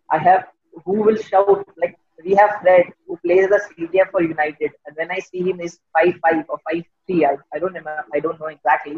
I 0.09 0.17
have 0.17 0.47
who 0.85 0.93
will 1.03 1.17
shout? 1.17 1.67
Like 1.77 1.97
we 2.23 2.35
have 2.35 2.61
Fred 2.61 2.85
who 3.07 3.17
plays 3.17 3.49
the 3.49 3.61
CDM 3.69 4.11
for 4.11 4.21
United, 4.21 4.71
and 4.85 4.95
when 4.95 5.11
I 5.11 5.19
see 5.19 5.41
him 5.49 5.59
is 5.59 5.79
five 5.93 6.15
five 6.21 6.45
or 6.49 6.59
five 6.69 6.83
three, 7.07 7.25
I, 7.25 7.37
I 7.53 7.59
don't 7.59 7.73
remember, 7.73 8.05
I 8.13 8.19
don't 8.19 8.39
know 8.39 8.47
exactly, 8.47 8.97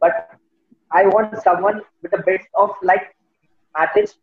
but 0.00 0.30
I 0.90 1.06
want 1.06 1.40
someone 1.42 1.82
with 2.02 2.12
a 2.12 2.22
bit 2.22 2.42
of 2.54 2.70
like 2.82 3.14
Matic 3.76 4.14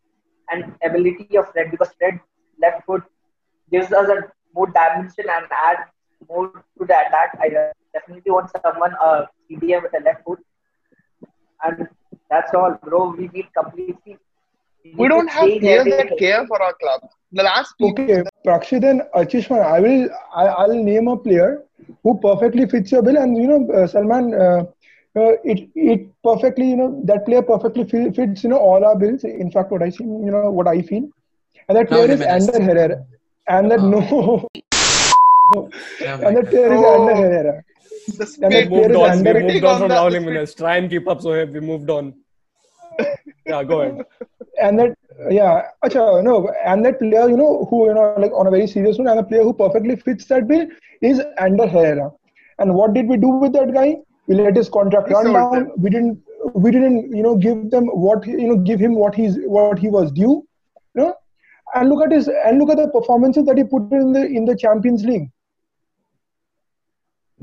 and 0.50 0.74
ability 0.84 1.36
of 1.36 1.46
red 1.54 1.70
because 1.70 1.90
red 2.00 2.20
left 2.60 2.84
foot 2.86 3.02
gives 3.70 3.92
us 3.92 4.08
a 4.08 4.22
more 4.54 4.66
dimension 4.66 5.26
and 5.30 5.46
add 5.50 5.78
more 6.28 6.48
to 6.78 6.86
the 6.86 6.96
attack. 7.06 7.38
I 7.40 7.48
definitely 7.92 8.30
want 8.30 8.50
someone 8.64 8.94
uh 9.02 9.26
CDM 9.50 9.82
with 9.82 9.94
a 10.00 10.04
left 10.04 10.24
foot, 10.24 10.40
and 11.64 11.88
that's 12.30 12.54
all, 12.54 12.78
bro. 12.82 13.14
We 13.16 13.28
need 13.28 13.48
completely. 13.56 14.18
We 14.84 14.92
need 14.92 15.08
don't 15.08 15.28
have 15.28 15.48
players 15.60 15.84
that 15.84 16.18
care 16.18 16.46
for 16.46 16.62
our 16.62 16.74
club. 16.74 17.08
The 17.32 17.42
last 17.42 17.74
two 17.78 17.88
Okay, 17.88 18.22
Prakshit 18.46 18.84
and 18.90 19.02
Achishman, 19.14 19.62
I 19.62 19.80
will 19.80 20.08
I, 20.34 20.46
I'll 20.46 20.74
name 20.74 21.08
a 21.08 21.16
player 21.16 21.62
who 22.02 22.18
perfectly 22.18 22.66
fits 22.66 22.92
your 22.92 23.02
bill, 23.02 23.16
and 23.16 23.36
you 23.36 23.46
know, 23.46 23.72
uh, 23.72 23.86
Salman, 23.86 24.34
uh, 24.34 24.64
uh, 25.16 25.32
it 25.44 25.68
it 25.74 26.08
perfectly 26.22 26.68
you 26.70 26.76
know 26.76 27.00
that 27.04 27.24
player 27.26 27.42
perfectly 27.42 27.84
fi- 27.84 28.10
fits 28.12 28.44
you 28.44 28.50
know 28.50 28.58
all 28.58 28.84
our 28.84 28.96
bills. 28.96 29.24
In 29.24 29.50
fact, 29.50 29.70
what 29.72 29.82
I 29.82 29.90
see, 29.90 30.04
you 30.04 30.30
know, 30.30 30.50
what 30.50 30.68
I 30.68 30.82
feel, 30.82 31.08
and 31.68 31.76
that 31.78 31.88
player 31.88 32.06
Raul 32.08 32.10
is 32.10 32.20
Jimenez. 32.20 32.48
Ander 32.48 32.64
Herrera, 32.72 33.04
and 33.48 33.70
that 33.70 33.80
Oh. 33.80 34.48
no, 35.54 35.68
Yeah, 36.00 36.14
and 36.26 36.36
that 36.36 36.48
player 36.50 36.72
is 36.74 36.80
Oh. 36.84 37.08
Ander 37.08 37.16
Herrera. 37.22 37.62
the 38.18 38.38
And 38.42 38.52
that 38.52 38.68
player 38.68 38.88
moved 38.88 38.90
is 38.90 38.96
on. 38.96 39.24
We 39.24 39.42
moved 39.42 39.64
on 39.64 39.78
from 39.80 39.88
the- 39.88 39.94
Raul 39.94 40.10
the 40.10 40.18
Jimenez. 40.20 40.54
Try 40.54 40.76
and 40.76 40.90
keep 40.90 41.08
up, 41.08 41.20
Zohaib. 41.20 41.52
We 41.52 41.60
moved 41.60 41.90
on. 41.90 42.14
Yeah, 43.46 43.64
go 43.64 43.80
ahead. 43.80 44.04
and 44.62 44.78
that 44.78 44.90
yeah 45.30 45.62
acha, 45.84 46.22
no 46.22 46.34
and 46.70 46.84
that 46.84 46.98
player 46.98 47.28
you 47.30 47.36
know 47.36 47.66
who 47.70 47.86
you 47.88 47.94
know 47.94 48.14
like 48.18 48.32
on 48.32 48.46
a 48.46 48.50
very 48.50 48.66
serious 48.66 48.98
note 48.98 49.10
and 49.12 49.20
a 49.20 49.22
player 49.30 49.42
who 49.42 49.52
perfectly 49.52 49.96
fits 49.96 50.24
that 50.26 50.46
bill 50.50 50.66
is 51.10 51.20
Ander 51.38 51.66
Herrera 51.66 52.10
and 52.58 52.74
what 52.74 52.92
did 52.94 53.06
we 53.08 53.16
do 53.16 53.28
with 53.44 53.52
that 53.54 53.72
guy 53.72 53.96
we 54.30 54.36
let 54.40 54.56
his 54.60 54.68
contract 54.78 55.10
run 55.14 55.24
sold 55.28 55.36
down 55.38 55.54
him. 55.60 55.70
we 55.84 55.90
didn't 55.94 56.18
we 56.66 56.70
didn't 56.76 57.16
you 57.20 57.22
know 57.26 57.34
give 57.46 57.58
them 57.74 57.86
what 58.06 58.26
you 58.42 58.48
know 58.50 58.58
give 58.70 58.80
him 58.86 58.94
what 59.02 59.14
he's 59.22 59.38
what 59.56 59.78
he 59.86 59.88
was 59.96 60.12
due 60.20 60.34
you 60.94 61.00
know 61.02 61.10
and 61.80 61.88
look 61.92 62.04
at 62.06 62.12
his 62.18 62.28
and 62.46 62.58
look 62.62 62.70
at 62.74 62.78
the 62.82 62.88
performances 62.98 63.44
that 63.50 63.58
he 63.62 63.64
put 63.74 63.90
in 64.00 64.12
the 64.18 64.22
in 64.40 64.44
the 64.52 64.56
Champions 64.64 65.04
League 65.10 65.26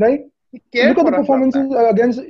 right 0.06 0.22
look 0.54 0.64
at 0.74 0.74
the 0.74 0.88
our 0.90 0.94
club, 0.94 1.06
man. 1.12 1.22
performances 1.22 1.74
uh, 1.74 1.86
against 1.90 2.20
uh, 2.20 2.24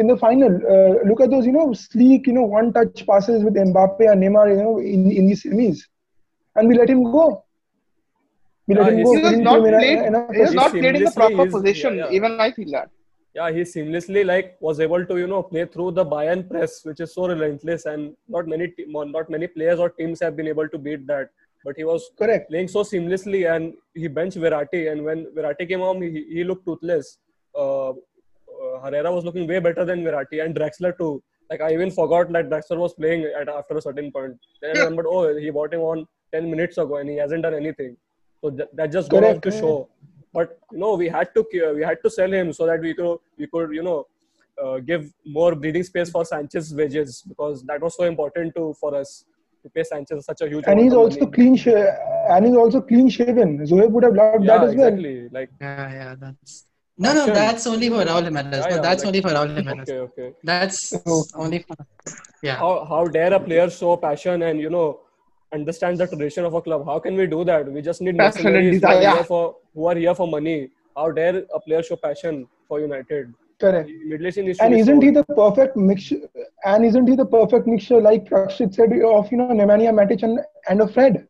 in 0.00 0.06
the 0.06 0.16
final. 0.16 0.52
Uh, 0.74 1.08
look 1.08 1.20
at 1.20 1.30
those, 1.30 1.44
you 1.46 1.52
know, 1.52 1.72
sleek, 1.74 2.26
you 2.26 2.32
know, 2.32 2.42
one-touch 2.42 3.06
passes 3.06 3.44
with 3.44 3.54
Mbappe 3.54 4.00
and 4.10 4.22
Neymar, 4.22 4.44
you 4.52 4.62
know, 4.62 4.78
in 4.78 5.10
in 5.10 5.26
the 5.28 5.34
semis, 5.42 5.82
and 6.56 6.68
we 6.68 6.76
let 6.78 6.88
him 6.94 7.02
go. 7.16 7.44
We 8.66 8.74
let 8.74 8.86
Yeah, 8.86 8.90
him 8.92 8.96
he's- 8.98 9.06
go. 9.06 9.14
He 9.16 9.22
was 9.22 9.30
didn't 9.32 9.44
not 9.44 9.60
played. 9.60 9.74
enough- 9.74 10.06
enough 10.06 10.30
He 10.34 10.40
was 10.46 10.54
not 10.60 10.70
played 10.70 10.96
in 11.00 11.04
the 11.04 11.14
proper 11.20 11.46
position. 11.56 11.96
yeah, 11.98 12.06
yeah. 12.10 12.16
Even 12.20 12.40
I 12.46 12.50
feel 12.52 12.70
that. 12.76 12.88
Yeah, 13.34 13.50
he 13.50 13.60
seamlessly 13.62 14.26
like 14.26 14.56
was 14.60 14.78
able 14.78 15.06
to 15.06 15.16
you 15.16 15.26
know 15.26 15.42
play 15.42 15.64
through 15.64 15.92
the 15.92 16.04
Bayern 16.04 16.48
press, 16.48 16.84
which 16.84 17.00
is 17.00 17.14
so 17.14 17.26
relentless, 17.26 17.86
and 17.86 18.14
not 18.28 18.46
many 18.46 18.68
te- 18.68 18.86
not 18.88 19.30
many 19.30 19.46
players 19.46 19.78
or 19.78 19.88
teams 19.90 20.20
have 20.20 20.36
been 20.36 20.48
able 20.48 20.68
to 20.68 20.78
beat 20.78 21.06
that. 21.06 21.30
But 21.64 21.76
he 21.76 21.84
was 21.84 22.10
Correct. 22.18 22.50
playing 22.50 22.68
so 22.68 22.82
seamlessly, 22.82 23.40
and 23.54 23.72
he 23.94 24.08
benched 24.08 24.36
Verratti, 24.36 24.90
and 24.92 25.04
when 25.04 25.26
Verratti 25.34 25.66
came 25.68 25.80
on, 25.80 26.02
he, 26.02 26.26
he 26.28 26.44
looked 26.44 26.66
toothless. 26.66 27.18
Uh, 27.56 27.90
uh, 27.90 28.80
Herrera 28.82 29.12
was 29.12 29.24
looking 29.24 29.46
way 29.46 29.60
better 29.60 29.84
than 29.84 30.04
Verratti 30.04 30.44
and 30.44 30.54
Draxler 30.54 30.96
too. 30.98 31.22
Like 31.50 31.60
I 31.60 31.72
even 31.72 31.90
forgot 31.90 32.32
that 32.32 32.50
Draxler 32.50 32.78
was 32.78 32.94
playing 32.94 33.24
at 33.40 33.48
after 33.48 33.76
a 33.78 33.82
certain 33.82 34.12
point. 34.12 34.38
Then 34.60 34.76
I 34.76 34.80
remembered, 34.80 35.06
oh, 35.08 35.36
he 35.36 35.50
bought 35.50 35.72
him 35.72 35.80
on 35.80 36.06
ten 36.32 36.50
minutes 36.50 36.76
ago, 36.76 36.96
and 36.96 37.08
he 37.08 37.16
hasn't 37.16 37.44
done 37.44 37.54
anything. 37.54 37.96
So 38.42 38.50
that, 38.50 38.74
that 38.76 38.92
just 38.92 39.12
off 39.12 39.40
to 39.40 39.50
show. 39.50 39.88
But 40.32 40.58
you 40.72 40.78
know, 40.78 40.94
we 40.94 41.08
had 41.08 41.34
to 41.34 41.44
we 41.74 41.82
had 41.82 41.98
to 42.04 42.10
sell 42.10 42.32
him 42.32 42.52
so 42.52 42.66
that 42.66 42.80
we 42.80 42.94
could 42.94 43.18
we 43.38 43.46
could 43.46 43.72
you 43.72 43.82
know 43.82 44.06
uh, 44.62 44.78
give 44.78 45.12
more 45.24 45.54
breathing 45.54 45.82
space 45.82 46.10
for 46.10 46.24
Sanchez 46.24 46.74
wages 46.74 47.22
because 47.26 47.62
that 47.64 47.80
was 47.80 47.96
so 47.96 48.04
important 48.04 48.54
to 48.56 48.74
for 48.80 48.94
us 48.94 49.24
to 49.62 49.68
pay 49.70 49.84
Sanchez 49.84 50.24
such 50.24 50.40
a 50.40 50.48
huge. 50.48 50.64
And 50.66 50.80
he's 50.80 50.92
also 50.94 51.20
money. 51.20 51.32
clean, 51.32 51.56
sh- 51.56 51.68
and 51.68 52.46
he's 52.46 52.56
also 52.56 52.80
clean 52.80 53.08
shaven. 53.08 53.58
Zohaib 53.66 53.90
would 53.90 54.04
have 54.04 54.14
loved 54.14 54.44
Yeah, 54.44 54.58
that 54.58 54.68
as 54.68 54.74
well. 54.74 54.96
Like 55.32 55.50
Yeah, 55.60 55.92
yeah, 55.92 56.14
that's 56.18 56.66
no, 56.98 57.12
no. 57.14 57.26
That's 57.26 57.66
only 57.66 57.88
for 57.88 58.04
Raul 58.04 58.24
Jimenez. 58.24 58.64
Yeah, 58.68 58.76
no, 58.76 58.82
that's 58.82 59.02
like- 59.02 59.08
only 59.08 59.20
for 59.22 59.28
Raul 59.30 59.54
Jimenez. 59.56 59.88
okay, 59.88 59.98
okay. 59.98 60.32
That's 60.44 61.34
only 61.34 61.60
for 61.60 61.76
yeah. 62.42 62.56
How 62.56 62.84
how 62.84 63.04
dare 63.06 63.32
a 63.34 63.40
player 63.40 63.70
show 63.70 63.96
passion 63.96 64.42
and 64.42 64.60
you 64.60 64.70
know 64.70 65.00
understand 65.52 65.98
the 65.98 66.06
tradition 66.06 66.44
of 66.44 66.54
a 66.54 66.62
club? 66.62 66.84
How 66.86 66.98
can 66.98 67.16
we 67.16 67.26
do 67.26 67.44
that? 67.44 67.70
We 67.70 67.82
just 67.82 68.00
need 68.00 68.16
Passion 68.16 68.46
and 68.46 68.54
mercenaries 68.54 68.82
who 68.82 68.88
are, 68.88 69.14
here 69.14 69.24
for, 69.24 69.56
who 69.74 69.86
are 69.86 69.94
here 69.96 70.14
for 70.14 70.26
money. 70.26 70.70
How 70.96 71.10
dare 71.10 71.44
a 71.54 71.60
player 71.60 71.82
show 71.82 71.96
passion 71.96 72.46
for 72.68 72.80
United? 72.80 73.32
Correct. 73.60 73.88
East 73.88 74.60
And 74.60 74.74
be 74.74 74.80
isn't 74.80 75.02
he 75.02 75.10
the 75.10 75.24
perfect 75.24 75.76
mixture? 75.76 76.16
And 76.64 76.84
isn't 76.84 77.06
he 77.06 77.14
the 77.14 77.24
perfect 77.24 77.66
mixture, 77.66 78.00
like 78.00 78.24
Prakshit 78.28 78.74
said, 78.74 78.92
of 78.92 79.30
you 79.30 79.38
know 79.38 79.48
Nemanja 79.48 79.92
Matic 79.98 80.22
and, 80.24 80.40
and 80.68 80.80
a 80.80 80.88
Fred? 80.88 81.28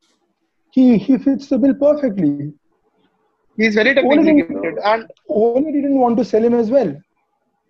He 0.70 0.96
he 0.96 1.18
fits 1.18 1.48
the 1.48 1.58
bill 1.58 1.74
perfectly. 1.74 2.54
He's 3.58 3.74
very 3.74 3.90
Only 3.90 4.24
technically 4.24 4.54
gifted. 4.54 4.78
And 4.82 5.11
Ole 5.28 5.61
didn't 5.61 5.98
want 5.98 6.16
to 6.16 6.24
sell 6.24 6.42
him 6.42 6.54
as 6.54 6.70
well. 6.70 6.96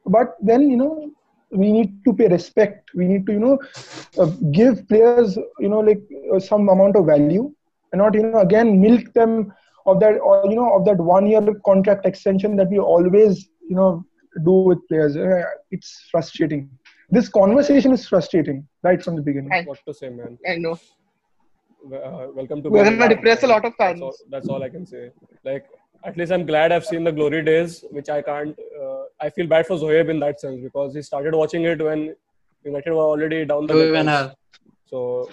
But 0.06 0.36
then 0.40 0.70
you 0.70 0.76
know 0.76 1.10
we 1.52 1.72
need 1.72 2.04
to 2.04 2.12
pay 2.12 2.28
respect. 2.28 2.90
We 2.94 3.06
need 3.06 3.26
to 3.26 3.32
you 3.32 3.40
know 3.40 3.58
uh, 4.18 4.26
give 4.52 4.86
players 4.88 5.36
you 5.58 5.68
know 5.68 5.80
like 5.80 6.02
uh, 6.34 6.40
some 6.40 6.68
amount 6.68 6.96
of 6.96 7.06
value, 7.06 7.52
and 7.92 8.00
not 8.00 8.14
you 8.14 8.22
know 8.22 8.40
again 8.40 8.80
milk 8.80 9.12
them 9.14 9.52
of 9.86 10.00
that 10.00 10.18
or 10.20 10.44
you 10.48 10.56
know 10.56 10.72
of 10.74 10.84
that 10.86 10.98
one 10.98 11.26
year 11.26 11.42
contract 11.64 12.06
extension 12.06 12.56
that 12.56 12.68
we 12.70 12.78
always 12.78 13.48
you 13.68 13.76
know 13.76 14.04
do 14.44 14.52
with 14.70 14.78
players. 14.88 15.16
Uh, 15.16 15.42
it's 15.70 16.08
frustrating. 16.10 16.70
This 17.10 17.28
conversation 17.28 17.92
is 17.92 18.06
frustrating 18.08 18.66
right 18.82 19.02
from 19.02 19.16
the 19.16 19.22
beginning. 19.22 19.52
I, 19.52 19.62
What 19.62 19.78
to 19.86 19.92
say, 19.94 20.08
man? 20.08 20.38
I 20.48 20.56
know. 20.56 20.78
Uh, 21.84 22.28
welcome 22.34 22.62
to. 22.62 22.70
We're 22.70 22.84
being 22.84 22.98
gonna 22.98 23.14
depress 23.14 23.42
a 23.42 23.46
lot 23.46 23.64
of 23.64 23.74
That's 23.78 23.98
fans. 23.98 24.02
all, 24.02 24.14
that's 24.30 24.48
all 24.48 24.62
I 24.62 24.68
can 24.68 24.86
say. 24.86 25.10
Like, 25.44 25.66
at 26.04 26.16
least 26.16 26.32
I'm 26.32 26.44
glad 26.46 26.72
I've 26.72 26.84
seen 26.84 27.04
the 27.04 27.12
glory 27.12 27.42
days, 27.42 27.84
which 27.90 28.08
I 28.08 28.22
can't. 28.22 28.56
Uh, 28.82 29.02
I 29.20 29.30
feel 29.30 29.46
bad 29.46 29.66
for 29.66 29.76
Zohaib 29.76 30.10
in 30.10 30.20
that 30.20 30.40
sense 30.40 30.60
because 30.60 30.94
he 30.94 31.02
started 31.02 31.34
watching 31.34 31.64
it 31.64 31.82
when 31.82 32.14
United 32.64 32.90
were 32.92 33.08
already 33.14 33.44
down 33.44 33.66
the. 33.66 33.74
Louis 33.74 33.90
levels. 33.90 34.06
Van 34.06 34.06
Gaal. 34.06 34.34
So, 34.86 35.30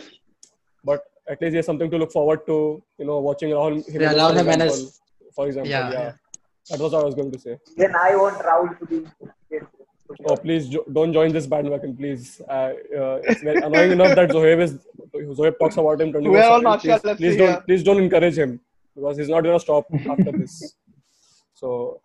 but 0.83 1.03
at 1.27 1.41
least 1.41 1.51
he 1.51 1.57
has 1.57 1.65
something 1.65 1.89
to 1.91 1.97
look 1.97 2.11
forward 2.11 2.45
to. 2.47 2.81
You 2.97 3.05
know, 3.05 3.19
watching 3.19 3.49
Raul 3.49 3.83
Jimenez. 3.85 3.93
Yeah, 3.95 4.13
Raul 4.13 4.33
for 4.33 4.39
example- 4.39 4.51
Jimenez. 4.51 5.01
For 5.35 5.47
example, 5.47 5.69
Yeah, 5.71 5.91
yeah, 5.91 5.99
yeah. 6.01 6.11
that 6.69 6.79
was 6.79 6.91
what 6.91 7.01
I 7.01 7.05
was 7.05 7.15
going 7.15 7.31
to 7.31 7.39
say. 7.39 7.57
Then 7.77 7.95
I 7.95 8.15
want 8.15 8.37
Raul 8.39 8.77
to 8.79 8.85
be. 8.85 9.07
Oh, 10.25 10.35
please 10.35 10.67
jo- 10.69 10.83
don't 10.91 11.13
join 11.13 11.31
this 11.31 11.45
bandwagon, 11.45 11.95
please. 11.95 12.41
Uh, 12.49 12.51
uh, 12.51 13.19
it's 13.23 13.41
very 13.43 13.61
annoying 13.61 13.91
enough 13.91 14.15
that 14.15 14.29
Zohaib 14.31 14.59
is 14.59 14.79
Zohaib 15.37 15.59
talks 15.59 15.77
about 15.77 16.01
him 16.01 16.11
24 16.11 16.31
We're 16.33 16.43
all 16.43 16.79
7. 16.79 16.99
Please, 16.99 17.17
please 17.17 17.37
don't 17.37 17.65
please 17.67 17.83
don't 17.83 18.01
encourage 18.05 18.35
him 18.37 18.59
because 18.95 19.17
he's 19.17 19.29
not 19.29 19.41
gonna 19.43 19.59
stop 19.59 19.85
after 20.09 20.31
this. 20.31 20.75
So, 21.53 22.01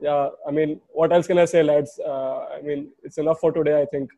yeah, 0.00 0.28
I 0.46 0.50
mean, 0.50 0.80
what 0.88 1.12
else 1.12 1.26
can 1.26 1.38
I 1.38 1.44
say, 1.44 1.62
lads? 1.62 1.98
Uh, 2.04 2.46
I 2.56 2.62
mean, 2.62 2.90
it's 3.02 3.18
enough 3.18 3.40
for 3.40 3.52
today. 3.52 3.80
I 3.80 3.86
think 3.86 4.10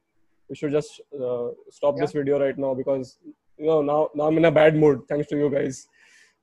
we 0.49 0.57
should 0.57 0.73
just 0.73 1.01
uh, 1.21 1.49
stop 1.71 1.97
this 1.97 2.12
video 2.12 2.38
right 2.41 2.57
now 2.59 2.75
because 2.75 3.19
you 3.59 3.67
know 3.67 3.83
now 3.83 4.11
now 4.15 4.25
I'm 4.25 4.37
in 4.38 4.45
a 4.47 4.51
bad 4.51 4.77
mood 4.77 5.03
thanks 5.09 5.29
to 5.29 5.37
you 5.37 5.51
guys. 5.51 5.88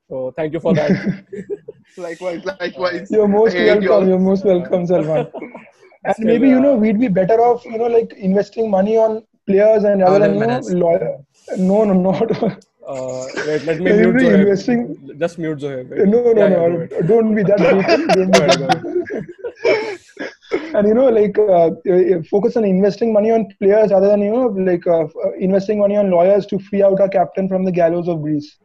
So 0.10 0.34
thank 0.36 0.54
you 0.54 0.60
for 0.60 0.74
that. 0.74 1.26
Likewise, 1.98 2.45
likewise. 2.60 3.12
You're 3.12 3.28
most 3.28 3.56
I 3.56 3.60
hate 3.60 3.82
you 3.84 3.91
all. 3.91 4.00
welcome. 4.00 4.10
You're 4.10 4.19
most 4.19 4.45
welcome, 4.45 4.86
Salman. 4.88 5.32
and 6.06 6.13
Still, 6.15 6.26
maybe 6.26 6.48
you 6.48 6.60
know 6.60 6.74
uh, 6.74 6.78
we'd 6.78 7.00
be 7.00 7.08
better 7.08 7.39
off, 7.41 7.65
you 7.65 7.78
know, 7.78 7.88
like 7.88 8.13
investing 8.13 8.69
money 8.69 8.98
on 8.98 9.24
players 9.48 9.84
and 9.84 10.02
rather 10.02 10.19
Raul 10.19 10.19
than 10.19 10.34
you 10.36 10.39
know, 10.39 10.45
Jimenez. 10.45 10.74
lawyer. 10.74 11.17
No, 11.58 11.84
no, 11.84 11.93
not. 12.12 12.65
uh, 12.93 13.25
wait, 13.47 13.63
let 13.69 13.78
me 13.80 13.91
mute 13.91 14.15
Zohaib. 14.15 14.39
investing- 14.41 15.17
Just 15.19 15.38
mute 15.43 15.59
Zohaib. 15.59 15.89
wait. 15.89 16.07
No, 16.14 16.20
no, 16.22 16.41
Yeah, 16.41 16.49
yeah, 16.49 16.68
no. 16.68 16.88
go. 16.88 17.01
Don't 17.11 17.36
be 17.36 17.43
that 17.43 17.57
brutal. 17.57 18.07
Don't 18.16 18.32
be 18.32 18.39
that 18.39 18.82
brutal. 18.82 20.78
and 20.78 20.88
you 20.88 20.93
know, 20.93 21.09
like 21.09 21.38
uh, 21.38 21.68
uh, 21.93 22.22
focus 22.30 22.57
on 22.57 22.66
investing 22.66 23.14
money 23.14 23.32
on 23.32 23.45
players 23.61 23.91
rather 23.91 24.07
than 24.07 24.22
you 24.22 24.32
know, 24.32 24.47
like 24.72 24.86
uh, 24.88 25.03
uh, 25.03 25.32
investing 25.39 25.80
money 25.80 25.95
on 25.97 26.09
lawyers 26.09 26.45
to 26.47 26.59
free 26.59 26.82
out 26.84 26.99
our 26.99 27.09
captain 27.09 27.47
from 27.47 27.64
the 27.66 27.72
gallows 27.72 28.07
of 28.07 28.22
Greece. 28.22 28.57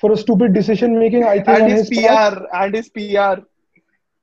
For 0.00 0.12
a 0.12 0.16
stupid 0.16 0.52
decision 0.52 0.98
making, 0.98 1.24
I 1.24 1.36
think 1.36 1.48
And 1.48 1.62
on 1.64 1.70
his 1.70 1.88
his 1.88 2.00
part, 2.06 2.34
PR. 2.38 2.56
And 2.62 2.74
his 2.74 2.88
PR. 2.90 3.40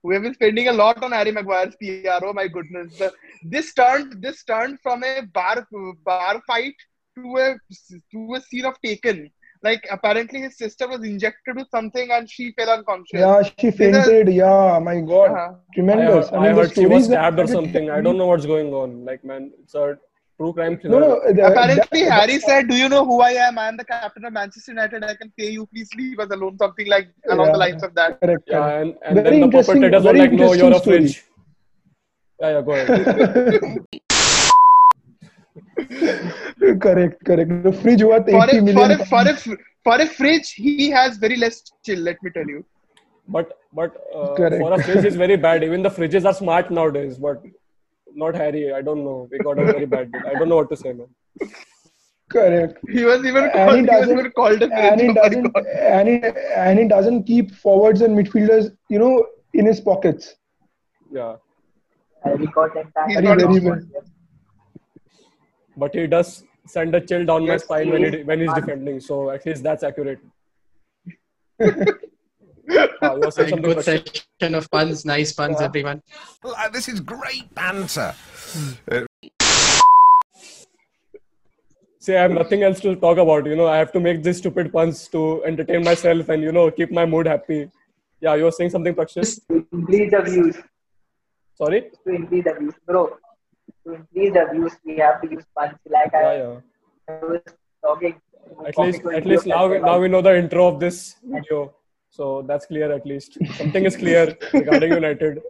We 0.03 0.13
have 0.15 0.23
been 0.23 0.33
spending 0.33 0.67
a 0.67 0.73
lot 0.73 1.01
on 1.01 1.11
Harry 1.13 1.31
Maguire's 1.31 1.75
PR. 1.77 2.23
Oh 2.25 2.33
my 2.33 2.47
goodness. 2.47 2.97
The, 2.97 3.11
this 3.43 3.73
turned 3.73 4.21
this 4.21 4.43
turned 4.43 4.79
from 4.81 5.03
a 5.03 5.21
bar 5.33 5.65
bar 6.05 6.41
fight 6.45 6.75
to 7.15 7.37
a 7.45 7.47
to 8.11 8.33
a 8.35 8.41
scene 8.41 8.65
of 8.65 8.75
Taken. 8.85 9.29
like 9.67 9.83
apparently 9.95 10.39
his 10.45 10.57
sister 10.61 10.85
was 10.93 11.01
injected 11.09 11.55
with 11.59 11.67
something 11.75 12.09
and 12.15 12.29
she 12.29 12.45
fell 12.57 12.69
unconscious. 12.77 13.19
Yeah, 13.25 13.41
she 13.59 13.71
fainted. 13.71 14.27
Yeah, 14.39 14.79
my 14.87 14.95
God, 15.11 15.31
Uh-huh. 15.31 15.51
I, 15.53 15.73
tremendous. 15.75 16.29
heard- 16.29 16.35
I 16.35 16.37
I 16.37 16.41
mean, 16.47 16.55
the 16.55 16.61
heard 16.63 16.73
she 16.79 16.85
was 16.93 17.05
stabbed 17.05 17.39
or 17.43 17.47
something. 17.57 17.85
I 17.97 18.01
don't 18.01 18.17
know 18.21 18.27
what's 18.31 18.45
going 18.55 18.73
on. 18.81 19.05
Like, 19.09 19.23
man, 19.31 19.51
it's 19.61 19.75
a 19.83 19.85
true 20.37 20.51
crime 20.57 20.73
No, 20.73 20.79
thriller. 20.81 20.99
no. 21.07 21.33
the- 21.37 21.45
Apparently, 21.51 22.03
that- 22.03 22.11
Harry 22.19 22.37
said, 22.49 22.67
"Do 22.73 22.75
you 22.83 22.89
know 22.95 23.03
who 23.11 23.17
I 23.29 23.31
am? 23.47 23.57
I 23.63 23.67
am 23.71 23.77
the 23.77 23.85
captain 23.93 24.25
of 24.29 24.33
Manchester 24.39 24.71
United. 24.75 25.05
I 25.11 25.15
can 25.21 25.31
pay 25.39 25.49
you. 25.57 25.65
Please 25.73 25.89
leave 26.01 26.19
us 26.25 26.31
alone." 26.39 26.57
Something 26.65 26.87
like 26.95 27.07
along 27.29 27.53
the 27.53 27.61
lines 27.65 27.83
of 27.89 27.95
that. 28.01 28.19
Correct. 28.25 28.43
Yeah, 28.55 28.67
and, 28.81 28.95
and 29.05 29.15
Very 29.15 29.29
then 29.29 29.39
the 29.39 29.45
interesting- 29.45 29.81
perpetrators 29.81 30.03
were 30.03 30.13
very 30.13 30.27
like, 30.27 30.33
no, 30.43 30.53
you're 30.61 30.71
a 30.71 30.75
interesting 30.75 30.81
story. 30.81 30.97
fridge. 30.99 31.23
Yeah, 32.41 32.51
yeah, 32.55 32.61
go 32.61 32.71
ahead. 32.73 33.85
correct, 36.79 37.23
correct. 37.25 37.63
The 37.63 37.73
fridge 37.73 38.03
worth 38.03 38.29
For 38.29 38.49
80 38.49 38.57
a, 38.57 38.73
for 38.73 38.91
a, 38.91 39.05
for 39.05 39.21
a, 39.27 39.35
for 39.83 40.01
a 40.01 40.07
fridge, 40.07 40.51
he 40.53 40.89
has 40.89 41.17
very 41.17 41.35
less 41.35 41.61
chill. 41.85 41.99
Let 41.99 42.21
me 42.23 42.29
tell 42.31 42.45
you. 42.47 42.63
But 43.27 43.53
but 43.73 43.95
uh, 44.13 44.35
for 44.59 44.73
a 44.73 44.79
fridge, 44.83 45.03
it's 45.05 45.15
very 45.15 45.37
bad. 45.37 45.63
Even 45.63 45.81
the 45.81 45.89
fridges 45.89 46.25
are 46.25 46.33
smart 46.33 46.69
nowadays, 46.71 47.17
but 47.17 47.41
not 48.13 48.35
Harry. 48.35 48.73
I 48.73 48.81
don't 48.81 49.03
know. 49.03 49.27
We 49.31 49.39
got 49.39 49.57
a 49.59 49.65
very 49.65 49.85
bad 49.85 50.11
deal. 50.11 50.21
I 50.27 50.35
don't 50.35 50.49
know 50.49 50.57
what 50.57 50.69
to 50.69 50.75
say, 50.75 50.93
man. 50.93 51.07
correct. 52.29 52.79
He 52.91 53.03
was 53.05 53.25
even 53.25 53.43
And 53.45 53.51
called. 53.53 53.75
he 53.75 53.77
He, 53.77 53.81
was 53.83 53.91
doesn't- 53.91 54.19
even 54.19 54.31
called 54.31 54.61
a 54.61 54.69
And 54.71 54.99
fridge. 54.99 55.01
he 55.01 55.09
Oh 55.09 55.13
doesn't, 55.13 55.55
and 55.95 56.07
he, 56.09 56.15
and 56.55 56.79
he 56.79 56.87
doesn't 56.87 57.23
keep 57.23 57.53
forwards 57.55 58.01
and 58.01 58.17
midfielders, 58.17 58.75
you 58.89 58.99
know, 58.99 59.25
in 59.53 59.65
his 59.65 59.79
pockets. 59.79 60.35
Yeah, 61.11 61.35
Harry 62.23 62.47
got 62.47 62.75
entire. 62.75 63.07
He's 63.07 63.15
Very, 63.15 63.27
not 63.27 63.37
very 63.39 63.59
well. 63.59 63.81
But 65.77 65.93
he 65.93 66.07
does 66.07 66.43
send 66.65 66.95
a 66.95 67.01
chill 67.01 67.25
down 67.25 67.45
my 67.45 67.57
spine 67.57 67.85
he 67.87 67.91
when 67.91 68.03
is 68.05 68.13
he 68.13 68.23
when 68.23 68.39
he's 68.41 68.53
defending. 68.53 68.99
So 68.99 69.29
at 69.31 69.45
least 69.45 69.63
that's 69.63 69.83
accurate. 69.83 70.19
You 72.65 73.29
saying 73.31 73.47
A 73.47 73.49
something, 73.49 73.61
good 73.61 73.77
Prakash? 73.77 74.23
session 74.39 74.55
of 74.55 74.71
puns, 74.71 75.03
nice 75.05 75.33
puns, 75.33 75.59
everyone. 75.59 76.01
Uh, 76.43 76.69
This 76.69 76.87
is 76.87 77.01
great 77.01 77.53
banter. 77.53 78.13
See, 81.99 82.15
I 82.15 82.21
have 82.21 82.31
nothing 82.31 82.63
else 82.63 82.79
to 82.81 82.95
talk 82.95 83.17
about. 83.17 83.45
You 83.45 83.55
know, 83.57 83.67
I 83.67 83.77
have 83.77 83.91
to 83.93 83.99
make 83.99 84.23
these 84.23 84.37
stupid 84.37 84.71
puns 84.71 85.07
to 85.09 85.43
entertain 85.45 85.83
myself 85.83 86.29
and 86.29 86.41
you 86.41 86.51
know 86.53 86.71
keep 86.71 86.91
my 86.91 87.05
mood 87.05 87.27
happy. 87.27 87.69
Yeah, 88.21 88.35
you 88.35 88.45
were 88.45 88.51
saying 88.51 88.69
something, 88.71 88.93
Prakshit? 88.95 89.39
To 89.49 89.65
increase 89.73 90.11
the 90.11 90.21
views. 90.21 90.57
Sorry. 91.55 91.91
To 92.07 92.13
increase 92.13 92.45
the 92.45 92.53
views, 92.59 92.73
bro. 92.85 93.17
To 93.85 93.93
increase 93.93 94.33
the 94.33 94.47
views, 94.51 94.73
we 94.85 94.97
have 94.97 95.21
to 95.21 95.29
use 95.29 95.43
puns. 95.57 95.73
Like 95.89 96.11
Yeah, 96.13 96.19
I 96.19 96.35
yeah. 96.37 96.59
was 97.21 97.41
talking. 97.83 98.15
At 98.67 98.77
least, 98.77 99.05
at 99.05 99.25
least 99.25 99.45
now, 99.45 99.67
now 99.67 99.99
we 99.99 100.07
know 100.09 100.21
the 100.21 100.37
intro 100.37 100.67
of 100.67 100.79
this 100.79 101.15
video, 101.23 101.73
so 102.09 102.41
that's 102.47 102.65
clear. 102.65 102.91
At 102.91 103.05
least 103.05 103.37
something 103.57 103.85
is 103.85 103.95
clear 103.97 104.37
regarding 104.53 104.91
United. 104.93 105.41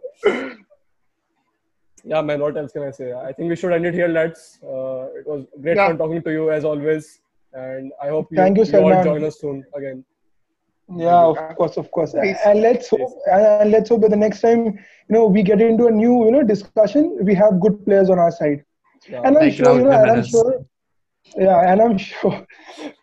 Yeah, 2.04 2.20
man. 2.22 2.40
What 2.40 2.56
else 2.56 2.72
can 2.72 2.82
I 2.82 2.90
say? 2.90 3.12
I 3.12 3.32
think 3.32 3.48
we 3.50 3.56
should 3.56 3.72
end 3.72 3.86
it 3.86 3.94
here, 3.94 4.08
lads. 4.08 4.58
Uh, 4.62 5.08
it 5.20 5.26
was 5.26 5.46
great 5.60 5.76
Yeah. 5.76 5.88
fun 5.88 5.98
talking 5.98 6.22
to 6.22 6.32
you 6.32 6.50
as 6.50 6.64
always, 6.64 7.20
and 7.52 7.92
I 8.02 8.08
hope 8.08 8.30
you, 8.30 8.36
Thank 8.36 8.58
you, 8.58 8.64
you 8.64 8.78
all 8.78 9.04
join 9.04 9.24
us 9.24 9.40
soon 9.40 9.64
again. 9.74 10.04
Yeah, 10.88 11.24
of 11.26 11.38
course, 11.56 11.76
of 11.76 11.90
course. 11.90 12.14
Peace. 12.20 12.38
And 12.44 12.60
let's 12.60 12.88
hope, 12.88 13.10
and 13.30 13.70
let's 13.70 13.88
hope 13.88 14.02
that 14.02 14.10
the 14.10 14.16
next 14.16 14.40
time, 14.40 14.64
you 14.66 14.74
know, 15.10 15.26
we 15.26 15.42
get 15.42 15.60
into 15.60 15.86
a 15.86 15.90
new, 15.90 16.24
you 16.26 16.32
know, 16.32 16.42
discussion, 16.42 17.18
we 17.22 17.34
have 17.34 17.60
good 17.60 17.84
players 17.84 18.10
on 18.10 18.18
our 18.18 18.30
side. 18.30 18.64
Yeah. 19.08 19.22
And 19.24 19.36
I'm 19.36 19.44
Like 19.44 19.52
sure, 19.54 19.78
you 19.78 19.84
know, 19.84 19.92
and 19.92 20.10
I'm 20.10 20.22
sure, 20.24 20.64
yeah, 21.36 21.72
and 21.72 21.80
I'm 21.80 21.96
sure, 22.08 22.46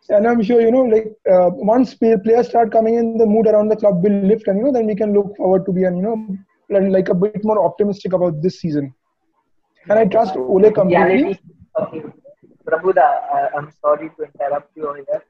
and 0.10 0.28
I'm 0.28 0.42
sure, 0.44 0.62
you 0.62 0.72
know, 0.72 0.84
like 0.84 1.08
uh, 1.32 1.50
once 1.54 1.96
players 1.96 2.48
start 2.50 2.72
coming 2.72 2.96
in, 2.96 3.18
the 3.18 3.26
mood 3.26 3.48
around 3.48 3.70
the 3.70 3.76
club 3.76 4.04
will 4.04 4.20
lift, 4.24 4.48
and 4.48 4.58
you 4.60 4.66
know, 4.66 4.72
then 4.74 4.86
we 4.88 4.96
can 4.96 5.14
look 5.14 5.36
forward 5.38 5.66
to 5.66 5.72
be, 5.72 5.84
and 5.84 5.98
you 5.98 6.04
know, 6.04 6.18
like- 6.70 6.92
like 6.98 7.10
a 7.10 7.16
bit 7.16 7.44
more 7.44 7.64
optimistic 7.66 8.14
about 8.14 8.42
this 8.42 8.60
season. 8.62 8.94
And 9.90 9.98
I 10.00 10.06
trust 10.06 10.36
Ole 10.38 10.72
completely. 10.72 11.24
reality. 11.24 11.40
Okay, 11.80 12.02
Prabhuda, 12.68 13.08
uh, 13.36 13.48
I'm 13.58 13.70
sorry 13.82 14.10
to 14.18 14.24
interrupt 14.24 14.76
you 14.76 14.88
over 14.88 14.98
here. 14.98 15.22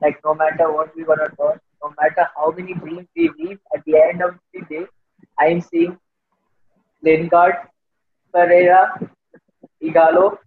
Like, 0.00 0.18
no 0.24 0.34
matter 0.34 0.70
what 0.72 0.94
we 0.96 1.04
gonna 1.04 1.28
talk, 1.36 1.58
no 1.82 1.92
matter 2.00 2.28
how 2.36 2.50
many 2.50 2.74
dreams 2.74 3.06
we 3.16 3.30
leave, 3.38 3.58
at 3.74 3.84
the 3.84 3.96
end 3.96 4.22
of 4.22 4.34
the 4.54 4.60
day, 4.68 4.84
I 5.38 5.46
am 5.48 5.60
seeing 5.60 5.96
Lingard, 7.02 7.54
Pereira, 8.32 8.98
Ighalo 9.82 10.38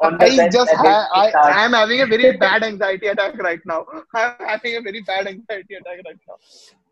on 0.00 0.18
the 0.18 0.24
I 0.24 0.48
just 0.48 0.72
ha- 0.74 1.08
I, 1.12 1.30
I 1.30 1.64
am 1.64 1.72
having 1.72 2.00
a 2.00 2.06
very 2.06 2.36
bad 2.36 2.62
anxiety 2.62 3.08
attack 3.08 3.36
right 3.38 3.60
now. 3.66 3.84
I 4.14 4.22
am 4.38 4.48
having 4.48 4.76
a 4.76 4.80
very 4.80 5.00
bad 5.02 5.26
anxiety 5.26 5.74
attack 5.74 6.00
right 6.06 6.18
now. 6.28 6.36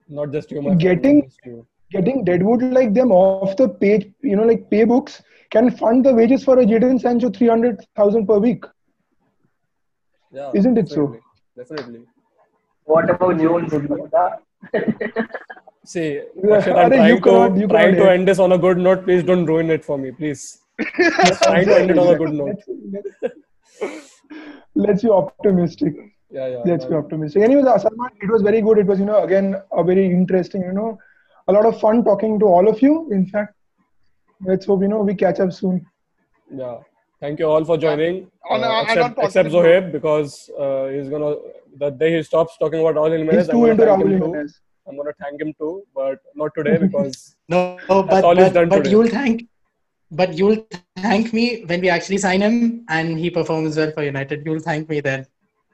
Not 0.09 0.33
just 0.33 0.51
you, 0.51 0.62
my 0.62 0.75
Getting- 0.75 1.20
not 1.20 1.25
just 1.29 1.41
you. 1.47 1.66
Getting 1.91 2.25
Deadwood 2.25 2.62
like 2.73 2.95
them 2.95 3.12
off 3.12 3.55
the 3.59 3.68
page, 3.68 4.11
you 4.23 4.35
know, 4.35 4.45
like 4.45 4.70
pay 4.70 4.85
books 4.85 5.23
can 5.51 5.70
fund 5.70 6.07
the 6.07 6.14
wages 6.14 6.43
for 6.43 6.59
a 6.59 6.64
Jadon 6.64 6.99
Sancho 6.99 7.29
300,000 7.29 8.27
per 8.27 8.39
week. 8.39 8.64
Yeah, 10.33 10.51
Isn't 10.55 10.79
it 10.79 10.89
so? 10.89 11.09
definitely, 11.09 11.20
Definitely. 11.55 12.07
What 12.93 13.11
about 13.11 13.38
Jones? 13.38 13.70
Prabhuda? 13.72 14.38
See, 15.84 16.09
Yeah, 16.36 16.43
Prakshit, 16.43 16.76
I'm 16.76 16.90
trying 16.90 17.09
you 17.09 17.20
cannot- 17.20 17.55
to 17.55 17.61
you 17.61 17.68
trying 17.68 17.95
to 17.97 18.11
end 18.11 18.28
this 18.28 18.38
on 18.38 18.53
a 18.53 18.59
good 18.64 18.78
note. 18.86 19.05
Please 19.05 19.22
don't 19.30 19.47
ruin 19.47 19.70
it 19.70 19.84
for 19.84 19.97
me, 19.99 20.11
please. 20.12 20.43
trying 21.43 21.66
to 21.66 21.78
end 21.80 21.90
it 21.90 21.99
on 21.99 22.14
a 22.14 22.18
good 22.18 22.32
note. 22.32 22.61
Let's, 22.93 24.20
let's 24.74 25.03
be 25.03 25.11
optimistic. 25.11 25.95
Yeah, 26.30 26.47
yeah. 26.49 26.62
Let's 26.64 26.84
be 26.84 26.95
optimistic. 26.95 27.43
Anyways, 27.43 27.66
uh, 27.66 27.78
Salman, 27.78 28.11
it 28.20 28.30
was 28.30 28.43
very 28.43 28.61
good. 28.62 28.78
It 28.78 28.86
was, 28.86 28.99
you 28.99 29.05
know, 29.05 29.22
again, 29.22 29.57
a 29.72 29.84
very 29.84 30.07
interesting, 30.07 30.62
you 30.62 30.72
know, 30.72 30.99
a 31.49 31.53
lot 31.53 31.66
of 31.66 31.80
fun 31.80 32.05
talking 32.05 32.38
to 32.40 32.47
all 32.47 32.68
of 32.68 32.80
you. 32.80 32.95
In 33.12 33.26
fact, 33.26 33.55
let's 34.53 34.66
hope, 34.66 34.80
you 34.82 34.88
know, 34.88 35.03
we 35.03 35.14
catch 35.14 35.40
up 35.40 35.53
soon. 35.53 35.84
Yeah. 36.62 36.78
Thank 37.20 37.38
you 37.38 37.47
all 37.47 37.64
for 37.64 37.76
joining. 37.76 38.30
Uh, 38.51 38.84
except, 38.84 39.16
positive 39.16 39.24
except 39.24 39.53
note. 39.53 39.64
Zohaib 39.64 39.93
because 39.93 40.51
uh, 40.59 40.86
he's 40.88 41.09
gonna 41.09 41.34
the 41.79 41.91
day 41.91 42.16
he 42.16 42.23
stops 42.23 42.57
talking 42.59 42.81
about 42.81 42.95
Raul 42.97 43.16
Jimenez, 43.16 43.47
He's 43.47 43.49
I'm 43.49 43.61
gonna 43.61 43.77
thank 43.77 44.03
him 44.05 44.18
too. 44.20 44.49
I'm 44.89 44.97
gonna 44.97 45.12
thank 45.20 45.41
him 45.41 45.55
too, 45.59 45.85
but 45.95 46.18
not 46.35 46.51
today 46.57 46.77
because 46.79 47.37
No, 47.49 47.79
but 47.89 48.25
all 48.25 48.37
he's 48.37 48.47
but, 48.47 48.53
done 48.55 48.68
but 48.68 48.77
today. 48.79 48.91
you'll 48.91 49.09
thank, 49.09 49.47
but 50.11 50.35
you'll 50.35 50.57
thank 50.97 51.33
me 51.33 51.64
when 51.66 51.81
we 51.81 51.89
actually 51.89 52.18
sign 52.18 52.41
him 52.43 52.85
and 52.89 53.18
he 53.18 53.31
performs 53.31 53.77
well 53.77 53.93
for 53.93 54.03
United. 54.03 54.43
You'll 54.45 54.61
thank 54.61 54.89
me 54.89 55.01
then, 55.01 55.27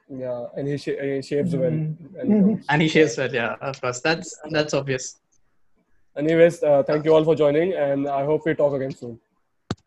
yeah, 0.09 0.45
and 0.55 0.67
he, 0.67 0.77
sh- 0.77 0.99
he 1.01 1.21
shaves 1.21 1.55
well. 1.55 1.67
And 1.67 1.97
he 2.23 2.39
Mhm. 2.39 2.63
and 2.69 2.81
he 2.81 2.87
shares 2.87 3.17
well. 3.17 3.33
Yeah, 3.33 3.55
of 3.61 3.81
course. 3.81 3.99
That's 4.01 4.37
that's 4.51 4.73
obvious. 4.73 5.19
Anyways, 6.17 6.61
uh, 6.63 6.83
thank 6.83 7.05
you 7.05 7.13
all 7.15 7.23
for 7.23 7.35
joining, 7.35 7.73
and 7.73 8.07
I 8.07 8.25
hope 8.25 8.45
we 8.45 8.53
talk 8.53 8.73
again 8.73 8.91
soon. 8.91 9.19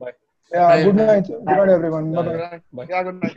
Bye. 0.01 0.13
Yeah, 0.53 0.67
Bye. 0.69 0.83
good 0.85 0.97
night. 0.97 1.27
Good 1.27 1.45
night, 1.45 1.69
everyone. 1.69 2.13
Bye 2.13 2.23
bye. 2.23 2.61
Bye. 2.73 2.87
Yeah, 2.89 3.03
good 3.05 3.21
night. 3.23 3.35